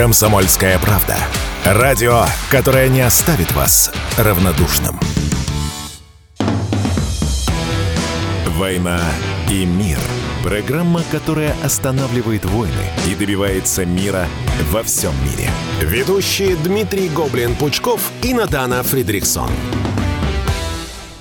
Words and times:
Комсомольская 0.00 0.78
правда. 0.78 1.14
Радио, 1.62 2.24
которое 2.50 2.88
не 2.88 3.02
оставит 3.02 3.52
вас 3.52 3.92
равнодушным. 4.16 4.98
«Война 8.46 8.98
и 9.50 9.66
мир». 9.66 9.98
Программа, 10.42 11.02
которая 11.10 11.54
останавливает 11.62 12.46
войны 12.46 12.72
и 13.06 13.14
добивается 13.14 13.84
мира 13.84 14.26
во 14.70 14.82
всем 14.82 15.12
мире. 15.22 15.50
Ведущие 15.82 16.56
Дмитрий 16.56 17.10
Гоблин-Пучков 17.10 18.00
и 18.22 18.32
Надана 18.32 18.82
Фридриксон. 18.82 19.50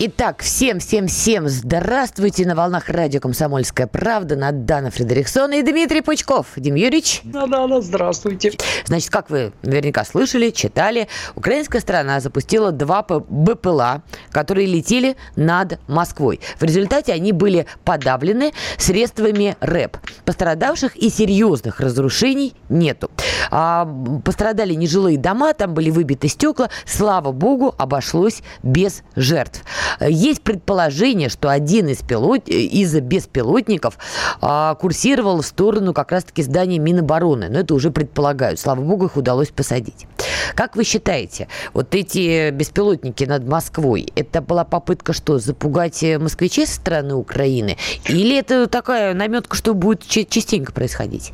Итак, 0.02 0.44
всем-всем-всем 0.44 1.50
здравствуйте 1.50 2.48
на 2.48 2.56
волнах 2.56 2.88
радио 2.88 3.20
«Комсомольская 3.20 3.86
правда». 3.86 4.38
Надана 4.38 4.92
Фредериксон 4.92 5.52
и 5.52 5.62
Дмитрий 5.62 6.00
Пучков. 6.00 6.54
Дим 6.56 6.76
Юрьевич. 6.76 7.20
Надана, 7.26 7.82
здравствуйте. 7.82 8.54
Значит, 8.86 9.10
как 9.10 9.30
вы 9.30 9.52
наверняка 9.62 10.06
слышали, 10.06 10.52
читали, 10.52 11.10
украинская 11.36 11.82
страна 11.82 12.21
запустила 12.21 12.71
два 12.71 13.04
БПЛА, 13.04 14.04
которые 14.32 14.68
летели 14.68 15.18
над 15.36 15.82
Москвой. 15.90 16.40
В 16.57 16.64
результате 16.64 17.12
они 17.12 17.34
были 17.34 17.66
подавлены 17.84 18.54
средствами 18.78 19.57
РЭП. 19.60 19.98
Пострадавших 20.24 20.96
и 20.96 21.10
серьезных 21.10 21.82
разрушений 21.82 22.54
нету. 22.70 23.12
А, 23.52 23.86
пострадали 24.24 24.76
нежилые 24.76 25.18
дома, 25.18 25.54
там 25.54 25.74
были 25.74 25.90
выбиты 25.90 26.29
стекла. 26.29 26.70
Слава 26.86 27.34
богу, 27.34 27.76
обошлось 27.78 28.43
без 28.64 29.04
жертв. 29.18 29.62
Есть 30.00 30.42
предположение, 30.42 31.29
что 31.29 31.50
один 31.50 31.88
из, 31.88 31.98
пилот... 31.98 32.48
из 32.48 32.94
беспилотников 33.00 33.98
а, 34.42 34.75
курсировал 34.75 35.42
в 35.42 35.45
сторону 35.45 35.94
как 35.94 36.12
раз-таки 36.12 36.44
здания 36.44 36.80
Минобороны. 36.80 37.50
Но 37.50 37.59
это 37.59 37.73
уже 37.73 37.92
предполагают. 37.92 38.59
Слава 38.59 38.81
богу, 38.81 39.06
их 39.06 39.17
удалось 39.17 39.50
посадить. 39.50 40.08
Как 40.56 40.75
вы 40.75 40.84
считаете, 40.84 41.48
вот 41.73 41.94
эти 41.95 42.50
беспилотники 42.52 43.23
над 43.23 43.48
Москвой, 43.48 44.08
это 44.16 44.42
была 44.42 44.64
попытка 44.64 45.14
что, 45.14 45.40
запугать 45.40 46.04
москвичей 46.20 46.66
со 46.67 46.76
стороны 46.76 47.16
Украины? 47.16 47.78
Или 48.08 48.38
это 48.38 48.67
такая 48.67 49.14
наметка, 49.14 49.56
что 49.56 49.73
будет 49.73 50.06
частенько 50.08 50.72
происходить? 50.72 51.34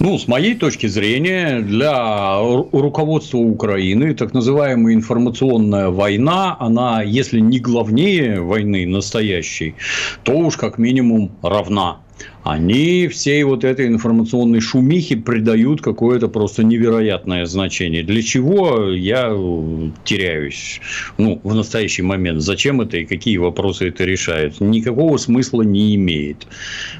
Ну, 0.00 0.18
с 0.18 0.28
моей 0.28 0.54
точки 0.54 0.86
зрения, 0.86 1.60
для 1.60 2.38
руководства 2.38 3.38
Украины 3.38 4.14
так 4.14 4.34
называемая 4.34 4.94
информационная 4.94 5.88
война, 5.88 6.56
она, 6.58 7.02
если 7.02 7.40
не 7.40 7.58
главнее 7.58 8.40
войны 8.40 8.86
настоящей, 8.86 9.74
то 10.22 10.32
уж 10.32 10.56
как 10.56 10.78
минимум 10.78 11.32
равна 11.42 12.03
они 12.44 13.08
всей 13.08 13.42
вот 13.44 13.64
этой 13.64 13.86
информационной 13.86 14.60
шумихе 14.60 15.16
придают 15.16 15.80
какое-то 15.80 16.28
просто 16.28 16.62
невероятное 16.62 17.46
значение. 17.46 18.02
Для 18.02 18.22
чего 18.22 18.90
я 18.90 19.30
э, 19.30 19.90
теряюсь 20.04 20.80
ну, 21.16 21.40
в 21.42 21.54
настоящий 21.54 22.02
момент? 22.02 22.42
Зачем 22.42 22.82
это 22.82 22.98
и 22.98 23.06
какие 23.06 23.38
вопросы 23.38 23.88
это 23.88 24.04
решает? 24.04 24.60
Никакого 24.60 25.16
смысла 25.16 25.62
не 25.62 25.94
имеет 25.94 26.46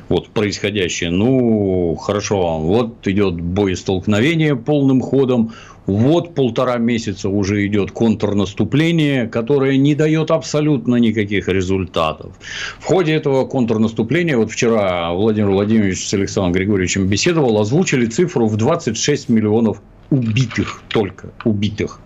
вот 0.09 0.29
происходящее. 0.29 1.11
Ну, 1.11 1.95
хорошо, 1.97 2.59
вот 2.61 3.07
идет 3.07 3.35
боестолкновение 3.35 4.57
полным 4.57 5.03
ходом, 5.03 5.53
вот 5.87 6.35
полтора 6.35 6.79
месяца 6.79 7.29
уже 7.29 7.67
идет 7.67 7.91
контрнаступление, 7.91 9.27
которое 9.27 9.77
не 9.77 9.95
дает 9.95 10.31
абсолютно 10.31 10.97
никаких 10.97 11.49
результатов. 11.49 12.33
В 12.79 12.85
ходе 12.85 13.13
этого 13.13 13.47
контрнаступления, 13.47 14.37
вот 14.37 14.51
вчера 14.51 15.13
Владимир 15.13 15.51
Владимирович 15.51 16.07
с 16.07 16.15
Александром 16.15 16.53
Григорьевичем 16.53 17.07
беседовал, 17.07 17.61
озвучили 17.61 18.07
цифру 18.07 18.47
в 18.47 18.57
26 18.57 19.29
миллионов 19.29 19.83
убитых 20.11 20.83
только, 20.89 21.31
убитых. 21.45 22.01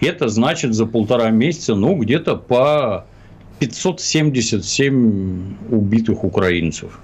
Это 0.00 0.28
значит 0.28 0.74
за 0.74 0.86
полтора 0.86 1.30
месяца, 1.30 1.74
ну, 1.74 1.96
где-то 1.96 2.36
по 2.36 3.06
577 3.60 5.56
убитых 5.70 6.24
украинцев. 6.24 7.00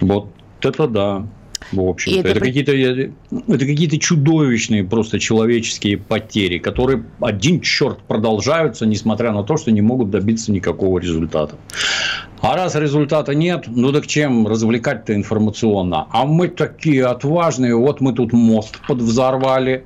Вот 0.00 0.28
это 0.62 0.86
да 0.86 1.26
в 1.72 1.80
общем-то. 1.80 2.20
Это, 2.20 2.28
это 2.30 2.40
какие-то 2.40 2.72
это 2.72 3.66
какие-то 3.66 3.98
чудовищные 3.98 4.84
просто 4.84 5.18
человеческие 5.18 5.98
потери, 5.98 6.58
которые 6.58 7.04
один 7.20 7.60
черт 7.60 7.98
продолжаются, 8.02 8.86
несмотря 8.86 9.32
на 9.32 9.42
то, 9.42 9.56
что 9.56 9.70
не 9.70 9.80
могут 9.80 10.10
добиться 10.10 10.52
никакого 10.52 10.98
результата. 10.98 11.56
А 12.40 12.56
раз 12.56 12.74
результата 12.74 13.34
нет, 13.34 13.64
ну 13.68 13.92
так 13.92 14.06
чем 14.06 14.46
развлекать-то 14.46 15.14
информационно? 15.14 16.06
А 16.10 16.24
мы 16.24 16.48
такие 16.48 17.04
отважные, 17.04 17.76
вот 17.76 18.00
мы 18.00 18.14
тут 18.14 18.32
мост 18.32 18.80
подвзорвали, 18.86 19.84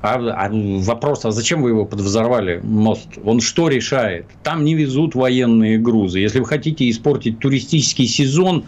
а, 0.00 0.14
а 0.14 0.48
вопрос, 0.50 1.24
а 1.24 1.32
зачем 1.32 1.62
вы 1.62 1.70
его 1.70 1.84
подвзорвали, 1.84 2.60
мост? 2.62 3.08
Он 3.24 3.40
что 3.40 3.68
решает? 3.68 4.26
Там 4.44 4.64
не 4.64 4.74
везут 4.74 5.16
военные 5.16 5.78
грузы. 5.78 6.20
Если 6.20 6.38
вы 6.38 6.46
хотите 6.46 6.88
испортить 6.88 7.40
туристический 7.40 8.06
сезон, 8.06 8.64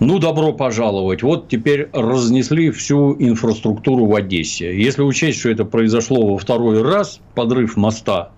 ну, 0.00 0.18
добро 0.18 0.52
пожаловать. 0.52 1.22
Вот 1.22 1.48
теперь 1.48 1.88
разнесли 1.92 2.70
всю 2.70 3.14
инфраструктуру 3.18 4.06
в 4.06 4.14
Одессе. 4.14 4.76
Если 4.76 5.02
учесть, 5.02 5.40
что 5.40 5.50
это 5.50 5.64
произошло 5.64 6.26
во 6.32 6.38
второй 6.38 6.82
раз, 6.82 7.20
подрыв 7.34 7.76
моста, 7.76 8.30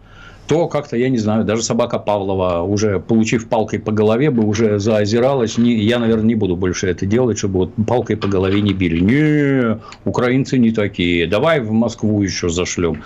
то 0.46 0.68
как-то, 0.68 0.96
я 0.96 1.08
не 1.08 1.18
знаю, 1.18 1.44
даже 1.44 1.62
собака 1.62 1.98
Павлова, 1.98 2.62
уже 2.62 3.00
получив 3.00 3.48
палкой 3.48 3.78
по 3.78 3.92
голове, 3.92 4.30
бы 4.30 4.44
уже 4.44 4.78
заозиралась. 4.78 5.58
Не, 5.58 5.74
я, 5.74 5.98
наверное, 5.98 6.26
не 6.26 6.34
буду 6.34 6.56
больше 6.56 6.86
это 6.88 7.06
делать, 7.06 7.38
чтобы 7.38 7.58
вот 7.58 7.72
палкой 7.86 8.16
по 8.16 8.28
голове 8.28 8.60
не 8.60 8.72
били. 8.72 9.00
Не, 9.00 9.78
украинцы 10.04 10.58
не 10.58 10.70
такие. 10.70 11.26
Давай 11.26 11.60
в 11.60 11.72
Москву 11.72 12.22
еще 12.22 12.48
зашлем. 12.48 13.02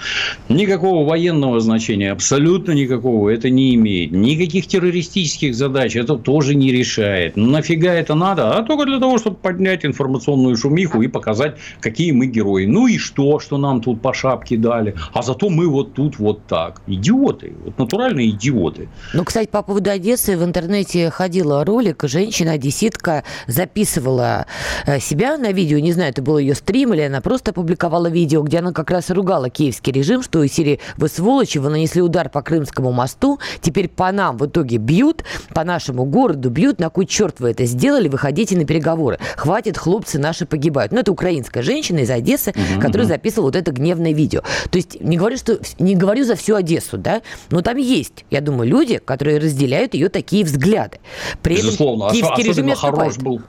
Никакого 0.48 1.08
военного 1.08 1.60
значения, 1.60 2.12
абсолютно 2.12 2.72
никакого 2.72 3.30
это 3.30 3.48
не 3.48 3.74
имеет. 3.74 4.12
Никаких 4.12 4.66
террористических 4.66 5.54
задач 5.54 5.96
это 5.96 6.16
тоже 6.16 6.54
не 6.54 6.72
решает. 6.72 7.36
Ну, 7.36 7.46
нафига 7.46 7.92
это 7.94 8.14
надо? 8.14 8.56
А 8.56 8.62
только 8.62 8.84
для 8.84 8.98
того, 8.98 9.18
чтобы 9.18 9.36
поднять 9.36 9.84
информационную 9.84 10.56
шумиху 10.56 11.02
и 11.02 11.08
показать, 11.08 11.56
какие 11.80 12.12
мы 12.12 12.26
герои. 12.26 12.66
Ну 12.66 12.86
и 12.86 12.98
что, 12.98 13.38
что 13.38 13.58
нам 13.58 13.80
тут 13.80 14.02
по 14.02 14.12
шапке 14.12 14.56
дали. 14.56 14.94
А 15.12 15.22
зато 15.22 15.48
мы 15.48 15.68
вот 15.68 15.94
тут 15.94 16.18
вот 16.18 16.46
так. 16.46 16.82
Идиот 16.86 17.29
идиоты, 17.30 17.54
вот 17.64 17.78
натуральные 17.78 18.30
идиоты. 18.30 18.88
Ну, 19.14 19.24
кстати, 19.24 19.48
по 19.48 19.62
поводу 19.62 19.90
Одессы 19.90 20.36
в 20.36 20.44
интернете 20.44 21.10
ходила 21.10 21.64
ролик, 21.64 22.04
женщина, 22.04 22.52
одесситка, 22.52 23.24
записывала 23.46 24.46
э, 24.86 25.00
себя 25.00 25.36
на 25.36 25.52
видео, 25.52 25.78
не 25.78 25.92
знаю, 25.92 26.10
это 26.10 26.22
был 26.22 26.38
ее 26.38 26.54
стрим 26.54 26.94
или 26.94 27.02
она 27.02 27.20
просто 27.20 27.50
опубликовала 27.50 28.08
видео, 28.08 28.42
где 28.42 28.58
она 28.58 28.72
как 28.72 28.90
раз 28.90 29.10
ругала 29.10 29.50
киевский 29.50 29.92
режим, 29.92 30.22
что 30.22 30.42
из 30.42 30.52
серии 30.52 30.80
«Вы 30.96 31.08
сволочи, 31.08 31.58
вы 31.58 31.70
нанесли 31.70 32.02
удар 32.02 32.28
по 32.28 32.42
Крымскому 32.42 32.92
мосту, 32.92 33.38
теперь 33.60 33.88
по 33.88 34.10
нам 34.12 34.36
в 34.36 34.46
итоге 34.46 34.76
бьют, 34.78 35.24
по 35.54 35.64
нашему 35.64 36.04
городу 36.04 36.50
бьют, 36.50 36.78
на 36.78 36.90
кой 36.90 37.06
черт 37.06 37.40
вы 37.40 37.50
это 37.50 37.64
сделали, 37.66 38.08
выходите 38.08 38.56
на 38.56 38.64
переговоры, 38.64 39.18
хватит, 39.36 39.78
хлопцы 39.78 40.18
наши 40.18 40.46
погибают». 40.46 40.92
Ну, 40.92 41.00
это 41.00 41.12
украинская 41.12 41.62
женщина 41.62 42.00
из 42.00 42.10
Одессы, 42.10 42.50
угу, 42.50 42.80
которая 42.80 43.06
угу. 43.06 43.14
записывала 43.14 43.48
вот 43.48 43.56
это 43.56 43.72
гневное 43.72 44.12
видео. 44.12 44.42
То 44.70 44.76
есть 44.76 45.00
не 45.00 45.16
говорю, 45.16 45.36
что 45.36 45.58
не 45.78 45.94
говорю 45.94 46.24
за 46.24 46.36
всю 46.36 46.54
Одессу, 46.54 46.98
да, 46.98 47.19
но 47.50 47.62
там 47.62 47.76
есть, 47.76 48.24
я 48.30 48.40
думаю, 48.40 48.68
люди, 48.68 48.98
которые 48.98 49.38
разделяют 49.38 49.94
ее 49.94 50.08
такие 50.08 50.44
взгляды. 50.44 50.98
При 51.42 51.56
Безусловно, 51.56 52.04
этом 52.04 52.16
киевский 52.16 52.44
режим 52.44 52.74
хорош 52.74 53.16
был 53.16 53.40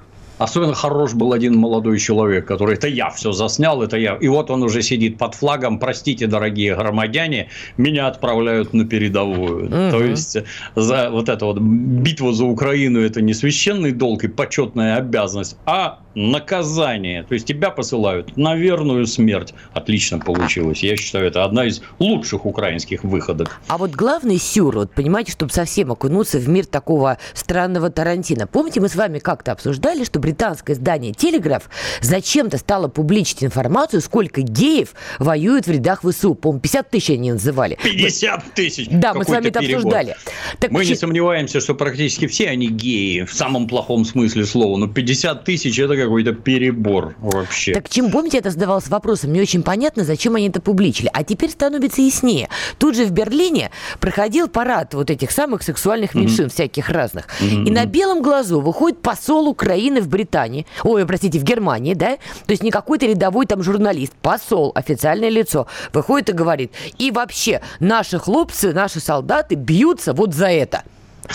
Особенно 0.41 0.73
хорош 0.73 1.13
был 1.13 1.33
один 1.33 1.55
молодой 1.55 1.99
человек, 1.99 2.47
который 2.47 2.73
это 2.73 2.87
я 2.87 3.11
все 3.11 3.31
заснял, 3.31 3.83
это 3.83 3.95
я. 3.95 4.15
И 4.15 4.27
вот 4.27 4.49
он 4.49 4.63
уже 4.63 4.81
сидит 4.81 5.19
под 5.19 5.35
флагом. 5.35 5.77
Простите, 5.77 6.25
дорогие 6.25 6.75
громадяне, 6.75 7.49
меня 7.77 8.07
отправляют 8.07 8.73
на 8.73 8.85
передовую. 8.85 9.65
Угу. 9.65 9.91
То 9.91 10.03
есть 10.03 10.37
за 10.75 11.11
вот 11.11 11.29
эту 11.29 11.45
вот 11.45 11.59
битву 11.59 12.31
за 12.31 12.45
Украину 12.45 13.01
это 13.01 13.21
не 13.21 13.35
священный 13.35 13.91
долг 13.91 14.23
и 14.23 14.27
почетная 14.27 14.97
обязанность, 14.97 15.57
а 15.65 15.99
наказание. 16.15 17.23
То 17.23 17.35
есть 17.35 17.45
тебя 17.45 17.69
посылают 17.69 18.35
на 18.35 18.55
верную 18.55 19.05
смерть. 19.05 19.53
Отлично 19.73 20.19
получилось. 20.19 20.83
Я 20.83 20.97
считаю, 20.97 21.27
это 21.27 21.43
одна 21.43 21.65
из 21.65 21.81
лучших 21.99 22.45
украинских 22.45 23.03
выходок. 23.03 23.61
А 23.67 23.77
вот 23.77 23.91
главный 23.91 24.37
сюр, 24.37 24.75
вот 24.75 24.93
понимаете, 24.93 25.31
чтобы 25.31 25.51
совсем 25.51 25.91
окунуться 25.91 26.39
в 26.39 26.49
мир 26.49 26.65
такого 26.65 27.17
странного 27.33 27.89
Тарантино. 27.89 28.47
Помните, 28.47 28.81
мы 28.81 28.89
с 28.89 28.95
вами 28.95 29.19
как-то 29.19 29.51
обсуждали, 29.51 30.03
что 30.03 30.19
британское 30.31 30.75
издание 30.75 31.13
«Телеграф» 31.13 31.69
зачем-то 32.01 32.57
стало 32.57 32.87
публичить 32.87 33.43
информацию, 33.43 34.01
сколько 34.01 34.41
геев 34.41 34.93
воюют 35.19 35.67
в 35.67 35.71
рядах 35.71 36.01
ВСУ. 36.03 36.35
По-моему, 36.35 36.61
50 36.61 36.89
тысяч 36.89 37.09
они 37.09 37.33
называли. 37.33 37.77
50 37.83 38.53
тысяч! 38.53 38.87
Да, 38.89 39.13
мы 39.13 39.25
с 39.25 39.27
вами 39.27 39.47
это 39.47 39.59
обсуждали. 39.59 40.15
Так 40.59 40.71
мы 40.71 40.85
не 40.85 40.95
сомневаемся, 40.95 41.59
что 41.59 41.75
практически 41.75 42.27
все 42.27 42.47
они 42.47 42.69
геи, 42.69 43.23
в 43.23 43.33
самом 43.33 43.67
плохом 43.67 44.05
смысле 44.05 44.45
слова. 44.45 44.77
Но 44.77 44.87
50 44.87 45.43
тысяч– 45.43 45.77
это 45.79 45.97
какой-то 45.97 46.33
перебор 46.33 47.15
вообще. 47.19 47.73
Так 47.73 47.89
чем, 47.89 48.09
помните, 48.09 48.37
это 48.37 48.51
задавался 48.51 48.89
вопросом, 48.89 49.33
не 49.33 49.41
очень 49.41 49.63
понятно, 49.63 50.05
зачем 50.05 50.35
они 50.35 50.47
это 50.47 50.61
публичили. 50.61 51.09
А 51.13 51.23
теперь 51.23 51.49
становится 51.49 52.01
яснее. 52.01 52.47
Тут 52.77 52.95
же 52.95 53.05
в 53.05 53.11
Берлине 53.11 53.71
проходил 53.99 54.47
парад 54.47 54.93
вот 54.93 55.09
этих 55.09 55.31
самых 55.31 55.61
сексуальных 55.63 56.15
меньшин, 56.15 56.45
mm-hmm. 56.45 56.53
всяких 56.53 56.89
разных. 56.89 57.27
Mm-hmm. 57.41 57.65
И 57.65 57.71
на 57.71 57.85
белом 57.85 58.21
глазу 58.21 58.61
выходит 58.61 59.01
посол 59.01 59.49
Украины 59.49 59.99
в 59.99 60.07
Британии 60.07 60.20
Британии, 60.21 60.67
ой, 60.83 61.05
простите, 61.07 61.39
в 61.39 61.43
Германии, 61.43 61.95
да, 61.95 62.17
то 62.45 62.51
есть 62.51 62.61
не 62.61 62.69
какой-то 62.69 63.07
рядовой 63.07 63.47
там 63.47 63.63
журналист, 63.63 64.13
посол, 64.21 64.71
официальное 64.75 65.29
лицо, 65.29 65.65
выходит 65.93 66.29
и 66.29 66.33
говорит, 66.33 66.71
и 66.99 67.09
вообще 67.09 67.61
наши 67.79 68.19
хлопцы, 68.19 68.71
наши 68.71 68.99
солдаты 68.99 69.55
бьются 69.55 70.13
вот 70.13 70.33
за 70.35 70.51
это. 70.51 70.83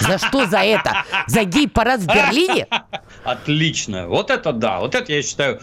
За 0.00 0.18
что 0.18 0.46
за 0.46 0.58
это? 0.58 1.04
За 1.26 1.44
гей-парад 1.44 2.00
в 2.00 2.06
Берлине? 2.06 2.66
Отлично. 3.24 4.06
Вот 4.08 4.30
это 4.30 4.52
да. 4.52 4.80
Вот 4.80 4.94
это 4.94 5.12
я 5.12 5.22
считаю 5.22 5.60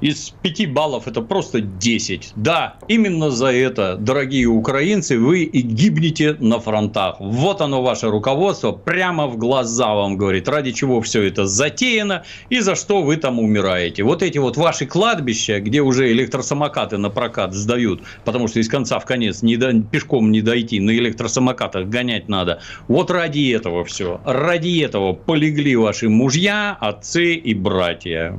из 0.00 0.30
5 0.42 0.72
баллов 0.72 1.06
это 1.06 1.20
просто 1.22 1.60
10. 1.60 2.32
Да, 2.36 2.76
именно 2.88 3.30
за 3.30 3.46
это, 3.46 3.96
дорогие 3.96 4.46
украинцы, 4.46 5.18
вы 5.18 5.42
и 5.42 5.60
гибнете 5.60 6.36
на 6.38 6.60
фронтах. 6.60 7.16
Вот 7.20 7.60
оно 7.60 7.82
ваше 7.82 8.08
руководство, 8.08 8.72
прямо 8.72 9.26
в 9.26 9.36
глаза 9.36 9.94
вам 9.94 10.16
говорит, 10.16 10.48
ради 10.48 10.72
чего 10.72 11.00
все 11.00 11.22
это 11.22 11.46
затеяно 11.46 12.24
и 12.48 12.60
за 12.60 12.74
что 12.74 13.02
вы 13.02 13.16
там 13.16 13.38
умираете. 13.38 14.02
Вот 14.02 14.22
эти 14.22 14.38
вот 14.38 14.56
ваши 14.56 14.86
кладбища, 14.86 15.60
где 15.60 15.80
уже 15.80 16.10
электросамокаты 16.10 16.96
на 16.96 17.10
прокат 17.10 17.54
сдают, 17.54 18.02
потому 18.24 18.48
что 18.48 18.60
из 18.60 18.68
конца 18.68 18.98
в 18.98 19.04
конец 19.04 19.42
не 19.42 19.56
до, 19.56 19.72
пешком 19.82 20.30
не 20.30 20.40
дойти, 20.40 20.80
на 20.80 20.90
электросамокатах 20.90 21.86
гонять 21.86 22.28
надо. 22.28 22.60
Вот 22.88 23.10
ради 23.10 23.50
этого 23.50 23.84
все. 23.84 24.20
Ради 24.24 24.80
этого 24.80 25.12
полегли 25.12 25.76
ваши 25.76 26.08
мужья, 26.08 26.76
отцы 26.80 27.34
и 27.34 27.54
братья 27.54 28.36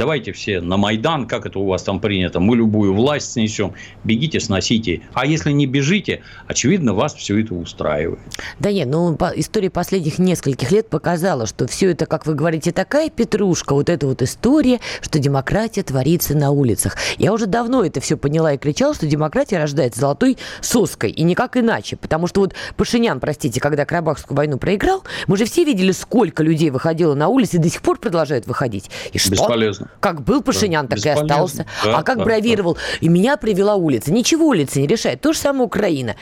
давайте 0.00 0.32
все 0.32 0.62
на 0.62 0.78
Майдан, 0.78 1.26
как 1.26 1.44
это 1.44 1.58
у 1.58 1.66
вас 1.66 1.82
там 1.82 2.00
принято, 2.00 2.40
мы 2.40 2.56
любую 2.56 2.94
власть 2.94 3.32
снесем, 3.32 3.74
бегите, 4.02 4.40
сносите. 4.40 5.02
А 5.12 5.26
если 5.26 5.52
не 5.52 5.66
бежите, 5.66 6.22
очевидно, 6.46 6.94
вас 6.94 7.14
все 7.14 7.38
это 7.38 7.54
устраивает. 7.54 8.18
Да 8.58 8.72
нет, 8.72 8.88
ну 8.88 9.14
история 9.36 9.68
последних 9.68 10.18
нескольких 10.18 10.72
лет 10.72 10.88
показала, 10.88 11.46
что 11.46 11.66
все 11.66 11.90
это, 11.90 12.06
как 12.06 12.24
вы 12.24 12.34
говорите, 12.34 12.72
такая 12.72 13.10
петрушка, 13.10 13.74
вот 13.74 13.90
эта 13.90 14.06
вот 14.06 14.22
история, 14.22 14.80
что 15.02 15.18
демократия 15.18 15.82
творится 15.82 16.34
на 16.34 16.50
улицах. 16.50 16.96
Я 17.18 17.34
уже 17.34 17.44
давно 17.44 17.84
это 17.84 18.00
все 18.00 18.16
поняла 18.16 18.54
и 18.54 18.58
кричала, 18.58 18.94
что 18.94 19.06
демократия 19.06 19.58
рождается 19.58 20.00
золотой 20.00 20.38
соской, 20.62 21.10
и 21.10 21.22
никак 21.24 21.58
иначе. 21.58 21.96
Потому 21.96 22.26
что 22.26 22.40
вот 22.40 22.54
Пашинян, 22.78 23.20
простите, 23.20 23.60
когда 23.60 23.84
Карабахскую 23.84 24.34
войну 24.34 24.56
проиграл, 24.56 25.04
мы 25.26 25.36
же 25.36 25.44
все 25.44 25.64
видели, 25.64 25.92
сколько 25.92 26.42
людей 26.42 26.70
выходило 26.70 27.14
на 27.14 27.28
улицы 27.28 27.56
и 27.56 27.60
до 27.60 27.68
сих 27.68 27.82
пор 27.82 27.98
продолжают 27.98 28.46
выходить. 28.46 28.90
И 29.12 29.18
что? 29.18 29.32
Бесполезно. 29.32 29.89
Как 30.00 30.22
был 30.22 30.42
Пашинян, 30.42 30.86
да, 30.86 30.96
так 30.96 31.04
и 31.04 31.08
остался. 31.10 31.66
Да, 31.84 31.98
а 31.98 32.02
как 32.02 32.18
да, 32.18 32.24
бравировал. 32.24 32.74
Да. 32.74 32.80
И 33.00 33.08
меня 33.08 33.36
привела 33.36 33.74
улица. 33.74 34.12
Ничего 34.12 34.46
улица 34.46 34.80
не 34.80 34.86
решает. 34.86 35.20
То 35.20 35.32
же 35.32 35.38
самое 35.38 35.64
Украина. 35.64 36.16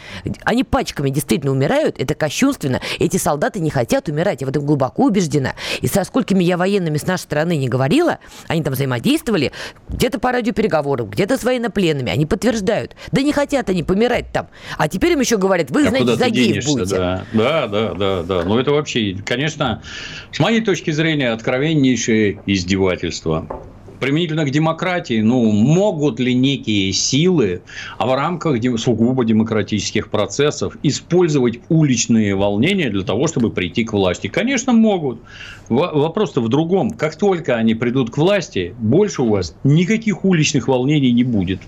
Они 0.44 0.64
пачками 0.64 1.10
действительно 1.10 1.52
умирают. 1.52 1.98
Это 1.98 2.14
кощунственно. 2.14 2.80
Эти 2.98 3.16
солдаты 3.18 3.60
не 3.60 3.70
хотят 3.70 4.08
умирать. 4.08 4.40
Я 4.40 4.48
в 4.48 4.50
этом 4.50 4.66
глубоко 4.66 5.04
убеждена. 5.04 5.54
И 5.80 5.86
со 5.86 6.02
сколькими 6.02 6.42
я 6.42 6.56
военными 6.56 6.98
с 6.98 7.06
нашей 7.06 7.22
стороны 7.22 7.56
не 7.56 7.68
говорила, 7.68 8.18
они 8.48 8.62
там 8.62 8.74
взаимодействовали, 8.74 9.52
где-то 9.88 10.18
по 10.18 10.32
радиопереговорам, 10.32 11.08
где-то 11.08 11.38
с 11.38 11.44
военнопленными. 11.44 12.10
Они 12.10 12.26
подтверждают. 12.26 12.96
Да 13.12 13.22
не 13.22 13.32
хотят 13.32 13.68
они 13.70 13.84
помирать 13.84 14.32
там. 14.32 14.48
А 14.76 14.88
теперь 14.88 15.12
им 15.12 15.20
еще 15.20 15.36
говорят, 15.36 15.70
вы, 15.70 15.86
а 15.86 15.90
знаете, 15.90 16.16
за 16.16 16.30
геев 16.30 16.64
будете. 16.66 16.96
Да. 16.96 17.24
да, 17.32 17.66
да, 17.68 17.94
да, 17.94 18.22
да. 18.22 18.42
Ну, 18.44 18.58
это 18.58 18.72
вообще, 18.72 19.16
конечно, 19.24 19.82
с 20.32 20.40
моей 20.40 20.62
точки 20.62 20.90
зрения, 20.90 21.30
откровеннейшее 21.30 22.40
издевательство 22.46 23.46
применительно 23.98 24.44
к 24.44 24.50
демократии, 24.50 25.20
ну, 25.20 25.50
могут 25.50 26.20
ли 26.20 26.34
некие 26.34 26.92
силы, 26.92 27.62
а 27.98 28.06
в 28.06 28.14
рамках 28.14 28.56
сугубо 28.78 29.24
демократических 29.24 30.10
процессов 30.10 30.76
использовать 30.82 31.60
уличные 31.68 32.34
волнения 32.34 32.90
для 32.90 33.02
того, 33.02 33.26
чтобы 33.26 33.50
прийти 33.50 33.84
к 33.84 33.92
власти? 33.92 34.28
Конечно, 34.28 34.72
могут. 34.72 35.22
Вопрос-то 35.68 36.40
в 36.40 36.48
другом. 36.48 36.90
Как 36.90 37.16
только 37.16 37.56
они 37.56 37.74
придут 37.74 38.10
к 38.10 38.16
власти, 38.16 38.74
больше 38.78 39.22
у 39.22 39.28
вас 39.28 39.54
никаких 39.64 40.24
уличных 40.24 40.68
волнений 40.68 41.12
не 41.12 41.24
будет. 41.24 41.60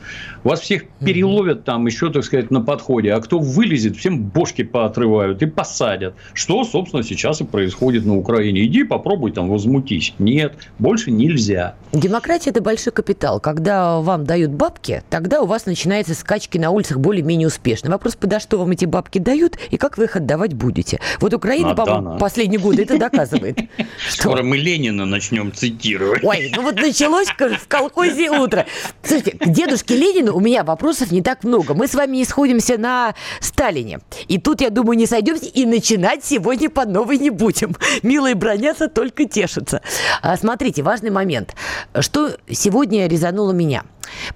Вас 0.42 0.60
всех 0.60 0.84
переловят 1.00 1.64
там 1.64 1.86
еще, 1.86 2.10
так 2.10 2.24
сказать, 2.24 2.50
на 2.50 2.60
подходе. 2.60 3.12
А 3.12 3.20
кто 3.20 3.38
вылезет, 3.38 3.96
всем 3.96 4.22
бошки 4.22 4.62
поотрывают 4.62 5.42
и 5.42 5.46
посадят. 5.46 6.14
Что, 6.32 6.64
собственно, 6.64 7.02
сейчас 7.02 7.40
и 7.40 7.44
происходит 7.44 8.06
на 8.06 8.16
Украине. 8.16 8.64
Иди 8.64 8.84
попробуй 8.84 9.32
там 9.32 9.48
возмутись. 9.48 10.14
Нет, 10.18 10.54
больше 10.78 11.10
нельзя. 11.10 11.74
Демократия– 11.92 12.50
это 12.50 12.62
большой 12.62 12.92
капитал. 12.92 13.40
Когда 13.40 14.00
вам 14.00 14.24
дают 14.24 14.50
бабки, 14.50 15.02
тогда 15.10 15.42
у 15.42 15.46
вас 15.46 15.66
начинаются 15.66 16.14
скачки 16.14 16.56
на 16.56 16.70
улицах 16.70 16.98
более-менее 16.98 17.48
успешно. 17.48 17.90
Вопрос, 17.90 18.16
подо 18.16 18.40
что 18.40 18.58
вам 18.58 18.70
эти 18.70 18.86
бабки 18.86 19.18
дают 19.18 19.58
и 19.70 19.76
как 19.76 19.98
вы 19.98 20.04
их 20.04 20.16
отдавать 20.16 20.54
будете. 20.54 21.00
Вот 21.20 21.34
Украина, 21.34 21.74
по-моему, 21.74 22.18
последние 22.18 22.60
годы 22.60 22.82
это 22.82 22.98
доказывает. 22.98 23.58
Скоро 24.08 24.42
мы 24.42 24.56
Ленина 24.56 25.06
начнем 25.06 25.52
цитировать. 25.52 26.22
Ой, 26.24 26.52
ну 26.54 26.62
вот 26.62 26.76
началось 26.76 27.28
в 27.28 27.68
колхозе 27.68 28.30
утро. 28.30 28.66
Слушайте, 29.02 29.32
к 29.32 29.48
дедушке 29.48 29.96
Ленину 29.96 30.34
у 30.34 30.40
меня 30.40 30.64
вопросов 30.64 31.10
не 31.10 31.22
так 31.22 31.44
много. 31.44 31.74
Мы 31.74 31.86
с 31.86 31.94
вами 31.94 32.16
не 32.16 32.24
сходимся 32.24 32.78
на 32.78 33.14
Сталине. 33.40 34.00
И 34.28 34.38
тут, 34.38 34.60
я 34.60 34.70
думаю, 34.70 34.96
не 34.96 35.06
сойдемся 35.06 35.46
и 35.46 35.66
начинать 35.66 36.24
сегодня 36.24 36.70
по 36.70 36.84
новой 36.84 37.18
не 37.18 37.30
будем. 37.30 37.76
Милые 38.02 38.34
бронятся, 38.34 38.88
только 38.88 39.24
тешатся. 39.24 39.82
А, 40.22 40.36
смотрите, 40.36 40.82
важный 40.82 41.10
момент. 41.10 41.54
Что 41.98 42.36
сегодня 42.48 43.06
резануло 43.06 43.52
меня? 43.52 43.84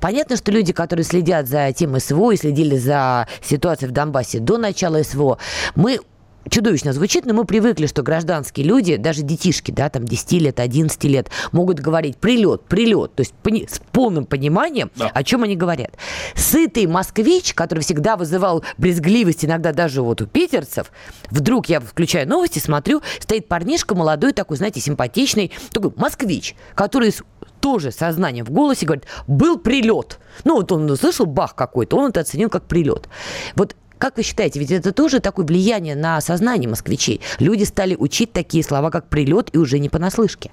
Понятно, 0.01 0.37
что 0.37 0.53
люди, 0.53 0.73
которые 0.73 1.05
следят 1.05 1.49
за 1.49 1.73
тем 1.73 1.99
СВО 1.99 2.33
и 2.33 2.37
следили 2.37 2.77
за 2.77 3.29
ситуацией 3.43 3.91
в 3.91 3.93
Донбассе 3.93 4.39
до 4.39 4.59
начала 4.59 5.03
СВО, 5.03 5.39
мы 5.75 6.01
чудовищно 6.51 6.93
звучит, 6.93 7.27
но 7.27 7.35
мы 7.35 7.45
привыкли, 7.45 7.87
что 7.87 8.03
гражданские 8.03 8.67
люди, 8.67 8.97
даже 8.97 9.23
детишки, 9.23 9.71
да, 9.71 9.89
там 9.89 10.05
10 10.05 10.33
лет, 10.33 10.61
11 10.61 11.05
лет, 11.05 11.31
могут 11.53 11.81
говорить 11.81 12.17
прилет, 12.17 12.63
прилет, 12.63 13.15
то 13.15 13.21
есть 13.21 13.35
пони- 13.43 13.67
с 13.67 13.81
полным 13.93 14.27
пониманием, 14.27 14.91
да. 14.97 15.09
о 15.09 15.23
чем 15.25 15.43
они 15.43 15.57
говорят. 15.57 15.93
Сытый 16.35 16.87
москвич, 16.87 17.55
который 17.55 17.81
всегда 17.81 18.17
вызывал 18.17 18.65
брезгливость 18.79 19.45
иногда 19.45 19.73
даже 19.73 20.03
вот 20.03 20.21
у 20.21 20.27
питерцев, 20.27 20.91
вдруг 21.31 21.69
я 21.69 21.81
включаю 21.81 22.29
новости, 22.29 22.59
смотрю, 22.59 23.03
стоит 23.21 23.49
парнишка 23.49 23.95
молодой, 23.95 24.33
такой, 24.33 24.57
знаете, 24.57 24.81
симпатичный, 24.81 25.53
такой 25.71 25.93
москвич, 25.97 26.55
который 26.75 27.13
с 27.13 27.23
тоже 27.61 27.93
сознанием 27.93 28.45
в 28.45 28.51
голосе 28.51 28.85
говорит, 28.85 29.07
был 29.27 29.59
прилет. 29.59 30.19
Ну, 30.45 30.57
вот 30.57 30.71
он 30.71 30.91
услышал 30.91 31.25
бах 31.25 31.55
какой-то, 31.55 31.97
он 31.97 32.11
это 32.11 32.21
оценил 32.21 32.51
как 32.51 32.65
прилет. 32.65 33.09
Вот 33.55 33.75
как 34.05 34.19
вы 34.19 34.23
считаете, 34.23 34.61
ведь 34.61 34.71
это 34.71 34.93
тоже 34.93 35.21
такое 35.21 35.47
влияние 35.47 35.97
на 35.97 36.21
сознание 36.21 36.69
москвичей? 36.69 37.23
Люди 37.39 37.65
стали 37.65 37.97
учить 37.99 38.33
такие 38.33 38.63
слова, 38.63 38.91
как 38.91 39.09
прилет, 39.09 39.49
и 39.55 39.57
уже 39.57 39.79
не 39.79 39.89
понаслышке. 39.89 40.51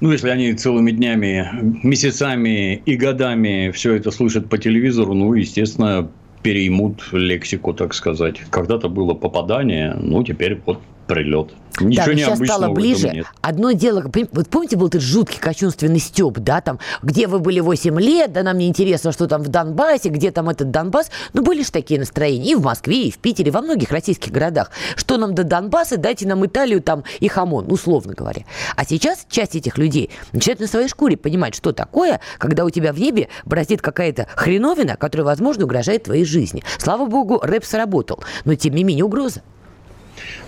Ну, 0.00 0.10
если 0.10 0.30
они 0.30 0.54
целыми 0.54 0.90
днями, 0.90 1.46
месяцами 1.82 2.76
и 2.76 2.96
годами 2.96 3.70
все 3.74 3.92
это 3.92 4.10
слышат 4.10 4.48
по 4.48 4.56
телевизору, 4.56 5.12
ну, 5.12 5.34
естественно, 5.34 6.10
переймут 6.42 7.02
лексику, 7.12 7.74
так 7.74 7.92
сказать. 7.92 8.40
Когда-то 8.48 8.88
было 8.88 9.12
попадание, 9.12 9.94
ну, 10.00 10.24
теперь 10.24 10.58
вот 10.64 10.80
прилет. 11.06 11.52
Ничего 11.80 12.06
да, 12.06 12.16
сейчас 12.16 12.38
стало 12.38 12.72
ближе. 12.72 13.10
Нет. 13.10 13.26
Одно 13.42 13.72
дело, 13.72 14.02
вот 14.32 14.48
помните, 14.48 14.76
был 14.76 14.88
этот 14.88 15.02
жуткий 15.02 15.38
кощунственный 15.38 15.98
стёб, 15.98 16.38
да, 16.38 16.62
там, 16.62 16.78
где 17.02 17.26
вы 17.26 17.38
были 17.38 17.60
8 17.60 18.00
лет, 18.00 18.32
да, 18.32 18.42
нам 18.42 18.56
не 18.56 18.66
интересно, 18.66 19.12
что 19.12 19.26
там 19.26 19.42
в 19.42 19.48
Донбассе, 19.48 20.08
где 20.08 20.30
там 20.30 20.48
этот 20.48 20.70
Донбасс. 20.70 21.10
Ну, 21.34 21.42
были 21.42 21.62
же 21.62 21.70
такие 21.70 22.00
настроения 22.00 22.52
и 22.52 22.54
в 22.54 22.62
Москве, 22.62 23.04
и 23.04 23.10
в 23.10 23.18
Питере, 23.18 23.50
во 23.50 23.60
многих 23.60 23.90
российских 23.90 24.32
городах. 24.32 24.70
Что 24.96 25.18
нам 25.18 25.34
до 25.34 25.44
Донбасса, 25.44 25.98
дайте 25.98 26.26
нам 26.26 26.46
Италию 26.46 26.80
там 26.80 27.04
и 27.20 27.28
хамон, 27.28 27.70
условно 27.70 28.14
говоря. 28.14 28.44
А 28.74 28.86
сейчас 28.86 29.26
часть 29.28 29.54
этих 29.54 29.76
людей 29.76 30.10
начинает 30.32 30.60
на 30.60 30.66
своей 30.66 30.88
шкуре 30.88 31.18
понимать, 31.18 31.54
что 31.54 31.72
такое, 31.72 32.20
когда 32.38 32.64
у 32.64 32.70
тебя 32.70 32.94
в 32.94 32.98
небе 32.98 33.28
бороздит 33.44 33.82
какая-то 33.82 34.28
хреновина, 34.34 34.96
которая, 34.96 35.26
возможно, 35.26 35.64
угрожает 35.64 36.04
твоей 36.04 36.24
жизни. 36.24 36.62
Слава 36.78 37.04
богу, 37.04 37.38
рэп 37.42 37.64
сработал, 37.64 38.24
но 38.46 38.54
тем 38.54 38.74
не 38.74 38.82
менее 38.82 39.04
угроза. 39.04 39.42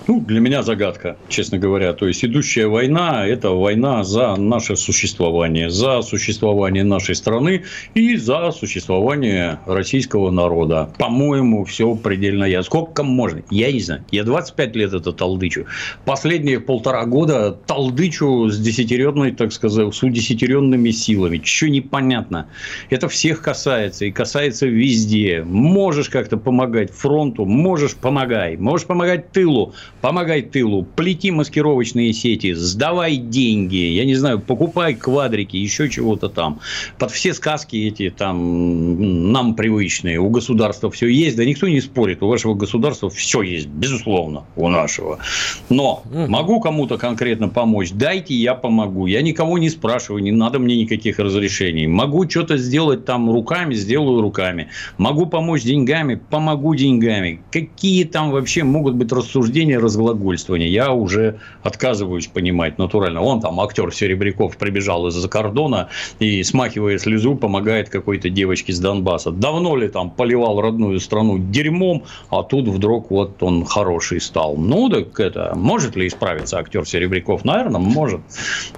Ну, 0.06 0.20
для 0.20 0.40
меня 0.40 0.62
загадка, 0.62 1.18
честно 1.28 1.58
говоря. 1.58 1.92
То 1.92 2.08
есть, 2.08 2.24
идущая 2.24 2.66
война– 2.66 3.26
это 3.28 3.50
война 3.50 4.04
за 4.04 4.36
наше 4.36 4.74
существование, 4.74 5.68
за 5.68 6.00
существование 6.00 6.82
нашей 6.82 7.14
страны 7.14 7.64
и 7.94 8.16
за 8.16 8.50
существование 8.52 9.58
российского 9.66 10.30
народа. 10.30 10.90
По-моему, 10.98 11.66
все 11.66 11.94
предельно 11.94 12.44
ясно. 12.44 12.64
Сколько 12.64 13.02
можно? 13.02 13.42
Я 13.50 13.70
не 13.70 13.80
знаю. 13.80 14.04
Я 14.10 14.24
25 14.24 14.76
лет 14.76 14.94
это 14.94 15.12
толдычу. 15.12 15.66
Последние 16.06 16.60
полтора 16.60 17.04
года 17.04 17.52
толдычу 17.66 18.48
с 18.48 18.58
десятеренной, 18.58 19.32
так 19.32 19.52
сказать, 19.52 19.94
с 19.94 20.02
удесятеренными 20.02 20.90
силами. 20.90 21.40
Что 21.44 21.68
непонятно. 21.68 22.46
Это 22.88 23.08
всех 23.08 23.42
касается 23.42 24.06
и 24.06 24.10
касается 24.10 24.66
везде. 24.66 25.42
Можешь 25.44 26.08
как-то 26.08 26.38
помогать 26.38 26.90
фронту, 26.92 27.44
можешь 27.44 27.94
помогай. 27.94 28.56
Можешь 28.56 28.86
помогать 28.86 29.32
тылу 29.32 29.57
тылу, 29.58 29.74
помогай 30.00 30.42
тылу, 30.42 30.84
плети 30.84 31.30
маскировочные 31.30 32.12
сети, 32.12 32.52
сдавай 32.54 33.16
деньги, 33.16 33.76
я 33.76 34.04
не 34.04 34.14
знаю, 34.14 34.40
покупай 34.40 34.94
квадрики, 34.94 35.56
еще 35.56 35.88
чего-то 35.88 36.28
там. 36.28 36.60
Под 36.98 37.10
все 37.10 37.34
сказки 37.34 37.76
эти 37.76 38.10
там 38.10 39.32
нам 39.32 39.54
привычные. 39.54 40.18
У 40.18 40.30
государства 40.30 40.90
все 40.90 41.08
есть, 41.08 41.36
да 41.36 41.44
никто 41.44 41.68
не 41.68 41.80
спорит, 41.80 42.22
у 42.22 42.28
вашего 42.28 42.54
государства 42.54 43.10
все 43.10 43.42
есть, 43.42 43.66
безусловно, 43.66 44.44
у 44.56 44.68
нашего. 44.68 45.18
Но 45.68 46.02
могу 46.12 46.60
кому-то 46.60 46.98
конкретно 46.98 47.48
помочь, 47.48 47.90
дайте, 47.92 48.34
я 48.34 48.54
помогу. 48.54 49.06
Я 49.06 49.22
никого 49.22 49.58
не 49.58 49.70
спрашиваю, 49.70 50.22
не 50.22 50.32
надо 50.32 50.58
мне 50.58 50.76
никаких 50.76 51.18
разрешений. 51.18 51.86
Могу 51.86 52.28
что-то 52.28 52.56
сделать 52.56 53.04
там 53.04 53.30
руками, 53.30 53.74
сделаю 53.74 54.20
руками. 54.20 54.68
Могу 54.98 55.26
помочь 55.26 55.62
деньгами, 55.62 56.20
помогу 56.30 56.74
деньгами. 56.74 57.40
Какие 57.50 58.04
там 58.04 58.30
вообще 58.30 58.64
могут 58.64 58.94
быть 58.94 59.12
рассуждения, 59.12 59.47
разглагольствования? 59.48 60.68
Я 60.68 60.92
уже 60.92 61.38
отказываюсь 61.62 62.26
понимать 62.26 62.78
натурально. 62.78 63.22
Он 63.22 63.40
там, 63.40 63.60
актер 63.60 63.92
Серебряков, 63.92 64.56
прибежал 64.56 65.06
из-за 65.08 65.28
кордона 65.28 65.88
и, 66.18 66.42
смахивая 66.42 66.98
слезу, 66.98 67.34
помогает 67.34 67.88
какой-то 67.88 68.30
девочке 68.30 68.72
с 68.72 68.80
Донбасса. 68.80 69.30
Давно 69.30 69.76
ли 69.76 69.88
там 69.88 70.10
поливал 70.10 70.60
родную 70.60 71.00
страну 71.00 71.38
дерьмом, 71.38 72.04
а 72.30 72.42
тут 72.42 72.68
вдруг 72.68 73.10
вот 73.10 73.42
он 73.42 73.64
хороший 73.64 74.20
стал. 74.20 74.56
Ну, 74.56 74.88
так 74.88 75.18
это, 75.20 75.52
может 75.54 75.96
ли 75.96 76.06
исправиться 76.06 76.58
актер 76.58 76.86
Серебряков? 76.86 77.44
Наверное, 77.44 77.80
может. 77.80 78.20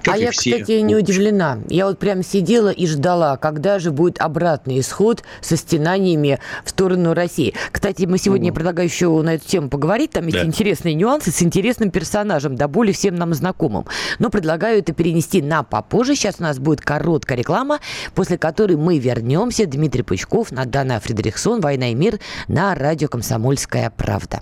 Как 0.01 0.15
а 0.15 0.17
я, 0.17 0.31
все. 0.31 0.53
кстати, 0.53 0.79
не 0.81 0.95
удивлена. 0.95 1.59
Я 1.69 1.87
вот 1.87 1.99
прям 1.99 2.23
сидела 2.23 2.69
и 2.69 2.87
ждала, 2.87 3.37
когда 3.37 3.79
же 3.79 3.91
будет 3.91 4.19
обратный 4.19 4.79
исход 4.79 5.23
со 5.41 5.57
стенаниями 5.57 6.39
в 6.65 6.69
сторону 6.69 7.13
России. 7.13 7.53
Кстати, 7.71 8.05
мы 8.05 8.17
сегодня, 8.17 8.47
я 8.47 8.53
предлагаю 8.53 8.87
еще 8.87 9.21
на 9.21 9.35
эту 9.35 9.47
тему 9.47 9.69
поговорить. 9.69 10.11
Там 10.11 10.25
есть 10.25 10.37
да. 10.37 10.45
интересные 10.45 10.60
нюансы 10.93 11.31
с 11.31 11.41
интересным 11.41 11.91
персонажем, 11.91 12.55
да 12.55 12.67
более 12.67 12.93
всем 12.93 13.15
нам 13.15 13.33
знакомым. 13.33 13.85
Но 14.19 14.29
предлагаю 14.29 14.79
это 14.79 14.93
перенести 14.93 15.41
на 15.41 15.63
попозже. 15.63 16.15
Сейчас 16.15 16.35
у 16.39 16.43
нас 16.43 16.59
будет 16.59 16.81
короткая 16.81 17.37
реклама, 17.37 17.79
после 18.15 18.37
которой 18.37 18.77
мы 18.77 18.99
вернемся. 18.99 19.65
Дмитрий 19.65 20.03
Пучков, 20.03 20.51
Надана 20.51 20.99
Фредериксон, 20.99 21.61
«Война 21.61 21.91
и 21.91 21.95
мир» 21.95 22.19
на 22.47 22.75
радио 22.75 23.07
«Комсомольская 23.07 23.89
правда». 23.89 24.41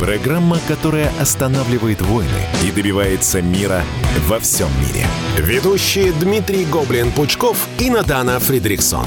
Программа, 0.00 0.56
которая 0.66 1.10
останавливает 1.20 2.00
войны 2.00 2.30
и 2.66 2.72
добивается 2.72 3.42
мира 3.42 3.82
во 4.28 4.38
всем 4.38 4.68
мире. 4.80 5.04
Ведущие 5.36 6.12
Дмитрий 6.12 6.64
Гоблин-Пучков 6.64 7.68
и 7.78 7.90
Надана 7.90 8.40
Фридриксон. 8.40 9.04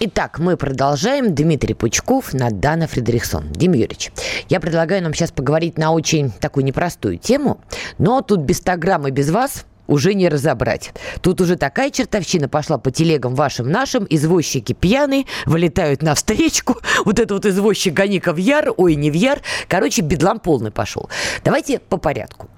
Итак, 0.00 0.40
мы 0.40 0.56
продолжаем. 0.56 1.32
Дмитрий 1.36 1.74
Пучков, 1.74 2.34
Надана 2.34 2.88
Фредериксон. 2.88 3.52
Дим 3.52 3.74
Юрьевич, 3.74 4.10
я 4.48 4.58
предлагаю 4.58 5.04
нам 5.04 5.14
сейчас 5.14 5.30
поговорить 5.30 5.78
на 5.78 5.92
очень 5.92 6.32
такую 6.32 6.64
непростую 6.64 7.16
тему, 7.16 7.60
но 7.98 8.22
тут 8.22 8.40
без 8.40 8.56
100 8.56 8.76
грамм 8.76 9.06
и 9.06 9.12
без 9.12 9.30
вас 9.30 9.66
уже 9.86 10.14
не 10.14 10.28
разобрать. 10.28 10.92
Тут 11.20 11.40
уже 11.40 11.56
такая 11.56 11.90
чертовщина 11.90 12.48
пошла 12.48 12.78
по 12.78 12.90
телегам 12.90 13.34
вашим 13.34 13.70
нашим. 13.70 14.06
Извозчики 14.08 14.72
пьяные, 14.72 15.24
вылетают 15.44 16.02
на 16.02 16.14
встречку. 16.14 16.76
Вот 17.04 17.20
это 17.20 17.34
вот 17.34 17.46
извозчик 17.46 17.94
Ганика 17.94 18.32
в 18.32 18.36
яр, 18.36 18.72
ой, 18.76 18.96
не 18.96 19.10
в 19.10 19.14
яр. 19.14 19.40
Короче, 19.68 20.02
бедлам 20.02 20.40
полный 20.40 20.70
пошел. 20.70 21.08
Давайте 21.44 21.78
по 21.78 21.98
порядку. 21.98 22.48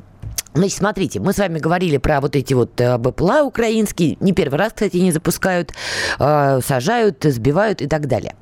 Значит, 0.55 0.79
смотрите, 0.79 1.21
мы 1.21 1.33
с 1.33 1.39
вами 1.39 1.59
говорили 1.59 1.99
про 1.99 2.21
вот 2.21 2.35
эти 2.35 2.55
вот 2.55 2.81
э, 2.81 2.97
БПЛА 2.99 3.43
украинские. 3.43 4.17
Не 4.21 4.33
первый 4.33 4.59
раз, 4.59 4.73
кстати, 4.73 4.97
не 4.97 5.13
запускают, 5.13 5.73
э, 6.19 6.61
сажают, 6.65 7.23
сбивают 7.23 7.83
и 7.83 7.87
так 7.87 8.09
далее. 8.09 8.35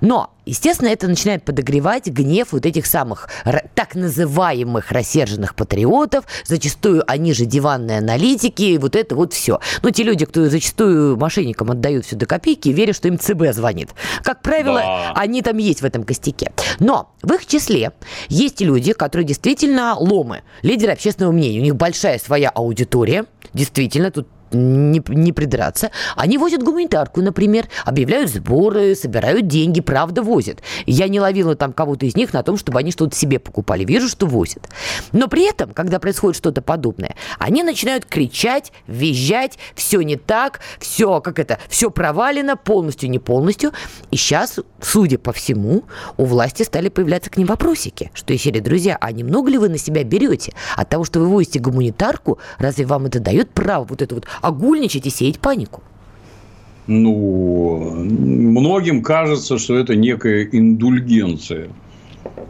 Но 0.00 0.30
Естественно, 0.48 0.88
это 0.88 1.06
начинает 1.08 1.44
подогревать 1.44 2.06
гнев 2.06 2.52
вот 2.52 2.64
этих 2.64 2.86
самых 2.86 3.28
так 3.74 3.94
называемых 3.94 4.90
рассерженных 4.90 5.54
патриотов. 5.54 6.24
Зачастую 6.46 7.04
они 7.06 7.34
же 7.34 7.44
диванные 7.44 7.98
аналитики, 7.98 8.78
вот 8.78 8.96
это 8.96 9.14
вот 9.14 9.34
все. 9.34 9.60
Но 9.82 9.90
те 9.90 10.04
люди, 10.04 10.24
кто 10.24 10.48
зачастую 10.48 11.18
мошенникам 11.18 11.70
отдают 11.70 12.06
все 12.06 12.16
до 12.16 12.24
копейки, 12.24 12.70
верят, 12.70 12.96
что 12.96 13.08
им 13.08 13.18
ЦБ 13.18 13.52
звонит. 13.52 13.90
Как 14.22 14.40
правило, 14.40 14.80
да. 14.80 15.12
они 15.16 15.42
там 15.42 15.58
есть 15.58 15.82
в 15.82 15.84
этом 15.84 16.02
костяке. 16.02 16.52
Но 16.78 17.14
в 17.22 17.30
их 17.34 17.44
числе 17.44 17.92
есть 18.30 18.62
люди, 18.62 18.94
которые 18.94 19.26
действительно 19.26 19.96
ломы, 19.98 20.44
лидеры 20.62 20.92
общественного 20.92 21.32
мнения. 21.32 21.60
У 21.60 21.62
них 21.62 21.76
большая 21.76 22.18
своя 22.18 22.48
аудитория. 22.48 23.26
Действительно, 23.52 24.10
тут 24.10 24.28
не, 24.52 25.02
не 25.08 25.32
придраться. 25.32 25.90
Они 26.16 26.38
возят 26.38 26.62
гуманитарку, 26.62 27.22
например, 27.22 27.68
объявляют 27.84 28.30
сборы, 28.30 28.94
собирают 28.94 29.46
деньги, 29.46 29.80
правда 29.80 30.22
возят. 30.22 30.60
Я 30.86 31.08
не 31.08 31.20
ловила 31.20 31.54
там 31.54 31.72
кого-то 31.72 32.06
из 32.06 32.16
них 32.16 32.32
на 32.32 32.42
том, 32.42 32.56
чтобы 32.56 32.78
они 32.78 32.92
что-то 32.92 33.16
себе 33.16 33.38
покупали. 33.38 33.84
Вижу, 33.84 34.08
что 34.08 34.26
возят. 34.26 34.68
Но 35.12 35.28
при 35.28 35.48
этом, 35.48 35.72
когда 35.72 35.98
происходит 35.98 36.36
что-то 36.36 36.62
подобное, 36.62 37.16
они 37.38 37.62
начинают 37.62 38.04
кричать, 38.04 38.72
визжать, 38.86 39.58
все 39.74 40.00
не 40.00 40.16
так, 40.16 40.60
все, 40.78 41.20
как 41.20 41.38
это, 41.38 41.58
все 41.68 41.90
провалено, 41.90 42.56
полностью, 42.56 43.10
не 43.10 43.18
полностью. 43.18 43.72
И 44.10 44.16
сейчас, 44.16 44.58
судя 44.80 45.18
по 45.18 45.32
всему, 45.32 45.84
у 46.16 46.24
власти 46.24 46.62
стали 46.62 46.88
появляться 46.88 47.30
к 47.30 47.36
ним 47.36 47.46
вопросики, 47.46 48.10
что 48.14 48.36
серии, 48.38 48.60
друзья, 48.60 48.96
а 49.00 49.12
немного 49.12 49.50
ли 49.50 49.58
вы 49.58 49.68
на 49.68 49.78
себя 49.78 50.04
берете 50.04 50.54
от 50.76 50.88
того, 50.88 51.04
что 51.04 51.20
вы 51.20 51.26
возите 51.26 51.58
гуманитарку, 51.58 52.38
разве 52.58 52.86
вам 52.86 53.06
это 53.06 53.20
дает 53.20 53.50
право 53.50 53.84
вот 53.84 54.02
это 54.02 54.14
вот 54.14 54.26
огульничать 54.42 55.06
и 55.06 55.10
сеять 55.10 55.38
панику? 55.38 55.82
Ну, 56.86 57.92
многим 57.94 59.02
кажется, 59.02 59.58
что 59.58 59.76
это 59.76 59.94
некая 59.94 60.44
индульгенция, 60.44 61.68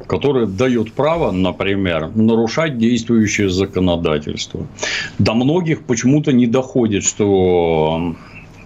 которая 0.07 0.47
дает 0.47 0.93
право, 0.93 1.33
например, 1.33 2.11
нарушать 2.15 2.79
действующее 2.79 3.51
законодательство. 3.51 4.67
До 5.19 5.35
многих 5.35 5.83
почему-то 5.83 6.33
не 6.33 6.47
доходит, 6.47 7.03
что 7.03 8.15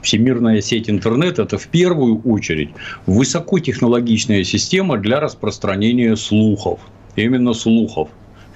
всемирная 0.02 0.60
сеть 0.60 0.90
интернет– 0.90 1.38
это 1.40 1.56
в 1.56 1.68
первую 1.68 2.20
очередь 2.22 2.70
высокотехнологичная 3.06 4.44
система 4.44 4.98
для 4.98 5.20
распространения 5.20 6.16
слухов. 6.16 6.80
Именно 7.16 7.54
слухов. 7.54 8.08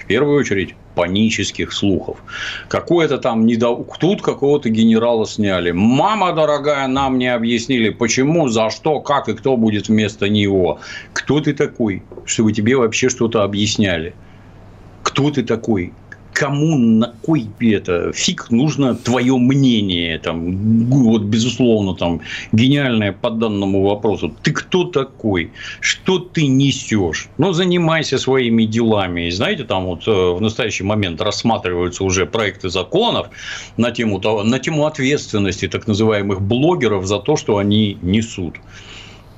Первую 0.07 0.39
очередь 0.39 0.75
панических 0.95 1.73
слухов. 1.73 2.19
Какое-то 2.69 3.19
там 3.19 3.45
недо... 3.45 3.85
тут 3.99 4.23
какого-то 4.23 4.71
генерала 4.71 5.27
сняли. 5.27 5.73
Мама 5.73 6.33
дорогая, 6.33 6.87
нам 6.87 7.19
не 7.19 7.33
объяснили, 7.33 7.91
почему, 7.91 8.49
за 8.49 8.71
что, 8.71 9.01
как 9.01 9.29
и 9.29 9.35
кто 9.35 9.57
будет 9.57 9.89
вместо 9.89 10.29
него. 10.29 10.79
Кто 11.13 11.41
ты 11.41 11.53
такой, 11.53 12.03
чтобы 12.25 12.53
тебе 12.53 12.77
вообще 12.77 13.09
что-то 13.09 13.43
объясняли? 13.43 14.15
Кто 15.03 15.31
ты 15.31 15.43
такой? 15.43 15.93
Кому 16.37 16.77
на 16.77 17.15
кой 17.23 17.49
это 17.61 18.13
фиг 18.13 18.51
нужно 18.51 18.95
твое 18.95 19.39
мнение, 19.39 20.19
там, 20.19 20.87
вот, 20.91 21.23
безусловно, 21.23 21.95
там, 21.95 22.21
гениальное 22.53 23.13
по 23.13 23.31
данному 23.31 23.83
вопросу. 23.83 24.35
Ты 24.43 24.53
кто 24.53 24.85
такой? 24.85 25.51
Что 25.81 26.19
ты 26.19 26.47
несешь? 26.47 27.29
Ну, 27.39 27.53
занимайся 27.53 28.19
своими 28.19 28.65
делами. 28.65 29.29
И 29.29 29.31
знаете, 29.31 29.65
там 29.65 29.87
вот 29.87 30.07
э, 30.07 30.11
в 30.11 30.41
настоящий 30.43 30.85
момент 30.85 31.23
рассматриваются 31.23 32.05
уже 32.05 32.27
проекты 32.27 32.69
законов 32.69 33.29
на 33.79 33.91
тему, 33.91 34.21
на 34.45 34.59
тему 34.59 34.85
ответственности 34.85 35.69
так 35.69 35.87
называемых 35.87 36.43
блогеров 36.43 37.07
за 37.07 37.19
то, 37.19 37.37
что 37.37 37.57
они 37.57 37.97
несут. 38.03 38.57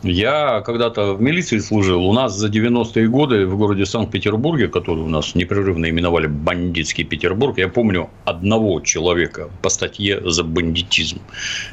Я 0.02 0.61
когда-то 0.61 1.14
в 1.14 1.21
милиции 1.21 1.59
служил. 1.59 2.07
У 2.07 2.12
нас 2.12 2.37
за 2.37 2.49
90-е 2.49 3.09
годы 3.09 3.47
в 3.47 3.57
городе 3.57 3.85
Санкт-Петербурге, 3.85 4.69
который 4.69 5.02
у 5.02 5.09
нас 5.09 5.35
непрерывно 5.35 5.90
именовали 5.90 6.28
бандитский 6.28 7.05
Петербург, 7.05 7.59
я 7.59 7.69
помню 7.69 8.09
одного 8.25 8.81
человека 8.81 9.50
по 9.61 9.69
статье 9.71 10.21
за 10.31 10.45
бандитизм. 10.45 11.21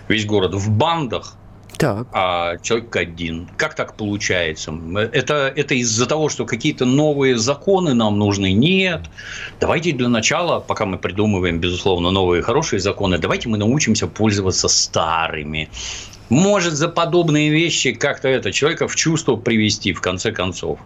Весь 0.08 0.26
город 0.26 0.56
в 0.56 0.72
бандах, 0.72 1.38
так. 1.78 2.08
а 2.14 2.58
человек 2.64 2.96
один. 2.96 3.48
Как 3.58 3.76
так 3.76 3.96
получается? 3.96 4.74
Это, 5.14 5.54
это 5.56 5.76
из-за 5.76 6.08
того, 6.08 6.30
что 6.30 6.46
какие-то 6.46 6.86
новые 6.86 7.38
законы 7.38 7.94
нам 7.94 8.18
нужны? 8.18 8.54
Нет. 8.54 9.02
Давайте 9.60 9.92
для 9.92 10.10
начала, 10.10 10.60
пока 10.60 10.86
мы 10.86 10.98
придумываем, 10.98 11.60
безусловно, 11.60 12.12
новые 12.12 12.42
хорошие 12.42 12.80
законы, 12.80 13.18
давайте 13.18 13.50
мы 13.50 13.58
научимся 13.58 14.08
пользоваться 14.08 14.68
старыми 14.68 15.70
может 16.30 16.74
за 16.74 16.88
подобные 16.88 17.50
вещи 17.50 17.94
как-то 17.94 18.28
это 18.28 18.52
человека 18.52 18.88
в 18.88 18.96
чувство 18.96 19.36
привести, 19.36 19.94
в 19.94 20.02
конце 20.02 20.32
концов. 20.32 20.80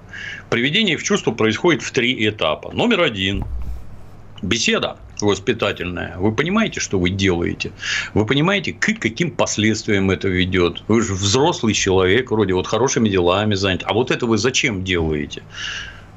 Приведение 0.50 0.98
в 0.98 1.03
чувство 1.03 1.31
происходит 1.31 1.81
в 1.81 1.91
три 1.91 2.27
этапа. 2.27 2.72
Номер 2.74 3.01
один– 3.01 3.46
беседа 4.41 4.98
воспитательная. 5.22 6.15
Вы 6.17 6.31
понимаете, 6.31 6.79
что 6.79 6.98
вы 7.00 7.10
делаете? 7.10 7.72
Вы 8.13 8.25
понимаете, 8.25 8.74
к 8.74 9.00
каким 9.00 9.31
последствиям 9.31 10.12
это 10.12 10.27
ведет? 10.27 10.84
Вы 10.88 11.01
же 11.01 11.13
взрослый 11.13 11.74
человек, 11.74 12.31
вроде 12.31 12.53
вот 12.53 12.67
хорошими 12.67 13.10
делами 13.10 13.55
занят. 13.55 13.84
А 13.86 13.93
вот 13.93 14.12
это 14.12 14.25
вы 14.25 14.38
зачем 14.38 14.84
делаете? 14.84 15.43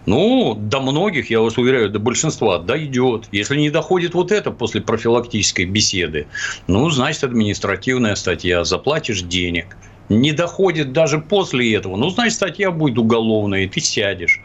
Ну, 0.04 0.54
до 0.54 0.80
многих, 0.80 1.30
я 1.30 1.40
вас 1.40 1.56
уверяю, 1.58 1.88
до 1.88 2.00
большинства 2.00 2.58
дойдет. 2.58 3.28
Если 3.30 3.56
не 3.56 3.70
доходит 3.70 4.14
вот 4.14 4.32
это 4.32 4.50
после 4.50 4.80
профилактической 4.80 5.64
беседы, 5.64 6.26
ну, 6.66 6.90
значит, 6.90 7.24
административная 7.24 8.16
статья, 8.16 8.64
заплатишь 8.64 9.22
денег. 9.22 9.76
Не 10.08 10.32
доходит 10.32 10.92
даже 10.92 11.18
после 11.18 11.74
этого, 11.74 11.96
ну, 11.96 12.10
значит, 12.10 12.34
статья 12.34 12.70
будет 12.70 12.98
уголовная, 12.98 13.64
и 13.64 13.68
ты 13.68 13.80
сядешь. 13.80 14.40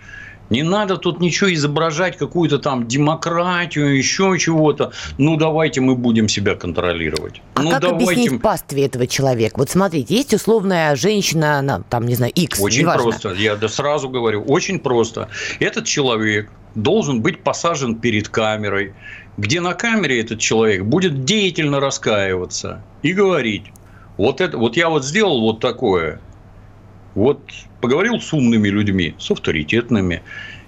Не 0.50 0.64
надо 0.64 0.98
тут 0.98 1.20
ничего 1.20 1.54
изображать, 1.54 2.18
какую-то 2.18 2.60
там 2.60 2.88
демократию, 2.88 3.98
еще 3.98 4.38
чего-то. 4.40 4.92
Ну, 5.18 5.36
давайте 5.38 5.82
мы 5.82 5.96
будем 5.96 6.30
себя 6.30 6.56
контролировать. 6.56 7.42
А 7.56 7.64
ну, 7.64 7.72
как 7.72 7.82
давайте... 7.82 8.06
объяснить 8.06 8.42
пастве 8.42 8.86
этого 8.86 9.08
человека? 9.08 9.56
Вот 9.58 9.70
смотрите, 9.70 10.16
есть 10.16 10.34
условная 10.34 10.96
женщина, 10.96 11.60
она, 11.60 11.82
там, 11.90 12.06
не 12.06 12.16
знаю, 12.16 12.32
X, 12.34 12.60
Очень 12.60 12.82
неважно. 12.82 13.04
просто. 13.04 13.34
Я 13.34 13.56
да 13.56 13.68
сразу 13.68 14.10
говорю, 14.10 14.44
очень 14.44 14.80
просто. 14.80 15.30
Этот 15.60 15.86
человек 15.86 16.50
должен 16.76 17.22
быть 17.22 17.42
посажен 17.42 17.96
перед 17.96 18.30
камерой, 18.30 18.94
где 19.38 19.62
на 19.62 19.74
камере 19.74 20.22
этот 20.22 20.40
человек 20.40 20.84
будет 20.84 21.26
деятельно 21.26 21.80
раскаиваться 21.80 22.82
и 23.02 23.14
говорить, 23.14 23.66
вот, 24.18 24.42
это, 24.42 24.58
вот 24.58 24.78
я 24.78 24.90
вот 24.90 25.06
сделал 25.06 25.42
вот 25.42 25.60
такое, 25.60 26.20
вот 27.18 27.40
поговорил 27.82 28.22
с 28.22 28.32
умными 28.32 28.68
людьми, 28.68 29.16
с 29.18 29.32
авторитетными, 29.32 30.22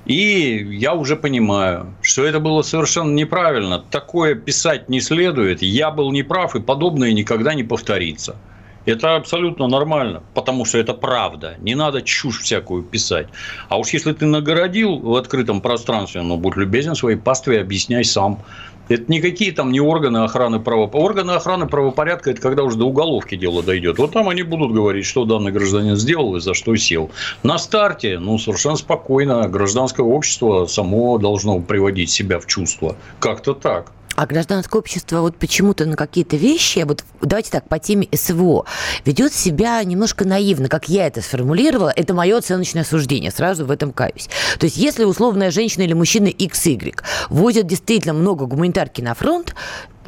и 0.06 0.68
я 0.72 0.96
уже 0.96 1.16
понимаю, 1.16 1.94
что 2.02 2.26
это 2.26 2.40
было 2.40 2.64
совершенно 2.64 3.14
неправильно. 3.14 3.78
Такое 3.92 4.34
писать 4.34 4.90
не 4.90 5.00
следует. 5.00 5.62
Я 5.62 5.92
был 5.92 6.12
неправ, 6.12 6.56
и 6.56 6.60
подобное 6.60 7.14
никогда 7.14 7.54
не 7.54 7.64
повторится. 7.64 8.36
Это 8.86 9.16
абсолютно 9.16 9.68
нормально, 9.68 10.24
потому 10.34 10.66
что 10.66 10.80
это 10.80 10.96
правда. 10.96 11.56
Не 11.60 11.76
надо 11.76 12.02
чушь 12.02 12.40
всякую 12.40 12.82
писать. 12.82 13.28
А 13.68 13.78
уж 13.78 13.90
если 13.90 14.14
ты 14.14 14.26
нагородил 14.26 14.98
в 14.98 15.16
открытом 15.16 15.62
пространстве, 15.62 16.24
ну, 16.24 16.38
будь 16.38 16.56
любезен 16.56 16.96
своей 16.96 17.18
пастве, 17.18 17.62
объясняй 17.62 18.04
сам. 18.04 18.40
Это 18.90 19.04
никакие 19.08 19.52
там 19.52 19.72
не 19.72 19.80
органы 19.80 20.20
охраны 20.20 20.60
правопорядка. 20.60 21.06
Органы 21.06 21.32
охраны 21.32 21.68
правопорядка– 21.68 22.32
это 22.32 22.42
когда 22.42 22.64
уже 22.64 22.78
до 22.78 22.86
уголовки 22.86 23.36
дело 23.36 23.64
дойдет. 23.64 24.00
Вот 24.00 24.12
там 24.12 24.28
они 24.30 24.42
будут 24.44 24.74
говорить, 24.74 25.06
что 25.06 25.26
данный 25.26 25.52
гражданин 25.52 25.96
сделал 25.96 26.36
и 26.36 26.40
за 26.42 26.54
что 26.56 26.76
сел. 26.76 27.12
На 27.44 27.60
старте, 27.60 28.20
ну, 28.20 28.38
совершенно 28.40 28.76
спокойно, 28.76 29.48
гражданское 29.48 30.04
общество 30.04 30.66
само 30.66 31.20
должно 31.20 31.60
приводить 31.60 32.10
себя 32.10 32.40
в 32.40 32.48
чувство. 32.48 32.96
Как-то 33.20 33.54
так. 33.54 33.92
А 34.20 34.26
гражданское 34.26 34.78
общество 34.78 35.22
вот 35.22 35.38
почему-то 35.38 35.86
на 35.86 35.96
какие-то 35.96 36.36
вещи, 36.36 36.80
вот 36.80 37.06
давайте 37.22 37.52
так, 37.52 37.70
по 37.70 37.80
теме 37.80 38.10
СВО, 38.14 38.66
ведет 39.06 39.32
себя 39.32 39.82
немножко 39.82 40.28
наивно, 40.28 40.68
как 40.68 40.90
я 40.90 41.08
это 41.08 41.22
сформулировала, 41.22 41.94
это 41.96 42.14
мое 42.14 42.38
оценочное 42.38 42.84
суждение, 42.84 43.32
сразу 43.32 43.66
в 43.66 43.72
этом 43.72 43.94
каюсь. 43.94 44.28
То 44.60 44.66
есть, 44.66 44.76
если 44.76 45.06
условная 45.06 45.52
женщина 45.52 45.84
или 45.84 45.94
мужчина 45.94 46.28
XY 46.28 46.96
возят 47.30 47.66
действительно 47.66 48.14
много 48.14 48.46
гуманитарки 48.46 49.00
на 49.00 49.14
фронт, 49.14 49.56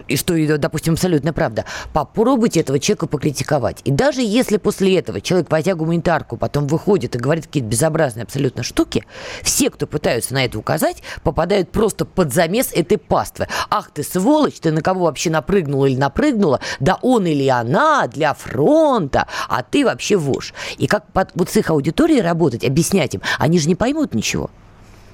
и 0.08 0.18
что, 0.18 0.58
допустим, 0.58 0.94
абсолютно 0.94 1.34
правда, 1.34 1.66
попробуйте 1.94 2.62
этого 2.62 2.80
человека 2.80 3.08
покритиковать. 3.08 3.82
И 3.84 3.92
даже 3.92 4.22
если 4.22 4.58
после 4.58 4.98
этого 4.98 5.22
человек, 5.22 5.52
возя 5.52 5.76
гуманитарку, 5.76 6.38
потом 6.38 6.68
выходит 6.68 7.16
и 7.16 7.20
говорит 7.20 7.48
какие-то 7.48 7.70
безобразные 7.70 8.24
абсолютно 8.24 8.64
штуки, 8.64 9.06
все, 9.42 9.70
кто 9.70 9.88
пытаются 9.88 10.34
на 10.34 10.46
это 10.46 10.58
указать, 10.58 11.04
попадают 11.24 11.72
просто 11.72 12.06
под 12.06 12.34
замес 12.34 12.72
этой 12.74 12.98
паствы. 12.98 13.48
Ах 13.70 13.92
ты 13.92 14.04
сволочь, 14.04 14.60
ты 14.60 14.72
на 14.72 14.82
кого 14.82 15.06
вообще 15.06 15.30
напрыгнула 15.30 15.86
или 15.86 15.98
напрыгнула? 15.98 16.60
Да 16.80 16.98
он 17.02 17.26
или 17.26 17.48
она 17.48 18.08
для 18.08 18.34
фронта, 18.34 19.28
а 19.50 19.64
ты 19.64 19.86
вообще 19.86 20.16
вож. 20.18 20.54
И 20.78 20.88
как 20.88 21.12
под, 21.12 21.30
вот 21.36 21.50
с 21.50 21.58
их 21.58 21.70
аудиторией 21.70 22.22
работать, 22.22 22.64
объяснять 22.64 23.16
им, 23.16 23.22
они 23.38 23.60
же 23.60 23.68
не 23.68 23.76
поймут 23.76 24.14
ничего. 24.14 24.50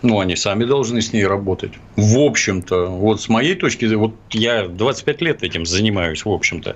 Ну, 0.03 0.19
они 0.19 0.35
сами 0.35 0.63
должны 0.63 1.01
с 1.01 1.11
ней 1.11 1.25
работать. 1.25 1.71
В 1.95 2.19
общем-то, 2.19 2.85
вот 2.85 3.19
с 3.19 3.29
моей 3.29 3.55
точки 3.55 3.85
зрения, 3.85 4.03
вот 4.03 4.13
я 4.31 4.67
25 4.67 5.21
лет 5.21 5.43
этим 5.43 5.65
занимаюсь, 5.65 6.23
в 6.23 6.29
общем-то. 6.29 6.75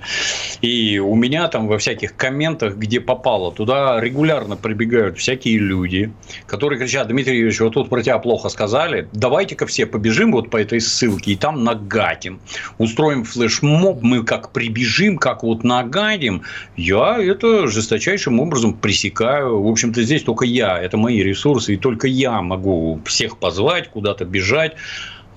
И 0.62 0.98
у 0.98 1.16
меня 1.16 1.48
там 1.48 1.68
во 1.68 1.78
всяких 1.78 2.16
комментах, 2.16 2.78
где 2.78 3.00
попало, 3.00 3.52
туда 3.52 4.00
регулярно 4.02 4.56
прибегают 4.56 5.20
всякие 5.20 5.60
люди, 5.60 6.12
которые 6.48 6.80
кричат, 6.80 7.08
Дмитрий 7.08 7.38
Юрьевич, 7.38 7.60
вот 7.60 7.74
тут 7.74 7.90
про 7.90 8.02
тебя 8.02 8.18
плохо 8.18 8.50
сказали, 8.50 9.08
давайте-ка 9.14 9.68
все 9.68 9.86
побежим 9.86 10.32
вот 10.32 10.50
по 10.50 10.58
этой 10.58 10.82
ссылке 10.82 11.34
и 11.34 11.36
там 11.36 11.64
нагадим. 11.64 12.40
Устроим 12.80 13.24
флешмоб, 13.24 14.02
мы 14.02 14.24
как 14.24 14.52
прибежим, 14.52 15.18
как 15.18 15.44
вот 15.44 15.64
нагадим. 15.64 16.42
Я 16.76 17.18
это 17.20 17.68
жесточайшим 17.68 18.40
образом 18.40 18.74
пресекаю. 18.74 19.62
В 19.62 19.68
общем-то, 19.68 20.02
здесь 20.02 20.24
только 20.24 20.46
я, 20.46 20.80
это 20.82 20.98
мои 20.98 21.22
ресурсы, 21.22 21.76
и 21.76 21.78
только 21.78 22.08
я 22.08 22.42
могу 22.42 23.00
всех 23.12 23.38
позвать, 23.38 23.90
куда-то 23.90 24.26
бежать. 24.26 24.76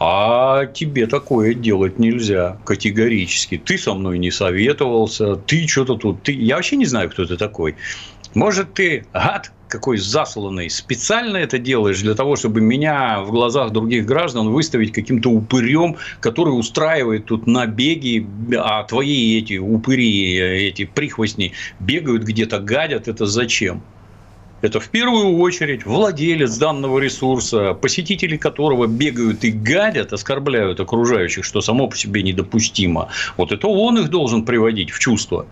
А 0.00 0.66
тебе 0.66 1.06
такое 1.06 1.54
делать 1.54 1.98
нельзя 1.98 2.58
категорически. 2.64 3.58
Ты 3.58 3.78
со 3.78 3.94
мной 3.94 4.18
не 4.18 4.30
советовался, 4.30 5.36
ты 5.36 5.66
что-то 5.68 5.96
тут... 5.96 6.22
Ты... 6.22 6.32
Я 6.32 6.56
вообще 6.56 6.76
не 6.76 6.86
знаю, 6.86 7.10
кто 7.10 7.24
ты 7.24 7.36
такой. 7.36 7.76
Может, 8.34 8.74
ты 8.74 9.06
гад 9.12 9.52
какой 9.74 9.98
засланный, 9.98 10.70
специально 10.70 11.36
это 11.36 11.58
делаешь 11.58 12.00
для 12.00 12.14
того, 12.14 12.36
чтобы 12.36 12.60
меня 12.60 13.22
в 13.22 13.32
глазах 13.32 13.72
других 13.72 14.06
граждан 14.06 14.50
выставить 14.50 14.92
каким-то 14.92 15.30
упырем, 15.30 15.96
который 16.20 16.50
устраивает 16.50 17.26
тут 17.26 17.48
набеги, 17.48 18.24
а 18.56 18.84
твои 18.84 19.36
эти 19.36 19.58
упыри, 19.58 20.36
эти 20.68 20.84
прихвостни 20.84 21.54
бегают 21.80 22.22
где-то, 22.22 22.60
гадят, 22.60 23.08
это 23.08 23.26
зачем? 23.26 23.82
Это 24.64 24.80
в 24.80 24.88
первую 24.88 25.40
очередь 25.40 25.84
владелец 25.84 26.56
данного 26.56 26.98
ресурса, 26.98 27.74
посетители 27.74 28.38
которого 28.38 28.86
бегают 28.86 29.44
и 29.44 29.50
гадят, 29.50 30.14
оскорбляют 30.14 30.80
окружающих, 30.80 31.44
что 31.44 31.60
само 31.60 31.86
по 31.86 31.94
себе 31.98 32.22
недопустимо. 32.22 33.08
Вот 33.36 33.52
это 33.52 33.68
он 33.68 33.98
их 33.98 34.08
должен 34.08 34.46
приводить 34.46 34.90
в 34.90 34.98
чувство. 34.98 35.44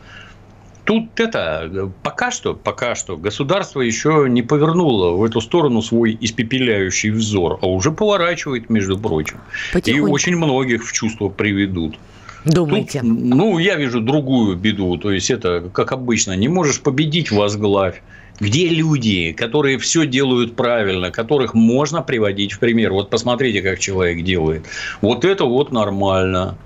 Тут 0.85 1.21
это 1.21 1.93
пока 2.03 2.31
что, 2.31 2.55
пока 2.55 2.95
что 2.95 3.19
государство 3.19 3.83
еще 3.83 4.29
не 4.31 4.41
повернуло 4.41 5.11
в 5.11 5.23
эту 5.25 5.43
сторону 5.43 5.83
свой 5.83 6.17
испепеляющий 6.19 7.11
взор, 7.11 7.59
а 7.61 7.67
уже 7.67 7.93
поворачивает, 7.93 8.71
между 8.71 8.99
прочим. 8.99 9.37
Потихоньку. 9.75 10.09
И 10.09 10.11
очень 10.11 10.37
многих 10.39 10.89
в 10.89 10.93
чувство 10.95 11.29
приведут. 11.29 11.99
Думаете? 12.47 13.01
Тут, 13.01 13.11
ну, 13.11 13.59
я 13.59 13.77
вижу 13.77 14.01
другую 14.01 14.57
беду. 14.57 14.97
То 14.97 15.13
есть, 15.13 15.31
это, 15.31 15.71
как 15.71 15.93
обычно, 15.93 16.35
не 16.35 16.49
можешь 16.49 16.81
победить– 16.81 17.31
возглавь. 17.31 18.01
Где 18.43 18.67
люди, 18.67 19.31
которые 19.31 19.79
все 19.79 20.05
делают 20.05 20.57
правильно, 20.57 21.13
которых 21.13 21.55
можно 21.55 22.03
приводить 22.03 22.51
в 22.51 22.59
пример? 22.59 22.93
Вот 22.93 23.09
посмотрите, 23.09 23.63
как 23.63 23.79
человек 23.79 24.25
делает. 24.25 24.67
Вот 25.01 25.25
это 25.25 25.45
вот 25.45 25.71
нормально. 25.71 26.59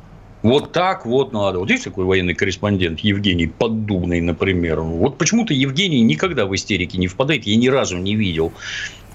Вот 0.42 0.72
так 0.72 1.04
вот 1.04 1.34
надо. 1.34 1.58
Вот 1.58 1.68
есть 1.68 1.84
такой 1.84 2.06
военный 2.06 2.32
корреспондент 2.32 3.00
Евгений 3.00 3.46
Поддубный, 3.46 4.22
например. 4.22 4.80
Вот 4.80 5.18
почему-то 5.18 5.52
Евгений 5.52 6.00
никогда 6.00 6.46
в 6.46 6.54
истерике 6.54 6.96
не 6.96 7.08
впадает. 7.08 7.46
Я 7.46 7.56
ни 7.56 7.68
разу 7.68 7.98
не 7.98 8.16
видел. 8.16 8.54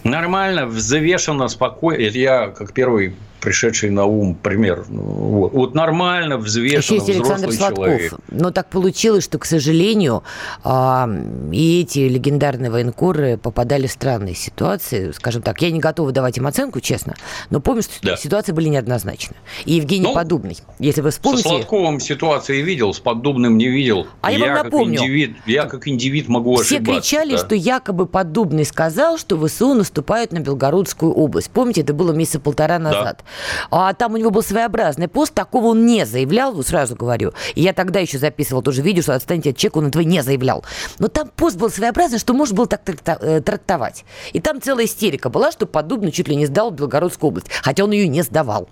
Нормально, 0.04 0.66
взвешенно, 0.66 1.48
спокойно. 1.48 2.02
Это 2.02 2.18
я 2.18 2.48
как 2.48 2.74
первый 2.74 3.16
пришедший 3.42 3.90
на 3.90 4.06
ум 4.06 4.36
пример. 4.36 4.86
Вот, 4.88 5.52
вот 5.52 5.74
нормально, 5.74 6.38
взвешенно, 6.38 6.78
Еще 6.78 6.96
есть 6.96 7.10
Александр 7.10 7.52
Сладков. 7.52 7.86
человек. 7.86 8.14
Но 8.30 8.52
так 8.52 8.70
получилось, 8.70 9.24
что, 9.24 9.40
к 9.40 9.46
сожалению, 9.46 10.24
а, 10.64 11.10
и 11.52 11.82
эти 11.82 12.00
легендарные 12.00 12.70
военкоры 12.72 13.38
попадали 13.38 13.88
в 13.88 13.92
странные 13.92 14.36
ситуации. 14.36 15.12
Скажем 15.12 15.42
так, 15.42 15.62
я 15.62 15.72
не 15.72 15.80
готова 15.80 16.12
давать 16.12 16.38
им 16.38 16.48
оценку, 16.48 16.80
честно, 16.80 17.16
но 17.50 17.60
помню, 17.60 17.82
что 17.82 17.94
да. 18.04 18.16
ситуации 18.16 18.52
были 18.52 18.70
неоднозначны. 18.70 19.36
И 19.66 19.74
Евгений 19.74 20.06
ну, 20.06 20.14
Подубный, 20.14 20.58
если 20.80 21.02
вы 21.02 21.10
вспомните... 21.10 21.44
Со 21.44 21.50
Сладковым 21.50 22.00
ситуации 22.00 22.62
видел, 22.62 22.94
с 22.94 23.00
Подубным 23.00 23.58
не 23.58 23.68
видел. 23.68 24.08
А 24.22 24.32
я, 24.32 24.38
я 24.38 24.54
вам 24.54 24.66
напомню. 24.66 25.00
Как 25.00 25.08
индивид, 25.08 25.38
я 25.48 25.66
как 25.66 25.88
индивид 25.88 26.28
могу 26.28 26.56
Все 26.58 26.76
ошибаться. 26.76 27.02
Все 27.02 27.18
кричали, 27.18 27.32
да. 27.32 27.38
что 27.40 27.56
якобы 27.56 28.06
Подубный 28.06 28.66
сказал, 28.66 29.18
что 29.18 29.36
ВСУ 29.48 29.74
наступают 29.91 30.32
на 30.32 30.39
Белгородскую 30.39 31.12
область. 31.12 31.51
Помните, 31.51 31.82
это 31.82 31.93
было 31.93 32.13
месяца 32.13 32.39
полтора 32.39 32.80
назад. 32.80 33.23
Да. 33.69 33.89
А 33.89 33.93
там 33.93 34.13
у 34.13 34.17
него 34.17 34.32
был 34.32 34.41
своеобразный 34.41 35.10
пост, 35.10 35.34
такого 35.34 35.67
он 35.67 35.86
не 35.86 36.06
заявлял, 36.06 36.54
вот 36.54 36.67
сразу 36.67 36.95
говорю. 36.95 37.34
И 37.56 37.62
я 37.62 37.73
тогда 37.73 37.99
еще 37.99 38.17
записывал 38.17 38.62
тоже 38.62 38.82
видео, 38.82 39.01
что 39.01 39.15
отстаньте 39.15 39.49
от 39.49 39.58
человека, 39.58 39.77
он 39.80 39.88
этого 39.88 40.04
не 40.04 40.23
заявлял. 40.23 40.63
Но 40.99 41.10
там 41.10 41.30
пост 41.36 41.58
был 41.58 41.69
своеобразный, 41.69 42.19
что 42.19 42.34
можно 42.34 42.56
было 42.56 42.67
так 42.67 42.82
э, 42.88 43.41
трактовать. 43.41 44.06
И 44.32 44.39
там 44.39 44.62
целая 44.62 44.86
истерика 44.86 45.30
была, 45.30 45.51
что 45.51 45.65
Подобно 45.65 46.12
чуть 46.12 46.27
ли 46.27 46.36
не 46.36 46.45
сдал 46.45 46.71
Белгородскую 46.71 47.30
область, 47.30 47.49
хотя 47.62 47.84
он 47.84 47.91
ее 47.91 48.08
не 48.08 48.21
сдавал. 48.21 48.69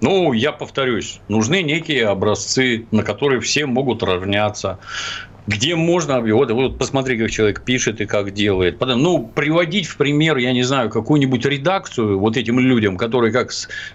Ну, 0.00 0.32
я 0.32 0.52
повторюсь, 0.52 1.20
нужны 1.28 1.62
некие 1.62 2.06
образцы, 2.06 2.86
на 2.92 3.02
которые 3.02 3.40
все 3.40 3.66
могут 3.66 4.02
равняться. 4.02 4.78
Где 5.48 5.74
можно, 5.76 6.20
вот, 6.20 6.50
вот 6.50 6.78
посмотри, 6.78 7.16
как 7.18 7.30
человек 7.30 7.62
пишет 7.62 8.02
и 8.02 8.06
как 8.06 8.34
делает. 8.34 8.78
Потом, 8.78 9.02
ну, 9.02 9.26
приводить 9.34 9.86
в 9.86 9.96
пример, 9.96 10.36
я 10.36 10.52
не 10.52 10.62
знаю, 10.62 10.90
какую-нибудь 10.90 11.44
редакцию 11.46 12.18
вот 12.18 12.36
этим 12.36 12.60
людям, 12.60 12.98
которые 12.98 13.32
как 13.32 13.50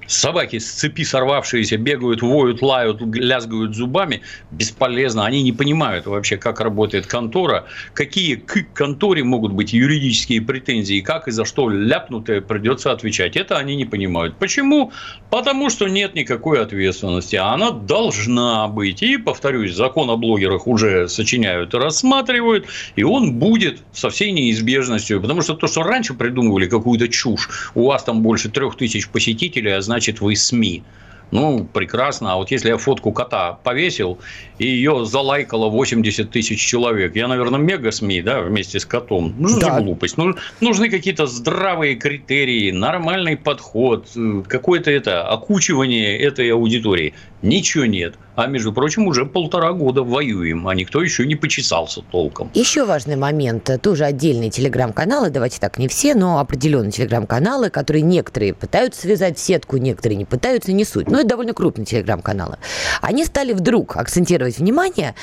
собаки 0.08 0.58
с 0.58 0.72
цепи 0.72 1.04
сорвавшиеся 1.04 1.78
бегают, 1.78 2.24
воют, 2.24 2.63
лают, 2.63 3.02
лязгают 3.02 3.76
зубами, 3.76 4.22
бесполезно. 4.50 5.28
Они 5.28 5.44
не 5.44 5.52
понимают 5.52 6.08
вообще, 6.08 6.38
как 6.38 6.60
работает 6.60 7.06
контора, 7.06 7.66
какие 7.94 8.36
к 8.36 8.74
конторе 8.74 9.24
могут 9.24 9.52
быть 9.52 9.74
юридические 9.74 10.42
претензии, 10.42 11.02
как 11.02 11.28
и 11.28 11.32
за 11.32 11.46
что 11.46 11.70
ляпнутое 11.70 12.42
придется 12.42 12.92
отвечать. 12.92 13.38
Это 13.38 13.58
они 13.58 13.76
не 13.76 13.86
понимают. 13.86 14.38
Почему? 14.39 14.92
Потому 15.30 15.70
что 15.70 15.88
нет 15.88 16.16
никакой 16.16 16.63
ответственности. 16.63 17.36
А 17.36 17.54
она 17.54 17.70
должна 17.70 18.68
быть. 18.68 19.04
И, 19.04 19.18
повторюсь, 19.18 19.76
закон 19.76 20.10
о 20.10 20.18
блогерах 20.18 20.66
уже 20.66 21.08
сочиняют 21.43 21.73
и 21.73 21.77
рассматривают, 21.77 22.67
и 22.95 23.03
он 23.03 23.34
будет 23.34 23.82
со 23.91 24.10
всей 24.10 24.32
неизбежностью. 24.32 25.21
Потому 25.21 25.41
что 25.41 25.53
то, 25.53 25.67
что 25.67 25.84
раньше 25.84 26.13
придумывали 26.13 26.67
какую-то 26.67 27.08
чушь, 27.08 27.49
у 27.75 27.88
вас 27.88 28.03
там 28.03 28.21
больше 28.21 28.49
трех 28.49 28.75
тысяч 28.77 29.08
посетителей, 29.10 29.71
а 29.71 29.82
значит 29.82 30.21
вы 30.21 30.36
СМИ. 30.36 30.84
Ну, 31.32 31.67
прекрасно. 31.73 32.34
А 32.34 32.36
вот 32.36 32.51
если 32.51 32.69
я 32.69 32.77
фотку 32.77 33.12
кота 33.12 33.53
повесил, 33.63 34.19
и 34.60 34.67
ее 34.67 35.03
залайкало 35.03 35.67
80 35.69 36.29
тысяч 36.29 36.60
человек, 36.63 37.15
я, 37.15 37.27
наверное, 37.27 37.60
мега 37.60 37.91
СМИ, 37.91 38.21
да, 38.21 38.41
вместе 38.41 38.79
с 38.79 38.86
котом. 38.86 39.34
Ну, 39.39 39.60
да. 39.60 39.77
за 39.77 39.82
глупость? 39.82 40.17
Ну, 40.17 40.36
нужны 40.62 40.91
какие-то 40.91 41.25
здравые 41.25 41.95
критерии, 41.95 42.69
нормальный 42.69 43.36
подход, 43.36 44.10
э, 44.15 44.43
какое-то 44.47 44.91
это 44.91 45.27
окучивание 45.27 46.19
этой 46.19 46.51
аудитории. 46.53 47.15
Ничего 47.43 47.86
нет. 47.86 48.15
А 48.36 48.47
между 48.47 48.71
прочим, 48.71 49.06
уже 49.06 49.25
полтора 49.25 49.73
года 49.73 50.01
воюем, 50.01 50.67
а 50.67 50.73
никто 50.73 51.03
еще 51.03 51.25
не 51.27 51.36
почесался 51.36 52.01
толком. 52.01 52.49
Еще 52.53 52.86
важный 52.86 53.17
момент. 53.17 53.69
Тоже 53.82 54.06
отдельные 54.06 54.49
телеграм-каналы, 54.49 55.29
давайте 55.29 55.60
так, 55.60 55.77
не 55.77 55.89
все, 55.89 56.15
но 56.15 56.39
определенные 56.39 56.91
телеграм-каналы, 56.91 57.69
которые 57.69 58.01
некоторые 58.01 58.53
пытаются 58.53 59.01
связать 59.01 59.38
в 59.38 59.41
сетку, 59.41 59.75
некоторые 59.77 60.17
не 60.17 60.25
пытаются, 60.25 60.71
не 60.71 60.86
суть. 60.86 61.12
Но 61.12 61.19
это 61.19 61.29
довольно 61.29 61.53
крупные 61.53 61.86
телеграм-каналы. 61.86 62.58
Они 63.01 63.25
стали 63.25 63.51
вдруг 63.51 63.97
акцентировать 63.97 64.58
внимание 64.58 65.13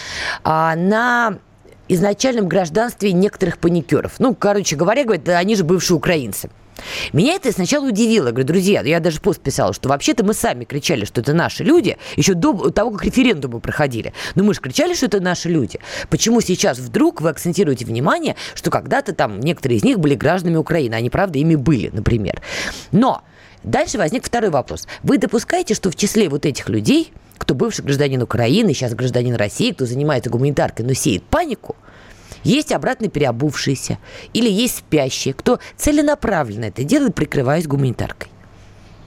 а, 0.45 0.77
на 0.77 1.39
изначальном 1.89 2.49
гражданстве 2.49 3.13
некоторых 3.13 3.59
паникеров. 3.59 4.21
Ну, 4.21 4.35
короче 4.35 4.77
говоря, 4.77 5.05
говорят, 5.05 5.29
они 5.31 5.57
же 5.57 5.65
бывшие 5.65 5.97
украинцы. 5.97 6.51
Меня 7.13 7.35
это 7.35 7.53
сначала 7.53 7.89
удивило. 7.89 8.31
Говорю, 8.31 8.47
друзья, 8.47 8.83
я 8.83 9.01
даже 9.01 9.21
пост 9.21 9.41
писала, 9.41 9.73
что 9.73 9.89
вообще-то 9.89 10.25
мы 10.25 10.35
сами 10.35 10.65
кричали, 10.65 11.05
что 11.05 11.21
это 11.21 11.35
наши 11.35 11.65
люди, 11.65 11.97
еще 12.17 12.35
до 12.35 12.71
того, 12.71 12.93
как 12.93 13.05
референдумы 13.05 13.61
проходили. 13.61 14.13
Но 14.35 14.45
мы 14.45 14.55
же 14.55 14.61
кричали, 14.61 14.95
что 14.95 15.07
это 15.07 15.21
наши 15.21 15.49
люди. 15.49 15.79
Почему 16.09 16.41
сейчас 16.41 16.79
вдруг 16.79 17.21
вы 17.21 17.31
акцентируете 17.31 17.85
внимание, 17.85 18.37
что 18.55 18.71
когда-то 18.71 19.15
там 19.15 19.41
некоторые 19.41 19.79
из 19.79 19.85
них 19.85 19.99
были 19.99 20.15
гражданами 20.15 20.57
Украины, 20.57 20.95
они, 20.95 21.11
правда, 21.11 21.39
ими 21.39 21.55
были, 21.55 21.91
например. 21.93 22.41
Но 22.93 23.23
дальше 23.63 23.99
возник 23.99 24.25
второй 24.25 24.51
вопрос. 24.51 24.87
Вы 25.03 25.19
допускаете, 25.19 25.75
что 25.75 25.91
в 25.91 25.97
числе 25.97 26.29
вот 26.29 26.47
этих 26.47 26.69
людей, 26.69 27.13
кто 27.39 27.55
бывший 27.55 27.85
гражданин 27.85 28.23
Украины, 28.23 28.75
сейчас 28.75 28.95
гражданин 28.95 29.35
России, 29.35 29.73
кто 29.73 29.87
занимается 29.87 30.31
гуманитаркой, 30.31 30.87
но 30.87 30.95
сеет 30.95 31.23
панику– 31.25 31.77
есть 32.45 32.73
обратно 32.73 33.09
переобувшиеся 33.09 33.99
или 34.33 34.51
есть 34.51 34.79
спящие, 34.79 35.35
кто 35.35 35.59
целенаправленно 35.77 36.67
это 36.67 36.85
делает, 36.85 37.15
прикрываясь 37.15 37.67
гуманитаркой. 37.67 38.31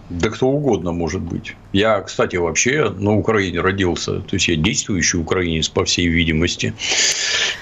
Да 0.09 0.29
кто 0.29 0.47
угодно 0.47 0.91
может 0.91 1.21
быть. 1.21 1.55
Я, 1.71 2.01
кстати, 2.01 2.35
вообще 2.35 2.89
на 2.89 3.15
Украине 3.17 3.61
родился. 3.61 4.19
То 4.19 4.35
есть, 4.35 4.47
я 4.47 4.55
действующий 4.55 5.17
украинец, 5.17 5.69
по 5.69 5.85
всей 5.85 6.07
видимости. 6.07 6.73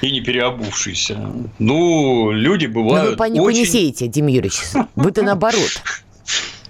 И 0.01 0.12
не 0.12 0.21
переобувшийся. 0.21 1.31
Ну, 1.60 2.31
люди 2.31 2.65
бывают... 2.65 3.05
Но 3.05 3.12
вы 3.12 3.15
панику 3.15 3.45
очень... 3.45 3.60
не 3.60 3.65
сеете, 3.65 4.07
Дим 4.07 4.27
Юрьевич. 4.27 4.60
Вы-то 4.95 5.21
наоборот. 5.21 5.81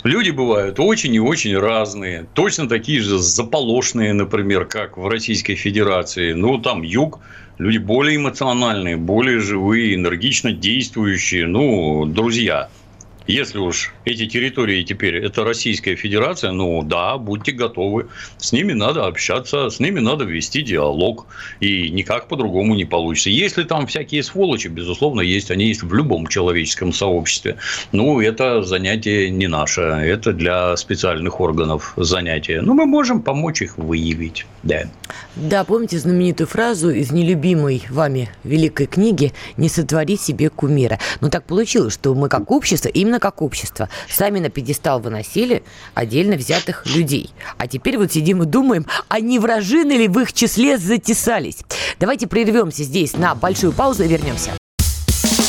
Люди 0.04 0.32
бывают 0.32 0.80
очень 0.80 1.14
и 1.14 1.20
очень 1.20 1.56
разные. 1.58 2.26
Точно 2.34 2.68
такие 2.68 3.02
же 3.02 3.20
заполошные, 3.20 4.14
например, 4.14 4.66
как 4.66 4.98
в 4.98 5.08
Российской 5.08 5.54
Федерации. 5.54 6.34
Ну, 6.34 6.58
там 6.58 6.82
юг 6.82 7.20
люди 7.60 7.78
более 7.78 8.16
эмоциональные, 8.16 8.98
более 8.98 9.40
живые, 9.40 9.94
энергично 9.94 10.52
действующие, 10.52 11.46
ну, 11.46 12.06
друзья– 12.06 12.70
если 13.28 13.60
уж 13.60 13.94
эти 14.06 14.26
территории 14.28 14.84
теперь 14.84 15.18
это 15.18 15.44
Российская 15.44 15.96
Федерация, 15.96 16.52
ну 16.52 16.84
да, 16.84 17.18
будьте 17.18 17.52
готовы. 17.52 18.08
С 18.38 18.52
ними 18.52 18.74
надо 18.74 19.06
общаться, 19.06 19.70
с 19.70 19.80
ними 19.80 20.00
надо 20.00 20.26
вести 20.26 20.62
диалог. 20.62 21.28
И 21.60 21.90
никак 21.90 22.28
по-другому 22.28 22.76
не 22.76 22.86
получится. 22.86 23.30
Если 23.30 23.64
там 23.64 23.88
всякие 23.88 24.24
сволочи, 24.24 24.68
безусловно, 24.68 25.22
есть. 25.22 25.52
Они 25.52 25.68
есть 25.68 25.84
в 25.84 25.94
любом 25.94 26.28
человеческом 26.28 26.94
сообществе. 26.94 27.58
Ну, 27.92 28.20
это 28.20 28.64
занятие 28.64 29.30
не 29.30 29.48
наше. 29.48 29.82
Это 29.82 30.34
для 30.34 30.76
специальных 30.76 31.40
органов 31.40 31.94
занятие. 31.98 32.62
Но 32.62 32.74
мы 32.74 32.86
можем 32.86 33.22
помочь 33.22 33.62
их 33.62 33.78
выявить. 33.78 34.46
Да. 34.64 34.84
Да, 35.36 35.64
помните 35.64 35.98
знаменитую 35.98 36.48
фразу 36.48 36.90
из 36.90 37.12
нелюбимой 37.12 37.84
вами 37.90 38.30
великой 38.44 38.88
книги 38.88 39.32
«Не 39.58 39.70
сотвори 39.70 40.18
себе 40.18 40.50
кумира». 40.50 41.00
Но 41.22 41.30
так 41.30 41.46
получилось, 41.46 41.94
что 41.94 42.14
мы 42.14 42.28
как 42.28 42.52
общество 42.52 42.90
именно 42.90 43.20
как 43.22 43.42
общество, 43.42 43.88
сами 44.10 44.40
на 44.40 44.50
пьедестал 44.50 45.00
выносили 45.00 45.64
отдельно 45.94 46.36
взятых 46.36 46.86
людей. 46.88 47.30
А 47.58 47.68
теперь 47.68 47.98
вот 47.98 48.12
сидим 48.12 48.44
и 48.44 48.46
думаем, 48.46 48.86
а 49.08 49.20
не 49.20 49.40
вражины 49.40 49.94
ли 49.94 50.08
в 50.08 50.20
их 50.20 50.34
числе 50.34 50.78
затесались? 50.78 51.60
Давайте 52.00 52.28
прервемся 52.28 52.84
здесь 52.84 53.16
на 53.16 53.36
большую 53.36 53.72
паузу 53.72 54.04
и 54.04 54.08
вернемся. 54.08 54.52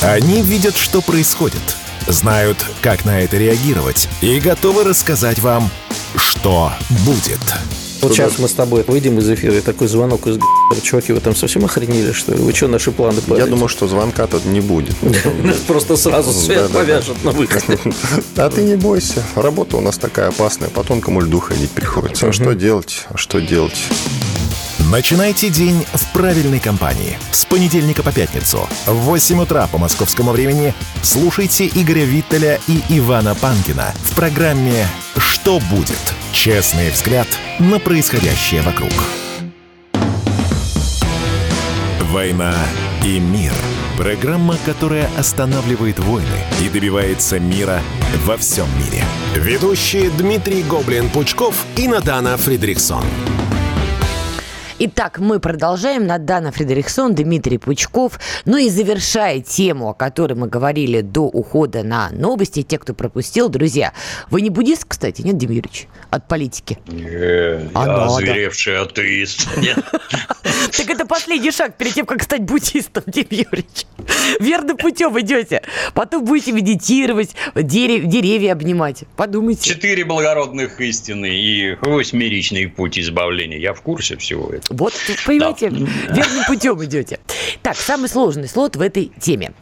Они 0.01 0.41
видят, 0.43 0.77
что 0.77 1.01
происходит, 1.01 1.61
знают, 2.07 2.57
как 2.81 3.05
на 3.05 3.19
это 3.21 3.37
реагировать 3.37 4.07
и 4.21 4.39
готовы 4.39 4.83
рассказать 4.83 5.39
вам, 5.39 5.69
что 6.15 6.71
будет. 7.05 7.39
Вот 8.03 8.13
сейчас 8.13 8.37
мы 8.37 8.47
с 8.47 8.53
тобой 8.53 8.83
выйдем 8.85 9.17
из 9.19 9.29
эфира, 9.29 9.55
и 9.55 9.61
такой 9.61 9.87
звонок 9.87 10.27
из 10.27 10.37
чуваки, 10.81 11.13
вы 11.13 11.21
там 11.21 11.35
совсем 11.35 11.63
охренели, 11.63 12.11
что 12.11 12.33
ли? 12.33 12.39
Вы 12.39 12.53
что, 12.53 12.67
наши 12.67 12.91
планы 12.91 13.19
Я 13.29 13.45
думаю, 13.45 13.67
что 13.69 13.87
звонка 13.87 14.27
тут 14.27 14.45
не 14.45 14.59
будет. 14.59 14.95
Просто 15.67 15.95
сразу 15.95 16.31
свет 16.33 16.69
повяжет 16.71 17.23
на 17.23 17.31
выходе. 17.31 17.79
А 18.35 18.49
ты 18.49 18.63
не 18.63 18.75
бойся. 18.75 19.23
Работа 19.35 19.77
у 19.77 19.81
нас 19.81 19.97
такая 19.97 20.29
опасная, 20.29 20.69
по 20.69 20.83
тонкому 20.83 21.21
льду 21.21 21.39
ходить 21.39 21.71
приходится. 21.71 22.27
А 22.27 22.33
что 22.33 22.53
делать? 22.53 23.05
А 23.09 23.17
что 23.17 23.39
делать? 23.39 23.77
Начинайте 24.93 25.49
день 25.49 25.83
в 25.91 26.13
правильной 26.13 26.59
компании. 26.59 27.17
С 27.31 27.45
понедельника 27.45 28.03
по 28.03 28.11
пятницу 28.11 28.69
в 28.85 28.93
8 28.93 29.41
утра 29.41 29.65
по 29.65 29.79
московскому 29.79 30.31
времени 30.33 30.75
слушайте 31.01 31.65
Игоря 31.65 32.03
Виттеля 32.03 32.59
и 32.67 32.79
Ивана 32.99 33.33
Панкина 33.33 33.91
в 34.03 34.15
программе 34.15 34.85
«Что 35.17 35.59
будет?» 35.71 35.97
Честный 36.31 36.91
взгляд 36.91 37.27
на 37.57 37.79
происходящее 37.79 38.61
вокруг. 38.61 38.91
«Война 42.11 42.53
и 43.03 43.17
мир»– 43.19 43.53
программа, 43.97 44.57
которая 44.63 45.09
останавливает 45.17 45.97
войны 45.97 46.27
и 46.61 46.69
добивается 46.69 47.39
мира 47.39 47.81
во 48.25 48.37
всем 48.37 48.67
мире. 48.77 49.03
Ведущие 49.33 50.11
Дмитрий 50.11 50.61
Гоблин-Пучков 50.61 51.55
и 51.77 51.87
Надана 51.87 52.37
Фридриксон. 52.37 53.03
Итак, 54.79 55.19
мы 55.19 55.39
продолжаем. 55.39 56.07
Надана 56.07 56.51
Фредериксон, 56.51 57.13
Дмитрий 57.13 57.59
Пучков. 57.59 58.19
Ну 58.45 58.57
и 58.57 58.69
завершая 58.69 59.39
тему, 59.39 59.89
о 59.89 59.93
которой 59.93 60.33
мы 60.33 60.47
говорили 60.47 61.01
до 61.01 61.21
ухода 61.21 61.83
на 61.83 62.09
новости, 62.09 62.63
те, 62.63 62.79
кто 62.79 62.95
пропустил, 62.95 63.49
друзья, 63.49 63.93
вы 64.31 64.41
не 64.41 64.49
буддист, 64.49 64.85
кстати, 64.87 65.21
нет, 65.21 65.37
Дим 65.37 65.51
Юрьевич, 65.51 65.87
от 66.09 66.27
политики? 66.27 66.79
Нет, 66.87 67.69
а 67.75 67.85
я 67.85 68.05
озверевший 68.05 68.79
атеист. 68.79 69.47
Так 70.77 70.89
это 70.89 71.05
последний 71.05 71.51
шаг 71.51 71.77
перед 71.77 71.93
тем, 71.93 72.05
как 72.05 72.23
стать 72.23 72.41
буддистом, 72.41 73.03
Дим 73.05 73.27
Юрьевич. 73.29 73.85
Верным 74.39 74.77
путем 74.77 75.19
идете. 75.19 75.61
Потом 75.93 76.25
будете 76.25 76.51
медитировать, 76.51 77.35
деревья 77.55 78.53
обнимать. 78.53 79.03
Подумайте. 79.15 79.69
Четыре 79.69 80.05
благородных 80.05 80.81
истины 80.81 81.29
и 81.29 81.77
восьмеричный 81.81 82.67
путь 82.67 82.97
избавления. 82.97 83.59
Я 83.59 83.73
в 83.73 83.81
курсе 83.81 84.17
всего 84.17 84.49
этого. 84.49 84.62
Вот, 84.69 84.93
понимаете, 85.25 85.69
да. 85.69 85.77
верным 86.13 86.45
путем 86.47 86.83
идете. 86.83 87.19
Так, 87.61 87.75
самый 87.75 88.09
сложный 88.09 88.47
слот 88.47 88.75
в 88.75 88.81
этой 88.81 89.11
теме. 89.19 89.53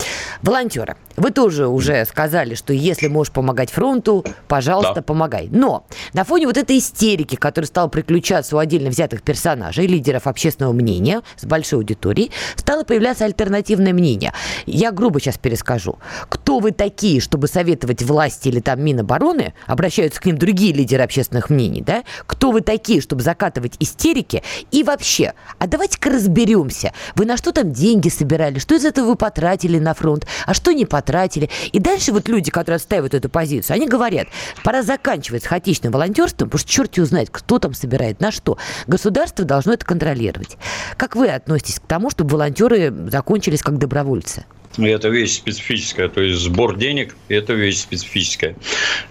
Волонтеры. 0.41 0.95
Вы 1.17 1.31
тоже 1.31 1.67
уже 1.67 2.05
сказали, 2.05 2.55
что 2.55 2.73
если 2.73 3.07
можешь 3.07 3.33
помогать 3.33 3.71
фронту, 3.71 4.25
пожалуйста, 4.47 4.95
да. 4.95 5.01
помогай. 5.01 5.49
Но 5.51 5.85
на 6.13 6.23
фоне 6.23 6.47
вот 6.47 6.57
этой 6.57 6.77
истерики, 6.77 7.35
которая 7.35 7.67
стала 7.67 7.87
приключаться 7.89 8.55
у 8.55 8.59
отдельно 8.59 8.89
взятых 8.89 9.21
персонажей, 9.21 9.87
лидеров 9.87 10.27
общественного 10.27 10.73
мнения 10.73 11.21
с 11.37 11.45
большой 11.45 11.79
аудиторией, 11.79 12.31
стало 12.55 12.83
появляться 12.83 13.25
альтернативное 13.25 13.93
мнение. 13.93 14.33
Я 14.65 14.91
грубо 14.91 15.19
сейчас 15.19 15.37
перескажу. 15.37 15.99
Кто 16.29 16.59
вы 16.59 16.71
такие, 16.71 17.19
чтобы 17.19 17.47
советовать 17.47 18.01
власти 18.01 18.47
или 18.47 18.59
там 18.59 18.81
Минобороны, 18.81 19.53
обращаются 19.67 20.21
к 20.21 20.25
ним 20.25 20.37
другие 20.37 20.73
лидеры 20.73 21.03
общественных 21.03 21.49
мнений, 21.49 21.81
да? 21.81 22.03
Кто 22.25 22.51
вы 22.51 22.61
такие, 22.61 23.01
чтобы 23.01 23.21
закатывать 23.21 23.75
истерики? 23.79 24.43
И 24.71 24.83
вообще, 24.91 25.33
а 25.57 25.67
давайте-ка 25.67 26.09
разберемся. 26.09 26.93
Вы 27.15 27.25
на 27.25 27.37
что 27.37 27.51
там 27.51 27.71
деньги 27.71 28.09
собирали? 28.09 28.59
Что 28.59 28.75
из 28.75 28.85
этого 28.85 29.07
вы 29.07 29.15
потратили 29.15 29.79
на 29.79 29.93
фронт? 29.93 30.27
А 30.45 30.53
что 30.53 30.71
не 30.71 30.85
потратили? 30.85 31.49
И 31.71 31.79
дальше 31.79 32.11
вот 32.11 32.27
люди, 32.27 32.51
которые 32.51 32.75
отстаивают 32.75 33.13
эту 33.13 33.29
позицию, 33.29 33.75
они 33.75 33.87
говорят, 33.87 34.27
пора 34.63 34.83
заканчивать 34.83 35.43
с 35.43 35.47
хаотичным 35.47 35.91
волонтерством, 35.91 36.49
потому 36.49 36.59
что 36.59 36.69
черт 36.69 36.97
его 36.97 37.05
знает, 37.05 37.29
кто 37.31 37.59
там 37.59 37.73
собирает, 37.73 38.19
на 38.19 38.31
что. 38.31 38.57
Государство 38.87 39.45
должно 39.45 39.73
это 39.73 39.85
контролировать. 39.85 40.57
Как 40.97 41.15
вы 41.15 41.29
относитесь 41.29 41.79
к 41.79 41.87
тому, 41.87 42.09
чтобы 42.09 42.31
волонтеры 42.31 42.93
закончились 43.09 43.61
как 43.61 43.77
добровольцы? 43.77 44.45
Это 44.77 45.09
вещь 45.09 45.35
специфическая, 45.35 46.07
то 46.07 46.21
есть 46.21 46.41
сбор 46.41 46.77
денег– 46.77 47.15
это 47.27 47.53
вещь 47.53 47.79
специфическая. 47.79 48.55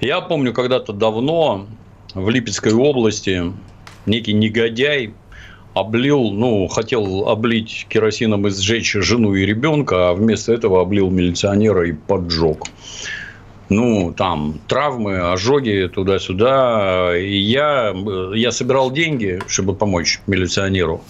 Я 0.01 0.21
помню, 0.23 0.55
когда-то 0.55 0.93
давно 0.93 1.67
в 2.15 2.29
Липецкой 2.31 2.73
области 2.73 3.53
некий 4.07 4.33
негодяй 4.33 5.15
облил, 5.75 6.31
ну, 6.31 6.67
хотел 6.69 7.29
облить 7.29 7.87
керосином 7.89 8.47
и 8.47 8.51
сжечь 8.51 8.93
жену 8.93 9.35
и 9.35 9.45
ребенка, 9.45 10.11
а 10.11 10.15
вместо 10.15 10.53
этого 10.53 10.83
облил 10.83 11.11
милиционера 11.11 11.89
и 11.89 11.93
поджег. 11.93 12.65
Ну, 13.69 14.13
там 14.17 14.59
травмы, 14.67 15.33
ожоги 15.33 15.89
туда-сюда. 15.93 17.17
И 17.17 17.37
я, 17.37 17.95
я 18.35 18.51
собирал 18.51 18.91
деньги, 18.91 19.41
чтобы 19.47 19.75
помочь 19.75 20.21
милиционеру 20.27 21.03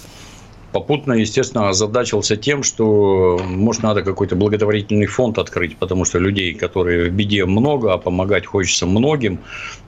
попутно, 0.73 1.15
естественно, 1.15 1.69
озадачился 1.69 2.37
тем, 2.37 2.63
что, 2.63 3.41
может, 3.45 3.83
надо 3.83 4.03
какой-то 4.03 4.37
благотворительный 4.37 5.07
фонд 5.07 5.39
открыть, 5.39 5.77
потому 5.77 6.05
что 6.05 6.19
людей, 6.19 6.55
которые 6.55 7.11
в 7.11 7.13
беде 7.13 7.45
много, 7.45 7.93
а 7.93 7.99
помогать 7.99 8.47
хочется 8.47 8.87
многим. 8.87 9.41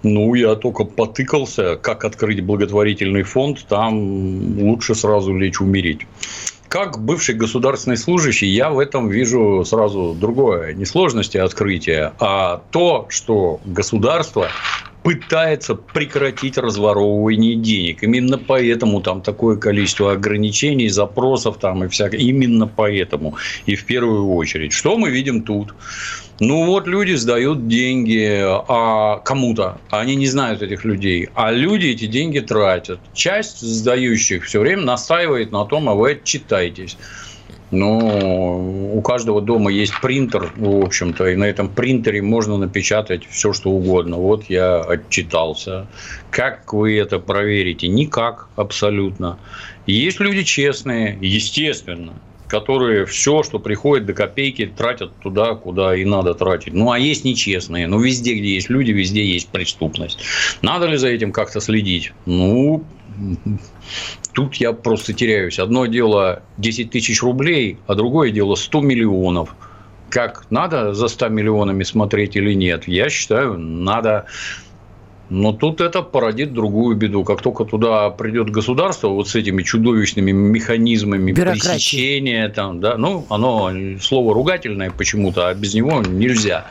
Ну, 0.03 0.35
я 0.35 0.55
только 0.55 0.85
потыкался, 0.85 1.77
как 1.77 2.05
открыть 2.05 2.45
благотворительный 2.45 3.23
фонд, 3.23 3.64
там 3.68 4.59
лучше 4.59 4.95
сразу 4.95 5.35
лечь 5.37 5.61
умереть 5.61 6.01
как 6.73 6.99
бывший 6.99 7.35
государственный 7.35 7.99
служащий, 7.99 8.47
я 8.47 8.71
в 8.71 8.79
этом 8.79 9.11
вижу 9.11 9.62
сразу 9.66 10.16
другое. 10.18 10.73
Не 10.73 10.87
сложности 10.87 11.37
открытия, 11.37 12.14
а 12.18 12.62
то, 12.71 13.05
что 13.11 13.61
государство 13.66 14.49
пытается 15.03 15.75
прекратить 15.75 16.59
разворовывание 16.59 17.57
денег. 17.57 18.03
Именно 18.03 18.38
поэтому 18.38 19.01
там 19.01 19.21
такое 19.21 19.57
количество 19.57 20.12
ограничений, 20.12 20.88
запросов 20.88 21.59
там 21.59 21.85
и 21.85 21.88
всякое. 21.88 22.19
Именно 22.19 22.67
поэтому. 22.67 23.37
И 23.67 23.75
в 23.75 23.85
первую 23.85 24.33
очередь. 24.35 24.73
Что 24.73 24.97
мы 24.97 25.11
видим 25.11 25.43
тут? 25.43 25.75
Ну 26.41 26.67
вот 26.67 26.88
люди 26.88 27.12
сдают 27.12 27.69
деньги 27.69 28.43
а 28.43 29.19
кому-то, 29.19 29.79
они 29.91 30.17
не 30.17 30.27
знают 30.27 30.62
этих 30.62 30.85
людей, 30.85 31.29
а 31.35 31.53
люди 31.53 31.87
эти 31.87 32.07
деньги 32.07 32.41
тратят. 32.41 32.99
Часть 33.15 33.61
сдающих 33.61 34.45
все 34.45 34.61
время 34.61 34.83
настаивает 34.83 35.53
на 35.53 35.65
том, 35.65 35.88
а 35.88 35.95
вы 35.95 36.12
отчитайтесь. 36.12 36.97
Но 37.73 38.59
у 38.95 39.01
каждого 39.01 39.41
дома 39.41 39.73
есть 39.73 39.99
принтер, 40.03 40.53
в 40.57 40.85
общем-то, 40.85 41.27
и 41.29 41.37
на 41.37 41.45
этом 41.45 41.71
принтере 41.71 42.21
можно 42.21 42.59
напечатать 42.59 43.27
все, 43.27 43.55
что 43.55 43.71
угодно. 43.71 44.19
Вот 44.19 44.45
я 44.51 44.81
отчитался. 44.81 45.87
Как 46.31 46.73
вы 46.75 46.99
это 46.99 47.19
проверите? 47.19 47.89
Никак, 47.89 48.49
абсолютно. 48.57 49.39
Есть 49.87 50.21
люди 50.21 50.43
честные, 50.43 51.19
естественно, 51.23 52.13
которые 52.47 53.07
все, 53.07 53.43
что 53.43 53.59
приходит 53.59 54.05
до 54.05 54.13
копейки, 54.13 54.67
тратят 54.67 55.17
туда, 55.23 55.55
куда 55.55 55.97
и 55.97 56.05
надо 56.05 56.35
тратить. 56.35 56.75
Ну, 56.75 56.91
а 56.91 56.99
есть 56.99 57.25
нечестные. 57.25 57.87
Ну, 57.87 57.99
везде, 57.99 58.35
где 58.35 58.55
есть 58.55 58.69
люди, 58.69 58.91
везде 58.91 59.25
есть 59.25 59.49
преступность. 59.49 60.19
Надо 60.61 60.89
ли 60.89 60.99
за 60.99 61.09
этим 61.09 61.33
как-то 61.33 61.63
следить? 61.63 62.13
Ну, 62.27 62.85
тут 64.33 64.57
я 64.57 64.73
просто 64.73 65.12
теряюсь. 65.12 65.59
Одно 65.59 65.87
дело 65.87 66.42
10 66.59 66.90
тысяч 66.90 67.23
рублей, 67.23 67.79
а 67.87 67.95
другое 67.95 68.31
дело 68.31 68.55
100 68.55 68.81
миллионов. 68.81 69.55
Как 70.11 70.45
надо 70.51 70.92
за 70.95 71.09
100 71.09 71.29
миллионами 71.29 71.83
смотреть 71.85 72.37
или 72.37 72.53
нет? 72.53 72.87
Я 72.87 73.09
считаю, 73.09 73.59
надо. 73.59 74.27
Но 75.31 75.53
тут 75.53 75.81
это 75.81 76.03
породит 76.03 76.53
другую 76.53 76.95
беду. 76.97 77.25
Как 77.25 77.40
только 77.40 77.64
туда 77.64 78.11
придет 78.11 78.51
государство 78.51 79.09
вот 79.09 79.29
с 79.29 79.35
этими 79.35 79.62
чудовищными 79.62 80.31
механизмами 80.31 81.33
пресечения, 81.33 82.49
там, 82.51 82.81
да, 82.81 82.99
ну, 82.99 83.25
оно 83.31 83.73
слово 84.01 84.35
ругательное 84.35 84.90
почему-то, 84.90 85.49
а 85.49 85.55
без 85.55 85.73
него 85.73 86.03
нельзя 86.03 86.66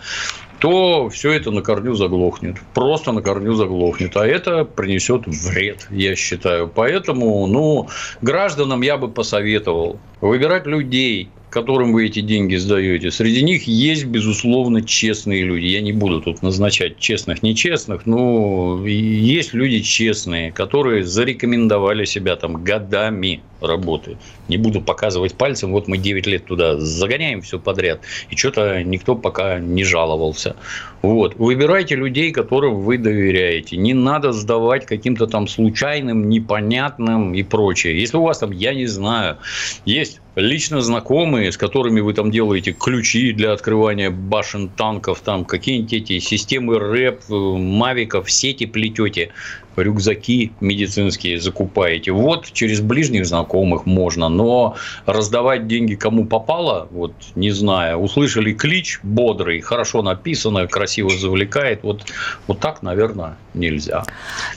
то 0.61 1.09
все 1.09 1.31
это 1.31 1.49
на 1.49 1.63
корню 1.63 1.95
заглохнет. 1.95 2.57
Просто 2.75 3.11
на 3.11 3.23
корню 3.23 3.55
заглохнет. 3.55 4.15
А 4.15 4.27
это 4.27 4.63
принесет 4.63 5.23
вред, 5.25 5.87
я 5.89 6.15
считаю. 6.15 6.67
Поэтому, 6.67 7.47
ну, 7.47 7.89
гражданам 8.21 8.83
я 8.83 8.97
бы 8.97 9.09
посоветовал 9.09 9.99
выбирать 10.21 10.67
людей, 10.67 11.29
которым 11.49 11.93
вы 11.93 12.05
эти 12.05 12.21
деньги 12.21 12.55
сдаете. 12.57 13.09
Среди 13.09 13.41
них 13.41 13.63
есть, 13.63 14.05
безусловно, 14.05 14.83
честные 14.83 15.41
люди. 15.41 15.65
Я 15.65 15.81
не 15.81 15.93
буду 15.93 16.21
тут 16.21 16.43
назначать 16.43 16.99
честных, 16.99 17.41
нечестных, 17.41 18.05
но 18.05 18.85
есть 18.85 19.55
люди 19.55 19.79
честные, 19.79 20.51
которые 20.51 21.03
зарекомендовали 21.03 22.05
себя 22.05 22.35
там 22.35 22.63
годами 22.63 23.41
работы. 23.61 24.17
Не 24.47 24.57
буду 24.57 24.81
показывать 24.81 25.35
пальцем, 25.35 25.71
вот 25.71 25.87
мы 25.87 25.97
9 25.97 26.27
лет 26.27 26.45
туда 26.45 26.77
загоняем 26.77 27.41
все 27.41 27.59
подряд, 27.59 28.01
и 28.29 28.35
что-то 28.35 28.83
никто 28.83 29.15
пока 29.15 29.59
не 29.59 29.83
жаловался. 29.83 30.55
Вот. 31.01 31.35
Выбирайте 31.35 31.95
людей, 31.95 32.31
которым 32.31 32.81
вы 32.81 32.97
доверяете. 32.97 33.77
Не 33.77 33.93
надо 33.93 34.31
сдавать 34.31 34.85
каким-то 34.85 35.27
там 35.27 35.47
случайным, 35.47 36.29
непонятным 36.29 37.33
и 37.33 37.43
прочее. 37.43 37.99
Если 37.99 38.17
у 38.17 38.23
вас 38.23 38.39
там, 38.39 38.51
я 38.51 38.73
не 38.73 38.85
знаю, 38.85 39.37
есть 39.85 40.21
лично 40.35 40.81
знакомые, 40.81 41.51
с 41.51 41.57
которыми 41.57 41.99
вы 41.99 42.13
там 42.13 42.31
делаете 42.31 42.71
ключи 42.71 43.33
для 43.33 43.51
открывания 43.53 44.09
башен 44.09 44.69
танков, 44.69 45.21
там 45.21 45.45
какие-нибудь 45.45 45.93
эти 45.93 46.19
системы 46.19 46.79
рэп, 46.79 47.21
э, 47.29 47.33
мавиков, 47.33 48.31
сети 48.31 48.65
плетете, 48.65 49.31
рюкзаки 49.75 50.51
медицинские 50.59 51.39
закупаете. 51.39 52.11
Вот 52.11 52.51
через 52.51 52.81
ближних 52.81 53.25
знакомых 53.25 53.85
можно, 53.85 54.29
но 54.29 54.75
раздавать 55.05 55.67
деньги 55.67 55.95
кому 55.95 56.25
попало, 56.25 56.87
вот 56.91 57.13
не 57.35 57.51
знаю, 57.51 57.97
услышали 57.97 58.53
клич 58.53 58.99
бодрый, 59.03 59.61
хорошо 59.61 60.01
написано, 60.01 60.67
красиво 60.67 61.09
завлекает, 61.09 61.83
вот, 61.83 62.03
вот 62.47 62.59
так, 62.59 62.81
наверное, 62.81 63.37
нельзя. 63.53 64.03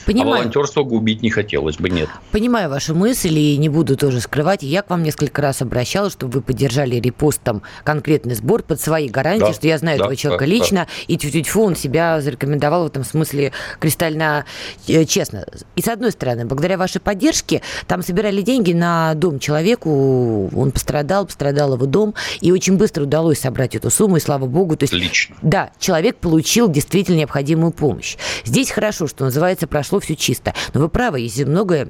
Понимаю. 0.05 0.35
А 0.35 0.37
волонтерство 0.37 0.83
губить 0.83 1.21
не 1.21 1.29
хотелось 1.29 1.77
бы, 1.77 1.89
нет. 1.89 2.09
Понимаю 2.31 2.69
вашу 2.69 2.95
мысль 2.95 3.37
и 3.37 3.57
не 3.57 3.69
буду 3.69 3.97
тоже 3.97 4.21
скрывать. 4.21 4.63
Я 4.63 4.81
к 4.81 4.89
вам 4.89 5.03
несколько 5.03 5.41
раз 5.41 5.61
обращалась, 5.61 6.13
чтобы 6.13 6.33
вы 6.33 6.41
поддержали 6.41 6.95
репостом 6.97 7.61
конкретный 7.83 8.35
сбор 8.35 8.63
под 8.63 8.79
свои 8.81 9.09
гарантии, 9.09 9.47
да, 9.47 9.53
что 9.53 9.67
я 9.67 9.77
знаю 9.77 9.99
да, 9.99 10.05
этого 10.05 10.15
человека 10.15 10.45
да, 10.45 10.51
лично, 10.51 10.79
да. 10.85 10.87
и 11.07 11.17
тю-тю-тю, 11.17 11.61
он 11.61 11.75
себя 11.75 12.21
зарекомендовал 12.21 12.83
в 12.83 12.87
этом 12.87 13.03
смысле 13.03 13.51
кристально 13.79 14.45
э, 14.87 15.04
честно. 15.05 15.45
И 15.75 15.81
с 15.81 15.87
одной 15.87 16.11
стороны, 16.11 16.45
благодаря 16.45 16.77
вашей 16.77 17.01
поддержке, 17.01 17.61
там 17.87 18.03
собирали 18.03 18.41
деньги 18.41 18.73
на 18.73 19.13
дом 19.15 19.39
человеку, 19.39 20.49
он 20.55 20.71
пострадал, 20.71 21.25
пострадал 21.25 21.75
его 21.75 21.85
дом, 21.85 22.13
и 22.41 22.51
очень 22.51 22.77
быстро 22.77 23.03
удалось 23.03 23.39
собрать 23.39 23.75
эту 23.75 23.89
сумму, 23.89 24.17
и 24.17 24.19
слава 24.19 24.45
богу. 24.45 24.75
То 24.75 24.83
есть, 24.83 24.93
Лично. 24.93 25.35
Да, 25.41 25.71
человек 25.79 26.17
получил 26.17 26.69
действительно 26.69 27.17
необходимую 27.17 27.71
помощь. 27.71 28.17
Здесь 28.43 28.71
хорошо, 28.71 29.07
что 29.07 29.25
называется, 29.25 29.67
прошло 29.67 29.99
все 29.99 30.15
чисто. 30.15 30.53
Но 30.73 30.81
вы 30.81 30.89
правы, 30.89 31.21
есть 31.21 31.43
много, 31.43 31.87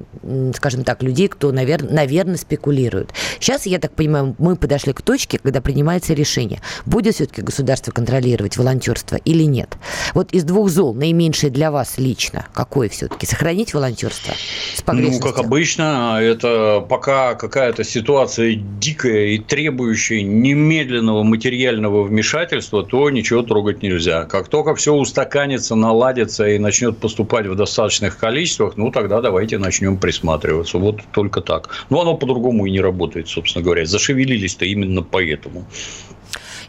скажем 0.56 0.84
так, 0.84 1.04
людей, 1.04 1.28
кто, 1.28 1.52
наверное, 1.52 1.94
наверное 1.94 2.38
спекулирует. 2.38 3.12
Сейчас, 3.40 3.66
я 3.66 3.80
так 3.80 3.94
понимаю, 3.94 4.36
мы 4.38 4.56
подошли 4.56 4.94
к 4.94 5.02
точке, 5.02 5.40
когда 5.40 5.62
принимается 5.62 6.14
решение, 6.14 6.62
будет 6.86 7.16
все-таки 7.16 7.42
государство 7.42 7.92
контролировать 7.92 8.58
волонтерство 8.58 9.16
или 9.16 9.44
нет. 9.44 9.78
Вот 10.14 10.32
из 10.34 10.44
двух 10.44 10.70
зол 10.70 10.94
наименьшее 10.94 11.50
для 11.50 11.72
вас 11.72 11.98
лично, 11.98 12.46
какое 12.54 12.90
все 12.90 13.05
все-таки 13.06 13.26
сохранить 13.28 13.74
волонтерство 13.74 14.34
с 14.74 14.84
Ну, 14.88 15.20
как 15.20 15.38
обычно, 15.38 16.18
это 16.20 16.86
пока 16.88 17.36
какая-то 17.36 17.84
ситуация 17.84 18.56
дикая 18.56 19.28
и 19.28 19.38
требующая 19.38 20.24
немедленного 20.24 21.24
материального 21.24 22.04
вмешательства, 22.04 22.84
то 22.84 23.10
ничего 23.10 23.44
трогать 23.44 23.84
нельзя. 23.84 24.24
Как 24.24 24.48
только 24.48 24.74
все 24.76 24.94
устаканится, 24.94 25.76
наладится 25.76 26.48
и 26.48 26.58
начнет 26.58 26.98
поступать 26.98 27.46
в 27.46 27.56
достаточных 27.56 28.18
количествах, 28.18 28.74
ну, 28.76 28.92
тогда 28.92 29.22
давайте 29.22 29.60
начнем 29.60 29.98
присматриваться. 29.98 30.78
Вот 30.80 31.02
только 31.14 31.42
так. 31.42 31.70
Но 31.90 32.02
оно 32.02 32.18
по-другому 32.18 32.66
и 32.66 32.72
не 32.72 32.82
работает, 32.82 33.28
собственно 33.28 33.64
говоря. 33.64 33.86
Зашевелились-то 33.86 34.66
именно 34.66 35.04
поэтому. 35.04 35.68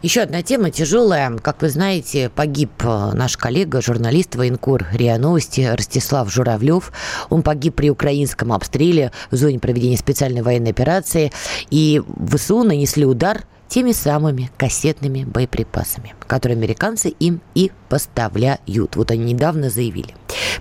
Еще 0.03 0.21
одна 0.21 0.43
тема 0.43 0.69
тяжелая. 0.69 1.35
Как 1.37 1.61
вы 1.61 1.69
знаете, 1.69 2.29
погиб 2.29 2.71
э, 2.83 3.11
наш 3.13 3.35
коллега, 3.35 3.81
журналист, 3.81 4.35
военкор 4.35 4.85
РИА 4.91 5.17
Новости 5.17 5.61
Ростислав 5.61 6.31
Журавлев. 6.31 6.91
Он 7.29 7.41
погиб 7.41 7.75
при 7.75 7.89
украинском 7.89 8.53
обстреле 8.53 9.11
в 9.31 9.35
зоне 9.35 9.59
проведения 9.59 9.97
специальной 9.97 10.43
военной 10.43 10.69
операции. 10.69 11.31
И 11.71 12.01
ВСУ 12.31 12.63
нанесли 12.63 13.05
удар 13.05 13.45
теми 13.67 13.91
самыми 13.91 14.49
кассетными 14.57 15.23
боеприпасами, 15.23 16.15
которые 16.27 16.57
американцы 16.57 17.09
им 17.09 17.41
и 17.55 17.71
поставляют. 17.89 18.95
Вот 18.95 19.11
они 19.11 19.33
недавно 19.33 19.69
заявили. 19.69 20.13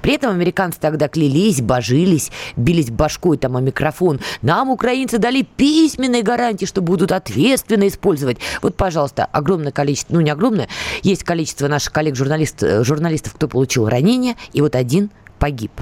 При 0.02 0.14
этом 0.14 0.32
американцы 0.32 0.78
тогда 0.80 1.08
клялись, 1.08 1.60
божились, 1.60 2.30
бились 2.56 2.90
башкой 2.90 3.38
там 3.38 3.56
о 3.56 3.60
микрофон. 3.60 4.20
Нам 4.42 4.70
украинцы 4.70 5.18
дали 5.18 5.42
письменные 5.42 6.22
гарантии, 6.22 6.66
что 6.66 6.80
будут 6.80 7.12
ответственно 7.12 7.88
использовать. 7.88 8.38
Вот, 8.62 8.76
пожалуйста, 8.76 9.24
огромное 9.24 9.72
количество, 9.72 10.14
ну 10.14 10.20
не 10.20 10.30
огромное, 10.30 10.68
есть 11.02 11.24
количество 11.24 11.68
наших 11.68 11.92
коллег-журналистов, 11.92 12.86
журналистов, 12.86 13.34
кто 13.34 13.48
получил 13.48 13.88
ранения, 13.88 14.36
и 14.52 14.60
вот 14.60 14.76
один 14.76 15.10
погиб. 15.38 15.72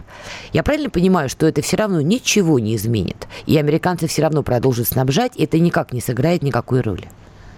Я 0.53 0.63
правильно 0.63 0.91
понимаю, 0.91 1.29
что 1.29 1.47
это 1.47 1.63
все 1.63 1.77
равно 1.77 2.01
ничего 2.01 2.59
не 2.59 2.77
изменит, 2.77 3.29
и 3.47 3.57
американцы 3.57 4.07
все 4.07 4.23
равно 4.23 4.43
продолжат 4.43 4.89
снабжать, 4.89 5.33
и 5.37 5.45
это 5.45 5.59
никак 5.59 5.93
не 5.93 6.01
сыграет 6.01 6.43
никакой 6.43 6.81
роли? 6.81 7.09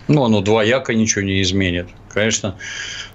Ну, 0.08 0.24
оно 0.24 0.40
двояко 0.40 0.94
ничего 0.94 1.22
не 1.22 1.42
изменит. 1.42 1.88
Конечно, 2.12 2.56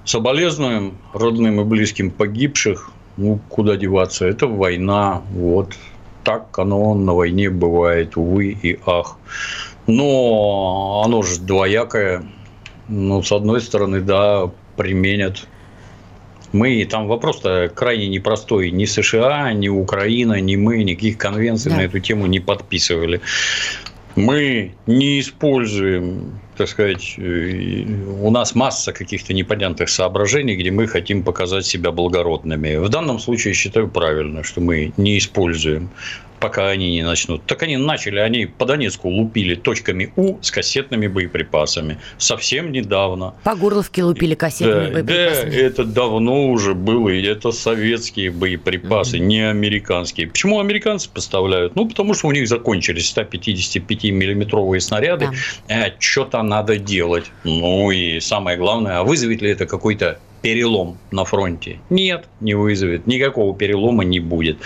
соболезнуем 0.04 0.98
родным 1.14 1.62
и 1.62 1.64
близким 1.64 2.12
погибших, 2.12 2.92
ну, 3.18 3.40
куда 3.50 3.78
деваться, 3.78 4.26
это 4.26 4.48
война, 4.48 5.22
вот. 5.32 5.76
Так 6.24 6.60
оно 6.60 6.94
на 6.94 7.14
войне 7.14 7.50
бывает, 7.50 8.16
увы 8.16 8.58
и 8.62 8.80
ах. 8.86 9.18
Но 9.88 11.02
оно 11.04 11.24
же 11.24 11.40
двоякое. 11.40 12.24
Ну, 12.88 13.24
с 13.24 13.32
одной 13.32 13.62
стороны, 13.62 14.02
да, 14.02 14.52
применят 14.78 15.48
мы, 16.52 16.86
там 16.86 17.08
вопрос-то 17.08 17.72
крайне 17.74 18.08
непростой. 18.08 18.72
Ни 18.72 18.86
США, 18.86 19.54
ни 19.54 19.70
Украина, 19.70 20.40
ни 20.42 20.56
мы 20.56 20.84
никаких 20.84 21.18
конвенций 21.18 21.72
да. 21.72 21.78
на 21.78 21.82
эту 21.82 22.00
тему 22.00 22.28
не 22.28 22.40
подписывали. 22.40 23.22
Мы 24.16 24.74
не 24.88 25.22
используем, 25.22 26.42
так 26.62 26.70
сказать, 26.70 27.16
э, 27.18 27.86
у 28.22 28.30
нас 28.30 28.54
масса 28.54 28.94
каких-то 28.94 29.34
непонятных 29.34 29.90
соображений, 29.90 30.56
где 30.56 30.70
мы 30.70 30.86
хотим 30.86 31.24
показать 31.24 31.66
себя 31.66 31.92
благородными. 31.92 32.76
В 32.76 32.88
данном 32.88 33.18
случае 33.18 33.56
считаю 33.56 33.88
правильно, 33.88 34.44
что 34.44 34.62
мы 34.62 34.94
не 34.96 35.18
используем 35.18 35.90
пока 36.42 36.70
они 36.70 36.92
не 36.92 37.04
начнут. 37.04 37.46
Так 37.46 37.64
они 37.64 37.78
начали, 37.78 38.20
они 38.20 38.48
по 38.48 38.66
Донецку 38.66 39.10
лупили 39.10 39.56
точками 39.56 40.12
У 40.16 40.42
с 40.42 40.52
кассетными 40.52 41.08
боеприпасами. 41.08 42.00
Совсем 42.18 42.72
недавно. 42.72 43.36
По 43.44 43.56
Горловке 43.56 44.04
лупили 44.04 44.34
кассетными 44.34 44.88
да, 44.88 44.94
боеприпасами. 44.94 45.52
Да, 45.52 45.58
это 45.58 45.84
давно 45.86 46.50
уже 46.50 46.74
было, 46.74 47.10
и 47.10 47.22
это 47.24 47.52
советские 47.52 48.32
боеприпасы, 48.32 49.18
mm-hmm. 49.18 49.26
не 49.26 49.50
американские. 49.50 50.28
Почему 50.28 50.60
американцы 50.60 51.10
поставляют? 51.10 51.76
Ну, 51.76 51.88
потому 51.88 52.16
что 52.16 52.28
у 52.28 52.32
них 52.32 52.48
закончились 52.48 53.14
155-миллиметровые 53.16 54.80
снаряды, 54.80 55.30
да. 55.68 55.88
э, 55.88 55.92
что-то 56.00 56.40
надо 56.52 56.78
делать. 56.78 57.32
Ну, 57.46 57.92
и 57.92 58.20
самое 58.20 58.58
главное, 58.58 59.00
а 59.00 59.04
вызовет 59.04 59.42
ли 59.42 59.50
это 59.50 59.66
какой-то 59.66 60.20
перелом 60.42 60.98
на 61.12 61.26
фронте? 61.26 61.80
Нет, 61.90 62.26
не 62.40 62.54
вызовет. 62.54 63.08
Никакого 63.08 63.56
перелома 63.56 64.04
не 64.04 64.20
будет. 64.20 64.58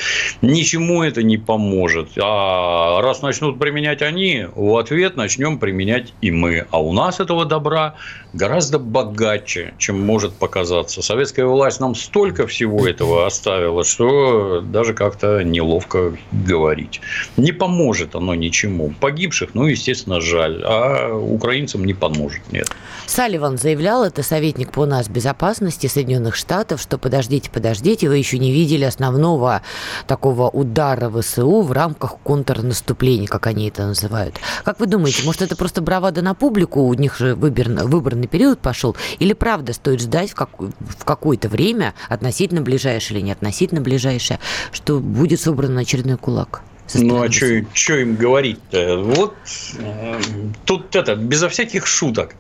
Ничему 0.42 1.04
это 1.04 1.24
не 1.24 1.38
поможет. 1.38 2.10
А 2.18 3.02
раз 3.02 3.22
начнут 3.22 3.60
применять 3.60 4.02
они, 4.02 4.48
в 4.56 4.78
ответ 4.78 5.18
начнем 5.18 5.60
применять 5.60 6.14
и 6.22 6.32
мы. 6.32 6.66
А 6.72 6.82
у 6.82 6.94
нас 6.94 7.20
этого 7.20 7.46
добра 7.46 7.96
гораздо 8.34 8.80
богаче, 8.80 9.74
чем 9.78 10.00
может 10.00 10.34
показаться. 10.34 11.02
Советская 11.02 11.46
власть 11.46 11.80
нам 11.80 11.96
столько 11.96 12.48
всего 12.48 12.88
этого 12.88 13.26
оставила, 13.26 13.84
что 13.84 14.62
даже 14.62 14.94
как-то 14.94 15.44
неловко 15.44 16.16
говорить. 16.32 17.02
Не 17.38 17.52
поможет 17.52 18.16
оно 18.16 18.36
ничему. 18.36 18.94
Погибших, 19.00 19.54
ну, 19.54 19.66
естественно, 19.66 20.22
жаль. 20.22 20.62
А 20.64 21.14
украинцам 21.14 21.84
не 21.86 21.94
поможет, 21.94 22.42
нет. 22.52 22.70
Салливан 23.06 23.58
заявлял, 23.58 24.04
это 24.04 24.24
советник 24.24 24.72
по 24.72 24.86
нас 24.86 25.08
безопасности 25.10 25.65
Соединенных 25.72 26.36
Штатов, 26.36 26.82
что 26.82 26.98
подождите, 26.98 27.50
подождите, 27.50 28.10
вы 28.10 28.18
еще 28.18 28.40
не 28.40 28.52
видели 28.52 28.84
основного 28.84 29.62
такого 30.08 30.50
удара 30.50 31.10
ВСУ 31.10 31.62
в 31.62 31.72
рамках 31.72 32.18
контрнаступления, 32.24 33.28
как 33.28 33.48
они 33.48 33.70
это 33.70 33.86
называют. 33.86 34.40
Как 34.64 34.80
вы 34.80 34.88
думаете, 34.88 35.24
может, 35.24 35.42
это 35.42 35.56
просто 35.56 35.82
бравада 35.82 36.22
на 36.22 36.34
публику, 36.34 36.82
у 36.82 36.94
них 36.94 37.18
же 37.18 37.36
выборный, 37.36 37.86
выборный 37.86 38.28
период 38.28 38.60
пошел, 38.60 38.96
или 39.20 39.34
правда 39.34 39.74
стоит 39.74 40.02
ждать 40.02 40.32
в, 40.32 40.36
как, 40.36 40.50
в 40.60 41.06
какое-то 41.06 41.50
время, 41.50 41.94
относительно 42.10 42.62
ближайшее 42.62 43.20
или 43.20 43.26
не 43.26 43.32
относительно 43.32 43.82
ближайшее, 43.82 44.40
что 44.72 45.00
будет 45.00 45.40
собран 45.40 45.78
очередной 45.78 46.18
кулак? 46.18 46.62
Ну, 46.94 47.24
а 47.24 47.32
что 47.32 47.96
им 47.96 48.16
говорить-то? 48.16 49.00
Вот 49.00 49.36
э, 49.80 50.20
тут 50.66 50.96
это, 50.96 51.16
безо 51.16 51.50
всяких 51.50 51.88
шуток. 51.88 52.36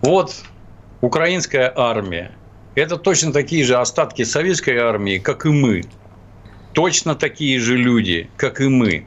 Вот 0.00 0.34
украинская 1.00 1.72
армия. 1.76 2.32
Это 2.78 2.96
точно 2.96 3.32
такие 3.32 3.64
же 3.64 3.76
остатки 3.76 4.22
советской 4.22 4.76
армии, 4.76 5.18
как 5.18 5.46
и 5.46 5.48
мы. 5.48 5.82
Точно 6.74 7.16
такие 7.16 7.58
же 7.58 7.76
люди, 7.76 8.30
как 8.36 8.60
и 8.60 8.68
мы. 8.68 9.04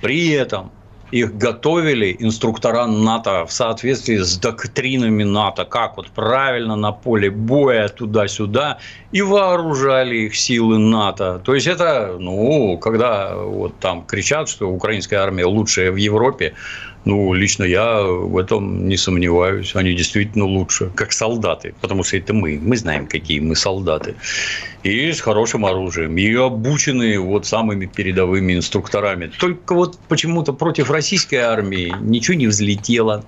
При 0.00 0.30
этом 0.30 0.72
их 1.12 1.38
готовили 1.38 2.16
инструктора 2.18 2.86
НАТО 2.86 3.46
в 3.46 3.52
соответствии 3.52 4.16
с 4.16 4.36
доктринами 4.38 5.22
НАТО, 5.22 5.64
как 5.64 5.96
вот 5.96 6.08
правильно 6.08 6.74
на 6.74 6.90
поле 6.90 7.30
боя 7.30 7.88
туда-сюда, 7.88 8.78
и 9.12 9.22
вооружали 9.22 10.16
их 10.16 10.34
силы 10.34 10.78
НАТО. 10.78 11.40
То 11.44 11.54
есть 11.54 11.68
это, 11.68 12.16
ну, 12.18 12.76
когда 12.78 13.36
вот 13.36 13.78
там 13.78 14.04
кричат, 14.04 14.48
что 14.48 14.68
украинская 14.68 15.20
армия 15.20 15.46
лучшая 15.46 15.92
в 15.92 15.96
Европе, 15.96 16.54
ну, 17.06 17.32
лично 17.34 17.62
я 17.62 18.02
в 18.02 18.36
этом 18.36 18.88
не 18.88 18.96
сомневаюсь. 18.96 19.76
Они 19.76 19.94
действительно 19.94 20.44
лучше, 20.44 20.90
как 20.96 21.12
солдаты. 21.12 21.72
Потому 21.80 22.02
что 22.02 22.16
это 22.16 22.34
мы. 22.34 22.58
Мы 22.60 22.76
знаем, 22.76 23.06
какие 23.06 23.38
мы 23.38 23.54
солдаты. 23.54 24.16
И 24.82 25.12
с 25.12 25.20
хорошим 25.20 25.64
оружием. 25.64 26.18
И 26.18 26.34
обученные 26.34 27.20
вот 27.20 27.46
самыми 27.46 27.86
передовыми 27.86 28.54
инструкторами. 28.54 29.30
Только 29.38 29.74
вот 29.76 30.00
почему-то 30.08 30.52
против 30.52 30.90
российской 30.90 31.36
армии 31.36 31.94
ничего 32.00 32.36
не 32.36 32.48
взлетело 32.48 33.24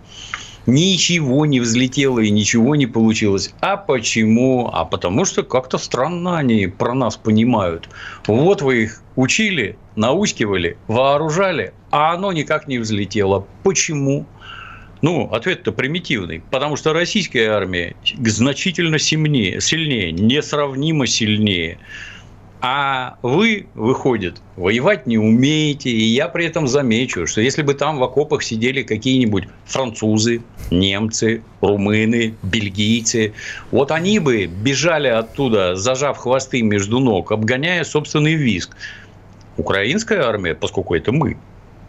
ничего 0.68 1.46
не 1.46 1.60
взлетело 1.60 2.18
и 2.20 2.30
ничего 2.30 2.76
не 2.76 2.86
получилось. 2.86 3.54
А 3.60 3.76
почему? 3.76 4.70
А 4.72 4.84
потому 4.84 5.24
что 5.24 5.42
как-то 5.42 5.78
странно 5.78 6.36
они 6.38 6.66
про 6.66 6.94
нас 6.94 7.16
понимают. 7.16 7.88
Вот 8.26 8.60
вы 8.60 8.82
их 8.84 9.02
учили, 9.16 9.78
наускивали, 9.96 10.76
вооружали, 10.86 11.72
а 11.90 12.12
оно 12.12 12.32
никак 12.32 12.68
не 12.68 12.78
взлетело. 12.78 13.46
Почему? 13.64 14.26
Ну, 15.00 15.30
ответ-то 15.32 15.72
примитивный. 15.72 16.42
Потому 16.50 16.76
что 16.76 16.92
российская 16.92 17.48
армия 17.48 17.96
значительно 18.26 18.98
сильнее, 18.98 19.60
сильнее 19.62 20.12
несравнимо 20.12 21.06
сильнее. 21.06 21.78
А 22.60 23.18
вы, 23.22 23.66
выходит, 23.74 24.40
воевать 24.56 25.06
не 25.06 25.16
умеете. 25.16 25.90
И 25.90 26.02
я 26.02 26.28
при 26.28 26.46
этом 26.46 26.66
замечу, 26.66 27.26
что 27.26 27.40
если 27.40 27.62
бы 27.62 27.74
там 27.74 27.98
в 27.98 28.02
окопах 28.02 28.42
сидели 28.42 28.82
какие-нибудь 28.82 29.44
французы, 29.64 30.42
немцы, 30.70 31.42
румыны, 31.60 32.34
бельгийцы, 32.42 33.32
вот 33.70 33.92
они 33.92 34.18
бы 34.18 34.46
бежали 34.46 35.08
оттуда, 35.08 35.76
зажав 35.76 36.18
хвосты 36.18 36.62
между 36.62 36.98
ног, 36.98 37.30
обгоняя 37.30 37.84
собственный 37.84 38.34
виск. 38.34 38.76
Украинская 39.56 40.24
армия, 40.24 40.54
поскольку 40.54 40.94
это 40.94 41.12
мы, 41.12 41.36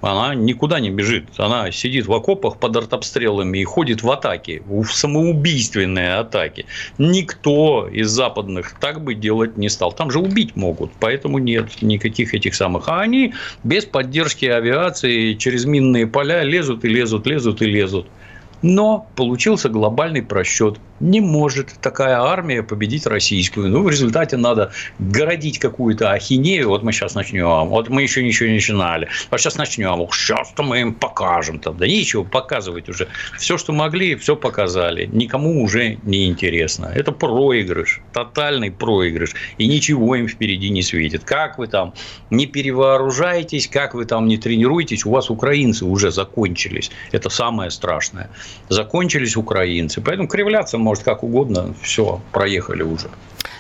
она 0.02 0.34
никуда 0.34 0.80
не 0.80 0.90
бежит. 0.90 1.26
Она 1.38 1.72
сидит 1.72 2.08
в 2.08 2.14
окопах 2.14 2.58
под 2.58 2.76
артобстрелами 2.76 3.58
и 3.58 3.64
ходит 3.64 4.02
в 4.02 4.10
атаки, 4.10 4.64
в 4.66 4.86
самоубийственные 4.86 6.16
атаки. 6.16 6.66
Никто 6.98 7.88
из 7.88 8.10
западных 8.10 8.76
так 8.80 9.04
бы 9.04 9.14
делать 9.14 9.58
не 9.58 9.70
стал. 9.70 9.92
Там 9.92 10.10
же 10.10 10.20
убить 10.20 10.56
могут, 10.56 10.92
поэтому 11.00 11.38
нет 11.38 11.82
никаких 11.82 12.34
этих 12.34 12.56
самых. 12.56 12.88
А 12.88 13.02
они 13.02 13.34
без 13.64 13.86
поддержки 13.86 14.46
авиации 14.46 15.34
через 15.34 15.66
минные 15.66 16.08
поля 16.08 16.44
лезут 16.44 16.86
и 16.86 16.88
лезут, 16.88 17.28
лезут 17.28 17.62
и 17.62 17.66
лезут. 17.66 18.08
Но 18.62 19.08
получился 19.16 19.70
глобальный 19.70 20.22
просчет. 20.22 20.78
Не 21.00 21.22
может 21.22 21.74
такая 21.82 22.20
армия 22.20 22.64
победить 22.64 23.06
российскую. 23.06 23.70
Ну, 23.70 23.84
в 23.84 23.90
результате 23.90 24.38
надо 24.38 24.72
городить 25.00 25.60
какую-то 25.60 26.12
ахинею. 26.12 26.70
Вот 26.70 26.84
мы 26.84 26.92
сейчас 26.92 27.16
начнем. 27.16 27.68
Вот 27.70 27.90
мы 27.90 28.02
еще 28.02 28.24
ничего 28.24 28.50
не 28.50 28.56
начинали. 28.56 29.08
А 29.30 29.38
сейчас 29.38 29.58
начнем. 29.58 30.08
Сейчас-то 30.12 30.64
мы 30.64 30.82
им 30.82 30.94
покажем. 30.94 31.60
Там. 31.60 31.78
Да 31.78 31.88
нечего 31.88 32.24
показывать 32.24 32.90
уже. 32.90 33.08
Все, 33.38 33.58
что 33.58 33.72
могли, 33.72 34.16
все 34.16 34.36
показали. 34.36 35.10
Никому 35.12 35.64
уже 35.64 35.98
не 36.04 36.28
интересно. 36.28 36.92
Это 36.94 37.12
проигрыш. 37.12 38.02
Тотальный 38.14 38.72
проигрыш. 38.72 39.36
И 39.58 39.68
ничего 39.68 40.16
им 40.16 40.28
впереди 40.28 40.70
не 40.70 40.82
светит. 40.82 41.24
Как 41.24 41.58
вы 41.58 41.68
там 41.68 41.94
не 42.30 42.46
перевооружаетесь, 42.46 43.68
как 43.68 43.94
вы 43.94 44.06
там 44.06 44.28
не 44.28 44.38
тренируетесь, 44.38 45.06
у 45.06 45.12
вас 45.12 45.30
украинцы 45.30 45.86
уже 45.86 46.12
закончились. 46.12 46.92
Это 47.12 47.30
самое 47.30 47.72
страшное. 47.72 48.30
Закончились 48.70 49.38
украинцы. 49.38 50.02
Поэтому 50.02 50.28
кривляться 50.28 50.78
может 50.90 51.04
как 51.04 51.24
угодно. 51.24 51.76
Все, 51.84 52.20
проехали 52.32 52.82
уже. 52.82 53.10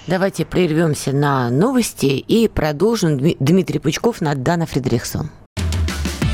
Давайте 0.08 0.46
прервемся 0.46 1.12
на 1.12 1.52
новости 1.52 2.08
и 2.08 2.48
продолжим. 2.48 3.20
Дмитрий 3.40 3.78
Пучков 3.78 4.20
на 4.20 4.34
Дана 4.34 4.66
Фредериксон. 4.66 5.30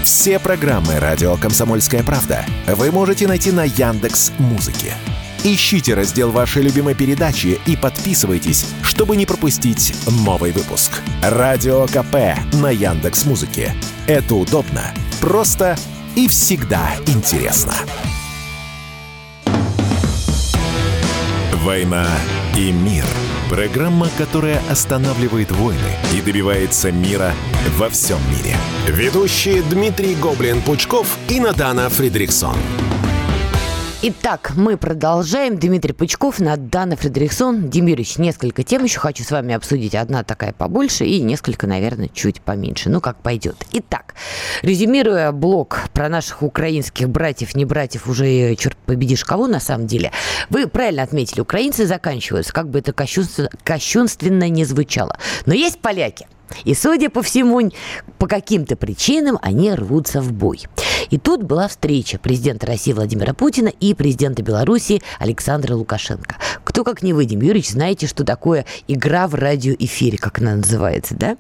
Все 0.06 0.40
программы 0.40 0.98
радио 1.00 1.36
Комсомольская 1.36 2.02
правда 2.02 2.46
вы 2.68 2.92
можете 2.92 3.28
найти 3.28 3.52
на 3.52 3.66
Яндекс 3.66 4.32
Музыке. 4.38 4.94
Ищите 5.44 5.96
раздел 5.96 6.32
вашей 6.32 6.64
любимой 6.64 6.96
передачи 6.96 7.60
и 7.66 7.76
подписывайтесь, 7.76 8.66
чтобы 8.82 9.18
не 9.18 9.26
пропустить 9.26 9.94
новый 10.26 10.54
выпуск. 10.54 11.02
Радио 11.22 11.88
КП 11.88 12.40
на 12.54 12.72
Яндекс 12.72 13.26
Музыке. 13.26 13.74
Это 14.08 14.36
удобно, 14.36 14.94
просто 15.20 15.76
и 16.16 16.30
всегда 16.30 16.92
интересно. 17.06 17.74
«Война 21.66 22.06
и 22.56 22.72
мир»– 22.72 23.06
программа, 23.50 24.08
которая 24.20 24.62
останавливает 24.70 25.52
войны 25.52 25.98
и 26.14 26.22
добивается 26.22 26.92
мира 26.92 27.34
во 27.80 27.90
всем 27.90 28.20
мире. 28.30 28.56
Ведущие 28.88 29.64
Дмитрий 29.64 30.14
Гоблин-Пучков 30.14 31.08
и 31.28 31.40
Надана 31.40 31.90
Фридриксон. 31.90 32.56
Итак, 34.08 34.52
мы 34.56 34.78
продолжаем. 34.78 35.58
Дмитрий 35.58 35.92
Пучков, 35.92 36.40
Надана 36.40 36.96
Фредериксон. 36.96 37.72
Демирович, 37.72 38.20
несколько 38.20 38.62
тем 38.62 38.84
еще 38.84 39.00
хочу 39.00 39.24
с 39.24 39.32
вами 39.32 39.56
обсудить. 39.56 39.96
Одна 39.96 40.24
такая 40.24 40.54
побольше 40.54 41.06
и 41.06 41.20
несколько, 41.22 41.66
наверное, 41.66 42.08
чуть 42.10 42.40
поменьше. 42.40 42.92
Ну, 42.92 43.02
как 43.02 43.18
пойдет. 43.24 43.66
Итак, 43.72 44.14
резюмируя 44.62 45.32
блок 45.32 45.80
про 45.92 46.08
наших 46.08 46.44
украинских 46.44 47.10
братьев, 47.10 47.56
не 47.56 47.66
братьев, 47.66 48.08
уже, 48.08 48.56
черт 48.58 48.78
победишь 48.78 49.26
кого 49.26 49.48
на 49.48 49.60
самом 49.60 49.88
деле, 49.88 50.12
вы 50.52 50.68
правильно 50.68 51.02
отметили, 51.02 51.42
украинцы 51.42 51.88
заканчиваются, 51.88 52.54
как 52.54 52.70
бы 52.70 52.78
это 52.78 52.94
кощунственно, 52.94 53.50
кощунственно 53.64 54.48
не 54.50 54.66
звучало. 54.66 55.18
Но 55.48 55.56
есть 55.56 55.80
поляки. 55.80 56.28
И, 56.64 56.74
судя 56.74 57.10
по 57.10 57.22
всему, 57.22 57.72
по 58.18 58.28
каким-то 58.28 58.76
причинам 58.76 59.40
они 59.42 59.74
рвутся 59.74 60.22
в 60.22 60.32
бой. 60.32 60.64
И 61.10 61.18
тут 61.18 61.44
была 61.44 61.68
встреча 61.68 62.18
президента 62.18 62.68
России 62.68 62.94
Владимира 62.94 63.34
Путина 63.34 63.68
и 63.68 63.94
президента 63.94 64.42
Беларуси 64.42 65.02
Александра 65.20 65.76
Лукашенко. 65.76 66.36
Кто, 66.64 66.84
как 66.84 67.04
не 67.04 67.14
вы, 67.14 67.26
Дим 67.26 67.46
знаете, 67.64 68.08
что 68.08 68.24
такое 68.24 68.66
игра 68.88 69.28
в 69.28 69.36
радиоэфире, 69.36 70.18
как 70.18 70.40
она 70.40 70.56
называется, 70.56 71.16
да? 71.16 71.38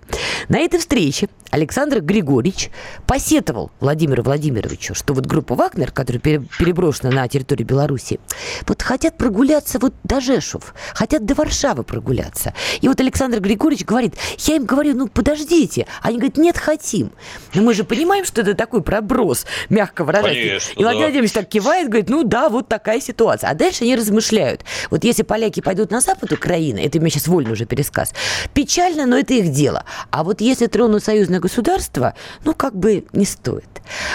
На 0.49 0.59
этой 0.59 0.79
встрече 0.79 1.29
Александр 1.49 2.01
Григорьевич 2.01 2.69
посетовал 3.07 3.71
Владимиру 3.79 4.23
Владимировичу, 4.23 4.93
что 4.93 5.13
вот 5.13 5.25
группа 5.25 5.55
«Вагнер», 5.55 5.91
которая 5.91 6.19
переброшена 6.19 7.11
на 7.11 7.27
территорию 7.27 7.67
Беларуси, 7.67 8.19
вот 8.67 8.81
хотят 8.81 9.17
прогуляться 9.17 9.79
вот 9.79 9.93
до 10.03 10.19
Жешев, 10.19 10.73
хотят 10.93 11.25
до 11.25 11.33
Варшавы 11.33 11.83
прогуляться. 11.83 12.53
И 12.81 12.87
вот 12.87 12.99
Александр 12.99 13.39
Григорьевич 13.39 13.85
говорит, 13.85 14.15
я 14.39 14.57
им 14.57 14.65
говорю, 14.65 14.94
ну 14.95 15.07
подождите. 15.07 15.87
Они 16.01 16.17
говорят, 16.17 16.37
нет, 16.37 16.57
хотим. 16.57 17.11
Но 17.53 17.61
мы 17.61 17.73
же 17.73 17.83
понимаем, 17.83 18.25
что 18.25 18.41
это 18.41 18.53
такой 18.53 18.81
проброс, 18.81 19.45
мягко 19.69 20.03
выражаясь. 20.03 20.47
Конечно, 20.47 20.79
и 20.79 20.83
Владимир 20.83 21.01
да. 21.01 21.05
Владимирович 21.07 21.31
так 21.31 21.47
кивает, 21.47 21.87
говорит, 21.87 22.09
ну 22.09 22.23
да, 22.23 22.49
вот 22.49 22.67
такая 22.67 22.99
ситуация. 22.99 23.49
А 23.49 23.53
дальше 23.53 23.83
они 23.83 23.95
размышляют. 23.95 24.63
Вот 24.89 25.03
если 25.03 25.23
поляки 25.23 25.61
пойдут 25.61 25.91
на 25.91 26.01
запад 26.01 26.31
Украины, 26.31 26.79
это 26.79 26.97
у 26.97 27.01
меня 27.01 27.09
сейчас 27.09 27.27
вольный 27.27 27.53
уже 27.53 27.65
пересказ, 27.65 28.13
печально, 28.53 29.05
но 29.05 29.17
это 29.17 29.33
их 29.33 29.51
дело. 29.51 29.85
А 30.11 30.23
вот 30.23 30.41
если 30.41 30.67
тронут 30.67 31.03
союзное 31.03 31.39
государство, 31.39 32.15
ну 32.43 32.53
как 32.53 32.75
бы 32.75 33.05
не 33.13 33.25
стоит. 33.25 33.65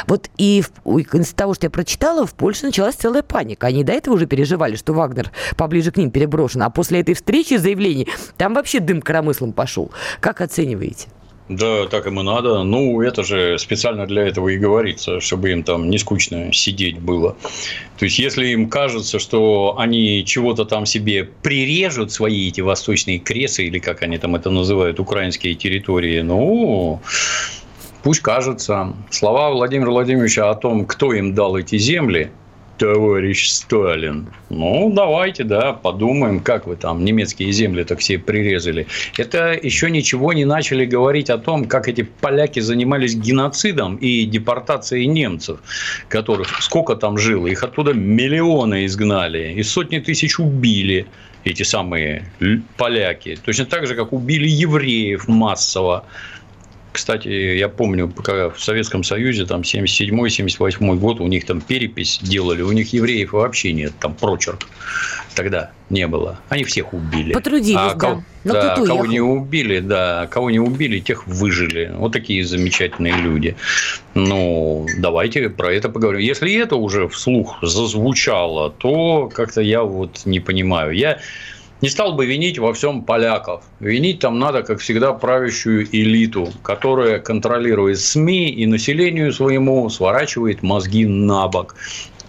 Вот 0.06 0.28
и 0.36 0.62
из 0.86 1.28
того, 1.32 1.54
что 1.54 1.66
я 1.66 1.70
прочитала, 1.70 2.26
в 2.26 2.34
Польше 2.34 2.66
началась 2.66 2.94
целая 2.94 3.22
паника. 3.22 3.68
Они 3.68 3.84
до 3.84 3.92
этого 3.92 4.14
уже 4.14 4.26
переживали, 4.26 4.76
что 4.76 4.92
Вагнер 4.92 5.30
поближе 5.56 5.92
к 5.92 5.96
ним 5.96 6.10
переброшен. 6.10 6.62
А 6.62 6.70
после 6.70 7.00
этой 7.00 7.14
встречи 7.14 7.56
заявлений 7.56 8.08
там 8.36 8.54
вообще 8.54 8.80
дым 8.80 9.00
коромыслом 9.02 9.52
пошел. 9.52 9.90
Как 10.20 10.40
оцениваете? 10.70 11.08
Да, 11.48 11.86
так 11.86 12.06
им 12.06 12.20
и 12.20 12.22
надо. 12.22 12.62
Ну, 12.62 13.00
это 13.00 13.24
же 13.24 13.58
специально 13.58 14.06
для 14.06 14.28
этого 14.28 14.50
и 14.50 14.56
говорится, 14.56 15.20
чтобы 15.20 15.50
им 15.50 15.64
там 15.64 15.90
не 15.90 15.98
скучно 15.98 16.52
сидеть 16.52 17.00
было. 17.00 17.36
То 17.98 18.04
есть, 18.04 18.20
если 18.20 18.46
им 18.48 18.68
кажется, 18.68 19.18
что 19.18 19.74
они 19.76 20.24
чего-то 20.24 20.64
там 20.64 20.86
себе 20.86 21.24
прирежут, 21.24 22.12
свои 22.12 22.48
эти 22.48 22.60
восточные 22.60 23.18
кресы, 23.18 23.64
или 23.64 23.80
как 23.80 24.02
они 24.02 24.18
там 24.18 24.36
это 24.36 24.50
называют, 24.50 25.00
украинские 25.00 25.56
территории, 25.56 26.20
ну, 26.20 27.00
пусть 28.04 28.20
кажется. 28.20 28.94
Слова 29.10 29.50
Владимира 29.50 29.90
Владимировича 29.90 30.50
о 30.50 30.54
том, 30.54 30.86
кто 30.86 31.12
им 31.12 31.34
дал 31.34 31.56
эти 31.56 31.78
земли, 31.78 32.30
товарищ 32.80 33.50
Сталин. 33.50 34.26
Ну, 34.48 34.90
давайте, 34.90 35.44
да, 35.44 35.74
подумаем, 35.74 36.40
как 36.40 36.66
вы 36.66 36.76
там 36.76 37.04
немецкие 37.04 37.52
земли 37.52 37.84
так 37.84 37.98
все 37.98 38.18
прирезали. 38.18 38.86
Это 39.18 39.52
еще 39.52 39.90
ничего 39.90 40.32
не 40.32 40.46
начали 40.46 40.86
говорить 40.86 41.28
о 41.28 41.36
том, 41.36 41.66
как 41.66 41.88
эти 41.88 42.02
поляки 42.02 42.60
занимались 42.60 43.14
геноцидом 43.14 43.96
и 43.96 44.24
депортацией 44.24 45.06
немцев, 45.06 45.60
которых 46.08 46.62
сколько 46.62 46.96
там 46.96 47.18
жило. 47.18 47.48
Их 47.48 47.62
оттуда 47.62 47.92
миллионы 47.92 48.86
изгнали, 48.86 49.52
и 49.58 49.62
сотни 49.62 49.98
тысяч 49.98 50.38
убили 50.38 51.06
эти 51.44 51.64
самые 51.64 52.24
поляки. 52.78 53.38
Точно 53.44 53.66
так 53.66 53.86
же, 53.86 53.94
как 53.94 54.12
убили 54.14 54.48
евреев 54.48 55.28
массово. 55.28 56.04
Кстати, 56.92 57.28
я 57.28 57.68
помню, 57.68 58.08
когда 58.08 58.50
в 58.50 58.60
Советском 58.60 59.04
Союзе, 59.04 59.46
там, 59.46 59.62
77-78 59.62 60.96
год, 60.96 61.20
у 61.20 61.26
них 61.28 61.46
там 61.46 61.60
перепись 61.60 62.18
делали, 62.22 62.62
у 62.62 62.72
них 62.72 62.92
евреев 62.92 63.32
вообще 63.32 63.72
нет, 63.72 63.92
там 64.00 64.14
прочерк 64.14 64.66
тогда 65.34 65.70
не 65.88 66.06
было. 66.06 66.38
Они 66.48 66.64
всех 66.64 66.92
убили. 66.92 67.32
Потрудились, 67.32 67.76
а 67.78 67.94
кого, 67.94 68.22
да. 68.44 68.76
да 68.76 68.86
кого 68.86 69.06
не 69.06 69.20
убили, 69.20 69.80
да, 69.80 70.26
кого 70.26 70.50
не 70.50 70.60
убили, 70.60 71.00
тех 71.00 71.26
выжили. 71.26 71.92
Вот 71.96 72.12
такие 72.12 72.44
замечательные 72.44 73.14
люди. 73.14 73.56
Ну, 74.14 74.86
давайте 74.98 75.48
про 75.48 75.72
это 75.72 75.88
поговорим. 75.88 76.20
Если 76.20 76.54
это 76.54 76.76
уже 76.76 77.08
вслух 77.08 77.58
зазвучало, 77.62 78.70
то 78.70 79.30
как-то 79.32 79.60
я 79.60 79.82
вот 79.82 80.26
не 80.26 80.40
понимаю. 80.40 80.92
Я 80.92 81.18
не 81.80 81.88
стал 81.88 82.14
бы 82.14 82.26
винить 82.26 82.58
во 82.58 82.72
всем 82.72 83.02
поляков. 83.02 83.64
Винить 83.80 84.20
там 84.20 84.38
надо, 84.38 84.62
как 84.62 84.80
всегда, 84.80 85.12
правящую 85.12 85.86
элиту, 85.90 86.48
которая 86.62 87.18
контролирует 87.18 87.98
СМИ 87.98 88.50
и 88.50 88.66
населению 88.66 89.32
своему 89.32 89.88
сворачивает 89.88 90.62
мозги 90.62 91.06
на 91.06 91.48
бок. 91.48 91.74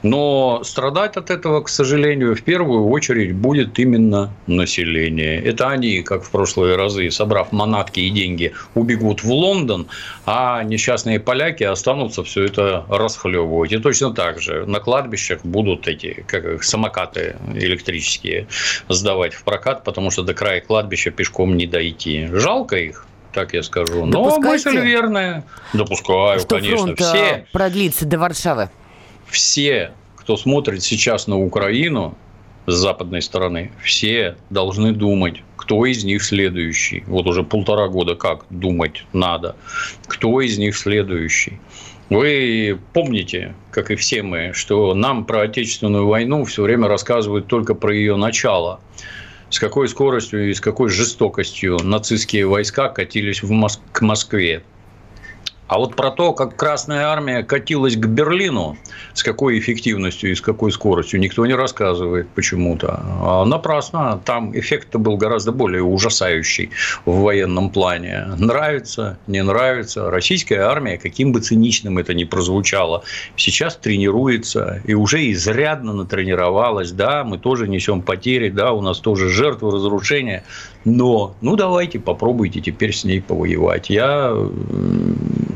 Но 0.04 0.62
страдать 0.64 1.18
от 1.18 1.30
этого, 1.30 1.62
к 1.62 1.70
сожалению, 1.70 2.36
в 2.36 2.42
первую 2.42 2.88
очередь 2.88 3.34
будет 3.34 3.78
именно 3.78 4.34
население. 4.48 5.42
Это 5.42 5.70
они, 5.70 6.02
как 6.02 6.24
в 6.24 6.32
прошлые 6.32 6.76
разы, 6.76 7.12
собрав 7.12 7.52
манатки 7.52 8.00
и 8.00 8.10
деньги, 8.10 8.54
убегут 8.74 9.24
в 9.24 9.32
Лондон, 9.32 9.88
а 10.26 10.64
несчастные 10.64 11.20
поляки 11.20 11.64
останутся 11.64 12.24
все 12.24 12.46
это 12.46 12.86
расхлебывать. 12.90 13.72
И 13.72 13.78
точно 13.78 14.14
так 14.14 14.42
же 14.42 14.66
на 14.66 14.80
кладбищах 14.80 15.42
будут 15.44 15.88
эти 15.88 16.24
как 16.28 16.46
их, 16.46 16.64
самокаты 16.64 17.36
электрические 17.54 18.48
сдавать 18.90 19.34
в 19.34 19.44
прокат, 19.44 19.84
потому 19.84 20.10
что 20.12 20.24
до 20.24 20.34
края 20.34 20.62
кладбища 20.62 21.12
пешком 21.12 21.58
не 21.58 21.68
дойти. 21.68 22.28
Жалко 22.32 22.78
их, 22.78 23.06
так 23.34 23.54
я 23.54 23.62
скажу. 23.62 24.06
Но 24.06 24.40
мысль 24.40 24.78
верная. 24.78 25.44
Допускаю, 25.74 26.40
что 26.40 26.56
конечно. 26.56 26.78
Фронт 26.78 27.00
все 27.00 27.46
продлится 27.52 28.06
до 28.06 28.18
Варшавы 28.18 28.70
все, 29.32 29.94
кто 30.16 30.38
смотрит 30.38 30.84
сейчас 30.84 31.26
на 31.26 31.40
Украину 31.40 32.16
с 32.68 32.74
западной 32.74 33.22
стороны, 33.22 33.72
все 33.84 34.36
должны 34.50 34.92
думать, 34.92 35.42
кто 35.56 35.86
из 35.86 36.04
них 36.04 36.24
следующий. 36.24 37.04
Вот 37.08 37.26
уже 37.26 37.44
полтора 37.44 37.88
года 37.88 38.16
как 38.16 38.46
думать 38.50 39.06
надо, 39.14 39.56
кто 40.08 40.42
из 40.42 40.58
них 40.58 40.78
следующий. 40.78 41.60
Вы 42.10 42.78
помните, 42.94 43.56
как 43.72 43.90
и 43.90 43.96
все 43.96 44.22
мы, 44.22 44.52
что 44.54 44.94
нам 44.94 45.24
про 45.24 45.44
Отечественную 45.44 46.08
войну 46.08 46.44
все 46.44 46.62
время 46.64 46.90
рассказывают 46.90 47.48
только 47.48 47.74
про 47.74 47.96
ее 47.96 48.18
начало. 48.18 48.82
С 49.50 49.60
какой 49.60 49.88
скоростью 49.88 50.50
и 50.50 50.54
с 50.54 50.60
какой 50.60 50.90
жестокостью 50.90 51.78
нацистские 51.82 52.48
войска 52.48 52.90
катились 52.90 53.44
в 53.44 53.52
Моск... 53.52 53.80
к 53.92 54.02
Москве. 54.02 54.64
А 55.72 55.78
вот 55.78 55.96
про 55.96 56.12
то, 56.12 56.34
как 56.34 56.58
Красная 56.58 57.06
Армия 57.06 57.44
катилась 57.44 57.96
к 57.96 58.06
Берлину, 58.06 58.76
с 59.14 59.24
какой 59.24 59.58
эффективностью 59.58 60.32
и 60.32 60.36
с 60.36 60.42
какой 60.42 60.70
скоростью, 60.74 61.22
никто 61.22 61.46
не 61.46 61.54
рассказывает 61.54 62.28
почему-то. 62.36 63.00
А 63.22 63.46
напрасно. 63.46 64.22
Там 64.26 64.52
эффект 64.54 64.94
был 64.98 65.16
гораздо 65.16 65.54
более 65.54 65.82
ужасающий 65.82 66.72
в 67.06 67.22
военном 67.22 67.70
плане. 67.70 68.26
Нравится, 68.38 69.18
не 69.28 69.42
нравится. 69.42 70.12
Российская 70.12 70.60
армия, 70.60 70.98
каким 70.98 71.32
бы 71.32 71.40
циничным 71.40 72.00
это 72.00 72.14
ни 72.14 72.26
прозвучало, 72.26 73.06
сейчас 73.38 73.78
тренируется 73.78 74.82
и 74.84 74.94
уже 74.94 75.32
изрядно 75.32 75.94
натренировалась. 75.94 76.92
Да, 76.92 77.24
мы 77.24 77.38
тоже 77.38 77.70
несем 77.70 78.02
потери, 78.02 78.50
да, 78.50 78.74
у 78.74 78.82
нас 78.82 79.00
тоже 79.00 79.30
жертвы 79.30 79.72
разрушения. 79.72 80.44
Но, 80.84 81.36
ну, 81.42 81.56
давайте 81.56 82.00
попробуйте 82.00 82.60
теперь 82.60 82.94
с 82.94 83.04
ней 83.04 83.22
повоевать. 83.22 83.90
Я 83.90 84.36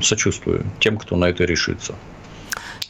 сочувствую 0.01 0.73
тем, 0.79 0.97
кто 0.97 1.15
на 1.15 1.29
это 1.29 1.45
решится. 1.45 1.99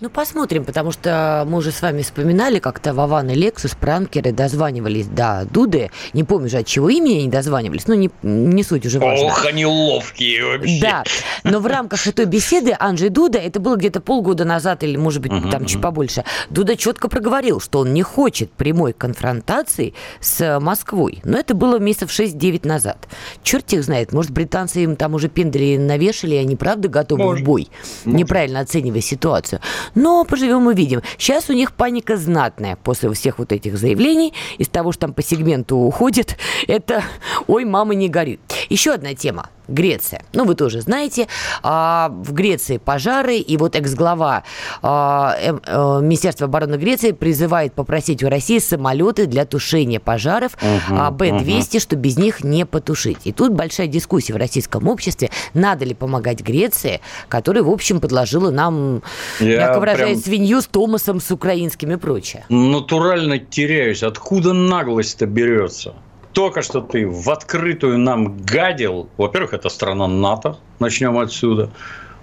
Ну, 0.02 0.10
посмотрим, 0.10 0.66
потому 0.66 0.92
что 0.92 1.46
мы 1.48 1.60
уже 1.60 1.72
с 1.72 1.82
вами 1.82 2.02
вспоминали, 2.02 2.60
как-то 2.60 2.94
Вован 2.94 3.30
и 3.30 3.34
Лексус, 3.34 3.76
пранкеры, 3.76 4.34
дозванивались 4.34 5.08
до 5.08 5.48
Дуды. 5.50 5.90
Не 6.12 6.26
помню 6.26 6.50
же, 6.50 6.58
от 6.58 6.68
чего 6.68 6.90
имени 6.90 7.20
они 7.20 7.30
дозванивались, 7.30 7.88
но 7.88 7.96
не, 7.96 8.10
не 8.22 8.64
суть 8.64 8.86
уже 8.86 9.00
важно. 9.00 9.28
Ох, 9.28 9.46
они 9.46 9.66
ловкие 9.66 10.46
вообще. 10.46 10.82
Да, 10.82 11.04
но 11.44 11.60
в 11.60 11.68
рамках 11.68 12.08
этой 12.08 12.26
беседы 12.26 12.76
Анджей 12.78 13.08
Дуда, 13.08 13.40
это 13.40 13.62
было 13.62 13.78
где-то 13.78 14.02
полгода 14.02 14.44
назад 14.44 14.84
или, 14.84 14.98
может 14.98 15.22
быть, 15.22 15.32
uh-huh, 15.32 15.50
там 15.50 15.64
uh-huh. 15.64 15.68
чуть 15.68 15.82
побольше, 15.82 16.26
Дуда 16.50 16.76
четко 16.76 17.08
проговорил, 17.08 17.62
что 17.62 17.80
он 17.80 17.94
не 17.94 18.04
хочет 18.04 18.52
прямой 18.52 18.92
конфронтации 18.92 19.94
с 20.20 20.60
Москвой. 20.60 21.22
Но 21.24 21.38
это 21.38 21.54
было 21.54 21.80
месяцев 21.80 22.10
6-9 22.10 22.68
назад. 22.68 23.08
Черт 23.44 23.72
их 23.72 23.84
знает, 23.84 24.12
может, 24.12 24.32
британцы 24.32 24.84
им 24.84 24.98
там 24.98 25.14
уже 25.14 25.30
пендали 25.30 25.78
навешали, 25.78 26.36
и 26.36 26.40
они 26.40 26.58
правда 26.58 26.90
готовы 26.90 27.24
может. 27.24 27.44
в 27.44 27.46
бой, 27.46 27.70
может. 28.04 28.20
неправильно 28.20 28.60
оценивая 28.60 29.02
ситуацию. 29.02 29.62
Но 29.94 30.26
поживем 30.26 30.68
увидим. 30.68 31.02
Сейчас 31.18 31.50
у 31.50 31.54
них 31.54 31.74
паника 31.74 32.18
знатная 32.18 32.76
после 32.76 33.12
всех 33.14 33.40
вот 33.40 33.52
этих 33.52 33.78
заявлений. 33.78 34.34
Из 34.58 34.68
того, 34.68 34.92
что 34.92 35.02
там 35.02 35.14
по 35.14 35.22
сегменту 35.22 35.78
уходит, 35.78 36.38
это 36.68 37.04
«Ой, 37.48 37.66
мама, 37.66 37.94
не 37.96 38.10
горит». 38.10 38.40
Еще 38.70 38.94
одна 38.94 39.14
тема. 39.14 39.50
Греция. 39.68 40.22
Ну, 40.34 40.46
вы 40.46 40.56
тоже 40.56 40.82
знаете, 40.82 41.28
а, 41.64 42.10
в 42.10 42.34
Греции 42.34 42.78
пожары, 42.78 43.38
и 43.38 43.58
вот 43.58 43.76
экс-глава 43.76 44.44
а, 44.82 45.36
эм, 45.42 45.62
э, 45.66 46.00
Министерства 46.02 46.46
обороны 46.46 46.76
Греции 46.76 47.12
призывает 47.12 47.74
попросить 47.74 48.24
у 48.24 48.30
России 48.30 48.60
самолеты 48.60 49.26
для 49.26 49.46
тушения 49.46 50.00
пожаров 50.00 50.58
угу, 50.62 50.96
Б-200, 51.12 51.70
угу. 51.70 51.80
что 51.80 51.96
без 51.96 52.18
них 52.18 52.44
не 52.44 52.66
потушить. 52.66 53.20
И 53.24 53.32
тут 53.32 53.54
большая 53.54 53.88
дискуссия 53.88 54.34
в 54.34 54.38
российском 54.38 54.88
обществе, 54.88 55.30
надо 55.54 55.86
ли 55.86 55.94
помогать 55.94 56.42
Греции, 56.42 57.02
которая, 57.28 57.64
в 57.64 57.70
общем, 57.70 58.00
подложила 58.00 58.52
нам, 58.52 59.02
Я 59.40 59.60
мягко 59.60 59.80
выражаясь, 59.80 60.22
прям... 60.22 60.34
свинью 60.34 60.62
с 60.62 60.68
Томасом, 60.68 61.20
с 61.20 61.32
украинским 61.32 61.92
и 61.92 61.98
прочее. 61.98 62.46
Натурально 62.50 63.40
теряюсь. 63.40 64.04
Откуда 64.04 64.54
наглость-то 64.54 65.26
берется? 65.26 65.94
Только 66.36 66.62
что 66.62 66.82
ты 66.82 67.08
в 67.08 67.30
открытую 67.30 67.98
нам 67.98 68.38
гадил. 68.44 69.10
Во-первых, 69.18 69.54
это 69.54 69.70
страна 69.70 70.08
НАТО, 70.08 70.58
начнем 70.80 71.18
отсюда. 71.18 71.72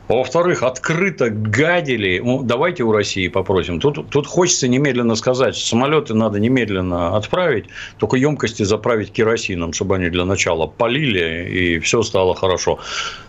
во-вторых, 0.07 0.63
открыто 0.63 1.31
гадили. 1.31 2.21
Ну, 2.23 2.43
давайте 2.43 2.83
у 2.83 2.93
России 2.93 3.29
попросим. 3.29 3.81
Тут, 3.81 4.11
тут 4.11 4.27
хочется 4.27 4.69
немедленно 4.69 5.15
сказать, 5.15 5.57
самолеты 5.57 6.13
надо 6.13 6.39
немедленно 6.39 7.17
отправить, 7.17 7.65
только 7.99 8.19
емкости 8.19 8.65
заправить 8.65 9.13
керосином, 9.13 9.73
чтобы 9.73 9.97
они 9.97 10.11
для 10.11 10.27
начала 10.27 10.67
полили, 10.67 11.49
и 11.49 11.79
все 11.79 12.03
стало 12.03 12.35
хорошо. 12.35 12.81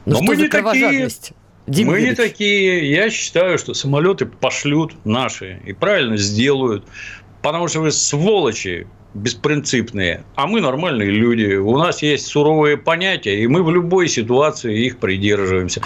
Ну, 0.06 0.16
Но 0.16 0.22
мы 0.22 0.36
не 0.36 0.50
такие. 0.50 1.08
Дим 1.66 1.88
мы 1.88 2.02
не 2.02 2.14
такие. 2.14 2.92
Я 2.92 3.10
считаю, 3.10 3.58
что 3.58 3.74
самолеты 3.74 4.26
пошлют 4.26 4.94
наши 5.06 5.62
и 5.66 5.72
правильно 5.72 6.18
сделают. 6.18 6.84
Потому 7.42 7.70
что 7.70 7.80
вы 7.80 7.92
сволочи 7.92 8.88
беспринципные, 9.14 10.24
а 10.36 10.48
мы 10.48 10.62
нормальные 10.62 11.12
люди. 11.12 11.56
У 11.56 11.78
нас 11.78 12.02
есть 12.02 12.28
суровые 12.28 12.78
понятия, 12.78 13.42
и 13.42 13.48
мы 13.48 13.64
в 13.64 13.72
любой 13.72 14.08
ситуации 14.08 14.86
их 14.86 14.98
придерживаемся. 14.98 15.82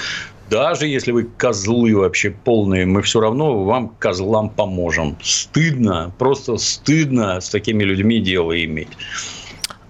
Даже 0.49 0.87
если 0.87 1.11
вы 1.11 1.25
козлы 1.25 1.93
вообще 1.95 2.31
полные, 2.31 2.85
мы 2.85 3.01
все 3.01 3.19
равно 3.19 3.65
вам, 3.65 3.89
козлам, 3.99 4.49
поможем. 4.49 5.17
Стыдно, 5.21 6.13
просто 6.17 6.57
стыдно 6.57 7.41
с 7.41 7.49
такими 7.49 7.83
людьми 7.83 8.19
дело 8.21 8.63
иметь. 8.63 8.87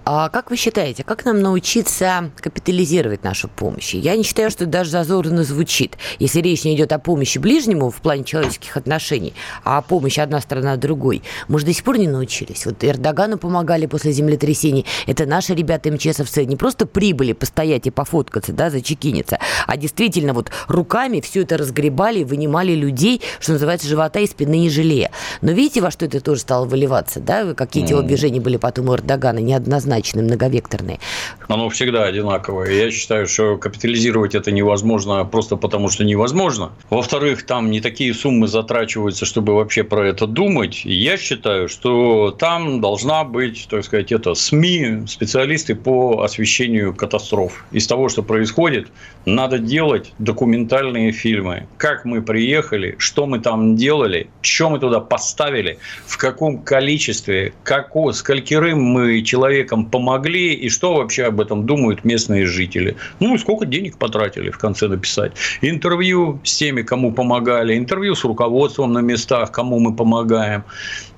А 0.09 0.29
как 0.29 0.51
вы 0.51 0.55
считаете, 0.55 1.03
как 1.03 1.25
нам 1.25 1.41
научиться 1.41 2.31
капитализировать 2.37 3.25
нашу 3.25 3.49
помощь? 3.49 3.93
Я 3.93 4.15
не 4.15 4.23
считаю, 4.23 4.49
что 4.49 4.63
это 4.63 4.71
даже 4.71 4.91
зазорно 4.91 5.43
звучит. 5.43 5.97
Если 6.17 6.39
речь 6.39 6.63
не 6.63 6.77
идет 6.77 6.93
о 6.93 6.97
помощи 6.97 7.39
ближнему 7.39 7.89
в 7.89 7.97
плане 7.97 8.23
человеческих 8.23 8.77
отношений, 8.77 9.33
а 9.65 9.79
о 9.79 9.81
помощи 9.81 10.21
одна 10.21 10.39
страна 10.39 10.77
другой, 10.77 11.23
мы 11.49 11.59
же 11.59 11.65
до 11.65 11.73
сих 11.73 11.83
пор 11.83 11.97
не 11.97 12.07
научились. 12.07 12.65
Вот 12.65 12.85
Эрдогану 12.85 13.37
помогали 13.37 13.85
после 13.85 14.13
землетрясений. 14.13 14.85
Это 15.07 15.25
наши 15.25 15.53
ребята 15.53 15.91
МЧСовцы 15.91 16.45
не 16.45 16.55
просто 16.55 16.85
прибыли 16.85 17.33
постоять 17.33 17.85
и 17.85 17.91
пофоткаться, 17.91 18.53
да, 18.53 18.69
зачекиниться, 18.69 19.39
а 19.67 19.75
действительно 19.75 20.31
вот 20.31 20.51
руками 20.69 21.19
все 21.19 21.41
это 21.41 21.57
разгребали, 21.57 22.23
вынимали 22.23 22.71
людей, 22.71 23.21
что 23.41 23.51
называется, 23.51 23.89
живота 23.89 24.21
и 24.21 24.27
спины 24.27 24.57
не 24.57 24.69
жалея. 24.69 25.11
Но 25.41 25.51
видите, 25.51 25.81
во 25.81 25.91
что 25.91 26.05
это 26.05 26.21
тоже 26.21 26.39
стало 26.39 26.63
выливаться, 26.63 27.19
да? 27.19 27.53
Какие 27.53 27.83
mm. 27.83 27.87
телодвижения 27.89 28.39
были 28.39 28.55
потом 28.55 28.87
у 28.87 28.95
Эрдогана 28.95 29.39
неоднозначно 29.39 29.96
однозначные, 29.97 30.23
многовекторные. 30.23 30.99
Оно 31.47 31.69
всегда 31.69 32.03
одинаковое. 32.03 32.71
Я 32.71 32.91
считаю, 32.91 33.27
что 33.27 33.57
капитализировать 33.57 34.35
это 34.35 34.51
невозможно 34.51 35.23
просто 35.25 35.55
потому, 35.55 35.89
что 35.89 36.03
невозможно. 36.03 36.71
Во-вторых, 36.89 37.45
там 37.45 37.71
не 37.71 37.81
такие 37.81 38.13
суммы 38.13 38.47
затрачиваются, 38.47 39.25
чтобы 39.25 39.53
вообще 39.53 39.83
про 39.83 40.07
это 40.07 40.27
думать. 40.27 40.81
Я 40.85 41.17
считаю, 41.17 41.67
что 41.67 42.31
там 42.37 42.81
должна 42.81 43.23
быть, 43.23 43.67
так 43.69 43.83
сказать, 43.83 44.11
это 44.11 44.35
СМИ, 44.35 45.07
специалисты 45.07 45.75
по 45.75 46.21
освещению 46.23 46.93
катастроф. 46.93 47.65
Из 47.71 47.87
того, 47.87 48.09
что 48.09 48.23
происходит, 48.23 48.87
надо 49.25 49.57
делать 49.57 50.13
документальные 50.19 51.11
фильмы. 51.11 51.67
Как 51.77 52.05
мы 52.05 52.21
приехали, 52.21 52.95
что 52.97 53.25
мы 53.25 53.39
там 53.39 53.75
делали, 53.75 54.29
что 54.41 54.69
мы 54.69 54.79
туда 54.79 54.99
поставили, 54.99 55.79
в 56.05 56.17
каком 56.17 56.59
количестве, 56.59 57.53
как, 57.63 57.87
сколькерым 58.13 58.81
мы 58.81 59.21
человеком 59.21 59.86
помогли, 59.87 60.53
и 60.53 60.69
что 60.69 60.93
вообще 60.93 61.25
об 61.25 61.39
этом 61.39 61.65
думают 61.65 62.03
местные 62.05 62.45
жители. 62.45 62.95
Ну, 63.19 63.35
и 63.35 63.37
сколько 63.37 63.65
денег 63.65 63.97
потратили 63.97 64.49
в 64.49 64.57
конце 64.57 64.87
написать. 64.87 65.33
Интервью 65.61 66.39
с 66.43 66.57
теми, 66.57 66.81
кому 66.81 67.11
помогали, 67.11 67.77
интервью 67.77 68.15
с 68.15 68.23
руководством 68.23 68.93
на 68.93 68.99
местах, 68.99 69.51
кому 69.51 69.79
мы 69.79 69.95
помогаем. 69.95 70.63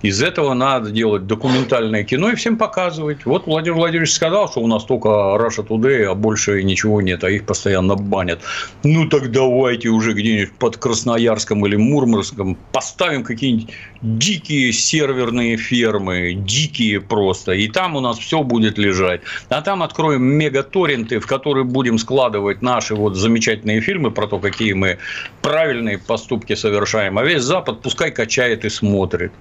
Из 0.01 0.21
этого 0.23 0.53
надо 0.53 0.91
делать 0.91 1.27
документальное 1.27 2.03
кино 2.03 2.29
и 2.29 2.35
всем 2.35 2.57
показывать. 2.57 3.25
Вот 3.25 3.47
Владимир 3.47 3.75
Владимирович 3.77 4.13
сказал, 4.13 4.49
что 4.49 4.61
у 4.61 4.67
нас 4.67 4.85
только 4.85 5.09
Russia 5.09 5.65
Today, 5.67 6.05
а 6.05 6.15
больше 6.15 6.63
ничего 6.63 7.01
нет, 7.01 7.23
а 7.23 7.29
их 7.29 7.45
постоянно 7.45 7.95
банят. 7.95 8.39
Ну, 8.83 9.09
так 9.09 9.31
давайте 9.31 9.89
уже 9.89 10.13
где-нибудь 10.13 10.53
под 10.53 10.77
Красноярском 10.77 11.65
или 11.65 11.75
Мурманском 11.75 12.57
поставим 12.71 13.23
какие-нибудь 13.23 13.73
дикие 14.01 14.71
серверные 14.71 15.57
фермы, 15.57 16.33
дикие 16.33 17.01
просто, 17.01 17.51
и 17.51 17.67
там 17.67 17.95
у 17.95 17.99
нас 17.99 18.17
все 18.17 18.43
будет 18.43 18.77
лежать. 18.77 19.21
А 19.49 19.61
там 19.61 19.83
откроем 19.83 20.23
мегаторренты, 20.23 21.19
в 21.19 21.27
которые 21.27 21.65
будем 21.65 21.97
складывать 21.97 22.61
наши 22.61 22.95
вот 22.95 23.15
замечательные 23.15 23.81
фильмы 23.81 24.11
про 24.11 24.27
то, 24.27 24.39
какие 24.39 24.73
мы 24.73 24.97
правильные 25.41 25.97
поступки 25.97 26.55
совершаем. 26.55 27.17
А 27.17 27.23
весь 27.23 27.43
Запад 27.43 27.81
пускай 27.81 28.11
качает 28.11 28.63
и 28.63 28.69
смотрит. 28.69 29.31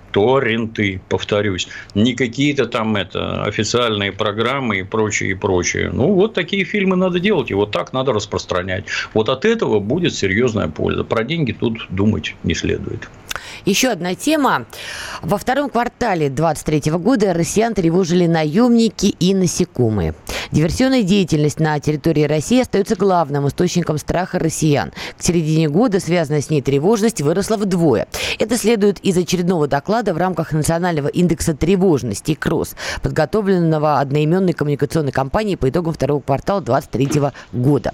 Торренты, 0.48 1.00
повторюсь. 1.10 1.68
Не 1.94 2.14
какие-то 2.14 2.64
там 2.64 2.96
это 2.96 3.44
официальные 3.44 4.12
программы 4.12 4.78
и 4.78 4.82
прочее, 4.82 5.32
и 5.32 5.34
прочее. 5.34 5.90
Ну, 5.92 6.14
вот 6.14 6.32
такие 6.32 6.64
фильмы 6.64 6.96
надо 6.96 7.20
делать, 7.20 7.50
и 7.50 7.54
вот 7.54 7.70
так 7.70 7.92
надо 7.92 8.14
распространять. 8.14 8.84
Вот 9.12 9.28
от 9.28 9.44
этого 9.44 9.78
будет 9.78 10.14
серьезная 10.14 10.68
польза. 10.68 11.04
Про 11.04 11.24
деньги 11.24 11.52
тут 11.52 11.86
думать 11.90 12.34
не 12.44 12.54
следует. 12.54 13.10
Еще 13.68 13.88
одна 13.88 14.14
тема. 14.14 14.64
Во 15.20 15.36
втором 15.36 15.68
квартале 15.68 16.30
2023 16.30 16.90
года 16.92 17.34
россиян 17.34 17.74
тревожили 17.74 18.26
наемники 18.26 19.14
и 19.20 19.34
насекомые. 19.34 20.14
Диверсионная 20.52 21.02
деятельность 21.02 21.60
на 21.60 21.78
территории 21.78 22.22
России 22.22 22.62
остается 22.62 22.96
главным 22.96 23.46
источником 23.46 23.98
страха 23.98 24.38
россиян. 24.38 24.90
К 25.18 25.22
середине 25.22 25.68
года 25.68 26.00
связанная 26.00 26.40
с 26.40 26.48
ней 26.48 26.62
тревожность 26.62 27.20
выросла 27.20 27.58
вдвое. 27.58 28.08
Это 28.38 28.56
следует 28.56 29.00
из 29.00 29.18
очередного 29.18 29.68
доклада 29.68 30.14
в 30.14 30.16
рамках 30.16 30.52
Национального 30.52 31.08
индекса 31.08 31.54
тревожности 31.54 32.32
КРОС, 32.32 32.74
подготовленного 33.02 34.00
одноименной 34.00 34.54
коммуникационной 34.54 35.12
компанией 35.12 35.56
по 35.56 35.68
итогам 35.68 35.92
второго 35.92 36.22
квартала 36.22 36.62
2023 36.62 37.32
года. 37.52 37.92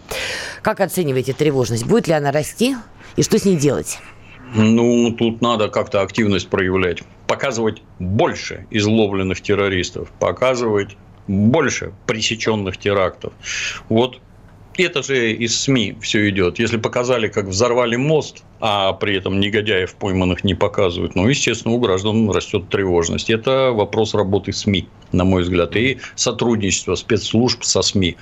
Как 0.63 0.79
оцениваете 0.79 1.33
тревожность? 1.33 1.85
Будет 1.85 2.07
ли 2.07 2.15
она 2.15 2.31
расти? 2.31 2.77
И 3.17 3.25
что 3.25 3.41
с 3.41 3.45
ней 3.45 3.57
делать? 3.57 3.99
Ну, 4.53 5.11
тут 5.13 5.41
надо 5.41 5.69
как-то 5.69 6.03
активность 6.03 6.51
проявлять. 6.51 7.03
Показывать 7.27 7.83
больше 7.99 8.67
изловленных 8.71 9.41
террористов, 9.41 10.11
показывать 10.19 10.97
больше 11.27 11.95
пресеченных 12.07 12.77
терактов. 12.79 13.33
Вот 13.89 14.21
это 14.83 15.03
же 15.03 15.33
из 15.33 15.61
СМИ 15.61 15.97
все 16.01 16.29
идет. 16.29 16.59
Если 16.59 16.77
показали, 16.77 17.29
как 17.29 17.47
взорвали 17.47 17.97
мост, 17.97 18.43
а 18.61 18.93
при 18.95 19.17
этом 19.17 19.41
негодяев 19.41 19.95
пойманных 19.95 20.43
не 20.43 20.55
показывают, 20.55 21.15
ну, 21.15 21.29
естественно, 21.29 21.75
у 21.75 21.79
граждан 21.79 22.31
растет 22.31 22.69
тревожность. 22.69 23.31
Это 23.31 23.71
вопрос 23.73 24.15
работы 24.15 24.53
СМИ, 24.53 24.89
на 25.13 25.25
мой 25.25 25.43
взгляд, 25.43 25.77
и 25.77 25.99
сотрудничества 26.15 26.95
спецслужб 26.95 27.63
со 27.63 27.83
СМИ. 27.83 28.17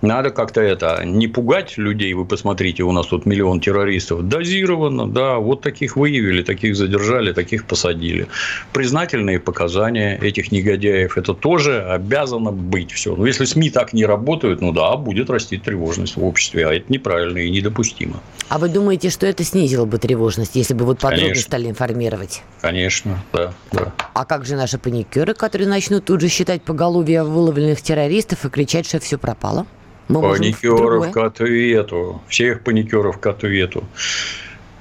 Надо 0.00 0.30
как-то 0.30 0.60
это, 0.60 1.02
не 1.04 1.28
пугать 1.28 1.78
людей, 1.78 2.14
вы 2.14 2.24
посмотрите, 2.24 2.82
у 2.82 2.92
нас 2.92 3.06
тут 3.06 3.26
миллион 3.26 3.60
террористов, 3.60 4.26
дозированно, 4.26 5.06
да, 5.06 5.36
вот 5.36 5.60
таких 5.60 5.96
выявили, 5.96 6.42
таких 6.42 6.74
задержали, 6.74 7.32
таких 7.32 7.66
посадили. 7.66 8.26
Признательные 8.72 9.38
показания 9.38 10.18
этих 10.20 10.52
негодяев, 10.52 11.18
это 11.18 11.34
тоже 11.34 11.82
обязано 11.82 12.50
быть 12.50 12.92
все. 12.92 13.14
Но 13.14 13.26
если 13.26 13.44
СМИ 13.44 13.70
так 13.70 13.92
не 13.92 14.06
работают, 14.06 14.60
ну 14.60 14.72
да, 14.72 14.96
будет 14.96 15.30
расти 15.30 15.58
тревожность 15.58 15.91
в 15.96 16.24
обществе, 16.24 16.66
а 16.66 16.74
это 16.74 16.92
неправильно 16.92 17.38
и 17.38 17.50
недопустимо. 17.50 18.20
А 18.48 18.58
вы 18.58 18.68
думаете, 18.68 19.10
что 19.10 19.26
это 19.26 19.44
снизило 19.44 19.84
бы 19.84 19.98
тревожность, 19.98 20.56
если 20.56 20.74
бы 20.74 20.84
вот 20.84 20.98
подробно 20.98 21.22
Конечно. 21.28 21.42
стали 21.42 21.68
информировать? 21.68 22.42
Конечно, 22.60 23.22
да, 23.32 23.54
да. 23.72 23.92
А 24.14 24.24
как 24.24 24.44
же 24.44 24.56
наши 24.56 24.78
паникеры, 24.78 25.34
которые 25.34 25.68
начнут 25.68 26.04
тут 26.04 26.20
же 26.20 26.28
считать 26.28 26.62
поголовье 26.62 27.22
выловленных 27.22 27.80
террористов 27.80 28.44
и 28.44 28.50
кричать, 28.50 28.86
что 28.86 29.00
все 29.00 29.18
пропало? 29.18 29.66
Мы 30.08 30.20
паникеров 30.20 31.10
к 31.10 31.16
ответу. 31.16 32.20
Всех 32.28 32.62
паникеров 32.62 33.18
к 33.18 33.26
ответу 33.26 33.84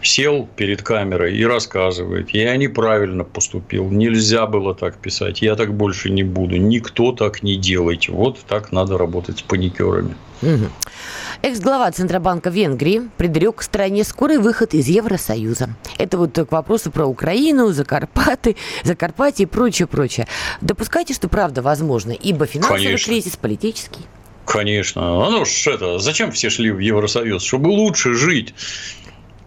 сел 0.04 0.48
перед 0.56 0.82
камерой 0.82 1.38
и 1.38 1.46
рассказывает, 1.46 2.30
я 2.32 2.56
неправильно 2.58 3.24
поступил, 3.24 3.90
нельзя 3.90 4.46
было 4.46 4.74
так 4.74 4.98
писать, 4.98 5.42
я 5.42 5.56
так 5.56 5.74
больше 5.74 6.10
не 6.10 6.24
буду, 6.24 6.58
никто 6.58 7.12
так 7.12 7.44
не 7.44 7.56
делает. 7.56 8.08
Вот 8.10 8.40
так 8.48 8.72
надо 8.72 8.98
работать 8.98 9.40
с 9.40 9.42
паникерами. 9.42 10.16
Угу. 10.42 10.70
Экс-глава 11.44 11.92
Центробанка 11.92 12.50
Венгрии 12.50 13.10
предрек 13.18 13.62
стране 13.62 14.04
скорый 14.04 14.38
выход 14.38 14.74
из 14.74 14.88
Евросоюза. 14.88 15.70
Это 15.98 16.18
вот 16.18 16.34
к 16.34 16.52
вопросу 16.52 16.92
про 16.92 17.06
Украину, 17.06 17.70
Закарпаты, 17.72 18.56
Закарпатье 18.84 19.44
и 19.44 19.48
прочее, 19.48 19.88
прочее. 19.88 20.28
Допускайте, 20.62 21.14
что 21.14 21.30
правда 21.30 21.62
возможно, 21.62 22.12
ибо 22.12 22.46
финансовый 22.46 22.84
Конечно. 22.84 23.12
кризис 23.12 23.38
политический. 23.38 24.02
Конечно. 24.46 25.26
А 25.26 25.30
ну 25.30 25.46
ж 25.46 25.68
это, 25.68 26.00
зачем 26.00 26.32
все 26.32 26.50
шли 26.50 26.72
в 26.72 26.80
Евросоюз? 26.80 27.44
Чтобы 27.44 27.70
лучше 27.70 28.14
жить. 28.14 28.54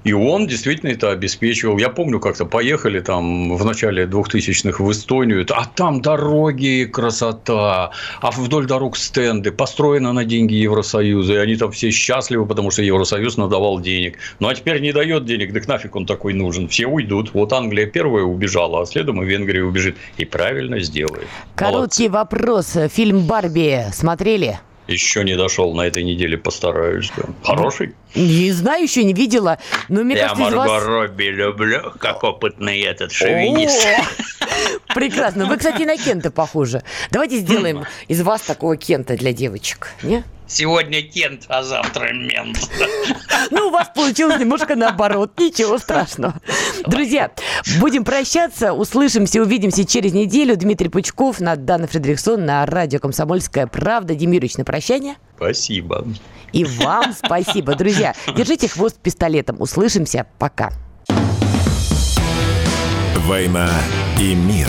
И 0.04 0.12
он 0.12 0.46
действительно 0.46 0.90
это 0.90 1.10
обеспечивал. 1.10 1.78
Я 1.78 1.88
помню, 1.88 2.20
как-то 2.20 2.44
поехали 2.44 3.00
там 3.00 3.56
в 3.56 3.64
начале 3.64 4.04
2000-х 4.04 4.84
в 4.84 4.92
Эстонию, 4.92 5.46
а 5.50 5.64
там 5.64 6.02
дороги, 6.02 6.88
красота, 6.90 7.90
а 8.20 8.30
вдоль 8.30 8.66
дорог 8.66 8.96
стенды, 8.96 9.50
построено 9.50 10.12
на 10.12 10.24
деньги 10.24 10.54
Евросоюза, 10.54 11.34
и 11.34 11.36
они 11.36 11.56
там 11.56 11.72
все 11.72 11.90
счастливы, 11.90 12.46
потому 12.46 12.70
что 12.70 12.82
Евросоюз 12.82 13.36
надавал 13.38 13.80
денег. 13.80 14.18
Ну, 14.40 14.48
а 14.48 14.54
теперь 14.54 14.80
не 14.80 14.92
дает 14.92 15.24
денег, 15.24 15.54
так 15.54 15.66
нафиг 15.66 15.96
он 15.96 16.06
такой 16.06 16.34
нужен. 16.34 16.68
Все 16.68 16.86
уйдут. 16.86 17.32
Вот 17.32 17.52
Англия 17.52 17.86
первая 17.86 18.24
убежала, 18.24 18.82
а 18.82 18.86
следом 18.86 19.22
и 19.22 19.26
Венгрия 19.26 19.64
убежит. 19.64 19.96
И 20.18 20.24
правильно 20.24 20.80
сделает. 20.80 21.26
Короткий 21.54 22.08
Молодцы. 22.08 22.10
вопрос. 22.10 22.76
Фильм 22.92 23.26
«Барби» 23.26 23.86
смотрели? 23.92 24.60
Еще 24.86 25.24
не 25.24 25.36
дошел 25.36 25.72
на 25.74 25.82
этой 25.82 26.02
неделе, 26.02 26.36
постараюсь. 26.36 27.10
Да. 27.16 27.24
Хороший? 27.42 27.94
Не 28.14 28.52
знаю, 28.52 28.82
еще 28.82 29.02
не 29.02 29.14
видела. 29.14 29.58
Но 29.88 30.04
мне 30.04 30.16
Я 30.16 30.28
кажется, 30.28 30.42
Марго 30.42 30.56
вас... 30.56 30.84
Робби 30.84 31.24
люблю, 31.24 31.92
как 31.98 32.22
опытный 32.22 32.80
этот 32.80 33.10
шовинист. 33.12 33.86
Прекрасно. 34.94 35.46
Вы, 35.46 35.56
кстати, 35.56 35.82
на 35.82 35.96
Кента 35.96 36.30
похожи. 36.30 36.82
Давайте 37.10 37.38
сделаем 37.38 37.84
из 38.08 38.20
вас 38.22 38.42
такого 38.42 38.76
Кента 38.76 39.16
для 39.16 39.32
девочек. 39.32 39.88
Не? 40.02 40.22
Сегодня 40.46 41.02
Кент, 41.02 41.44
а 41.48 41.62
завтра 41.62 42.12
мент. 42.12 42.70
Ну, 43.50 43.68
у 43.68 43.70
вас 43.70 43.90
получилось 43.94 44.38
немножко 44.38 44.76
наоборот. 44.76 45.32
Ничего 45.38 45.78
страшного. 45.78 46.34
Друзья, 46.86 47.30
будем 47.80 48.04
прощаться. 48.04 48.72
Услышимся, 48.72 49.40
увидимся 49.40 49.84
через 49.84 50.12
неделю. 50.12 50.56
Дмитрий 50.56 50.88
Пучков, 50.88 51.40
Надана 51.40 51.86
Фредериксон 51.86 52.44
на 52.44 52.64
радио 52.66 53.00
«Комсомольская 53.00 53.66
правда». 53.66 54.14
Демирович, 54.14 54.56
на 54.56 54.64
прощание. 54.64 55.16
Спасибо. 55.36 56.06
И 56.52 56.64
вам 56.64 57.12
спасибо. 57.12 57.74
Друзья, 57.74 58.14
держите 58.36 58.68
хвост 58.68 58.96
пистолетом. 58.96 59.60
Услышимся. 59.60 60.26
Пока. 60.38 60.70
«Война 63.26 63.70
и 64.20 64.34
мир» 64.34 64.68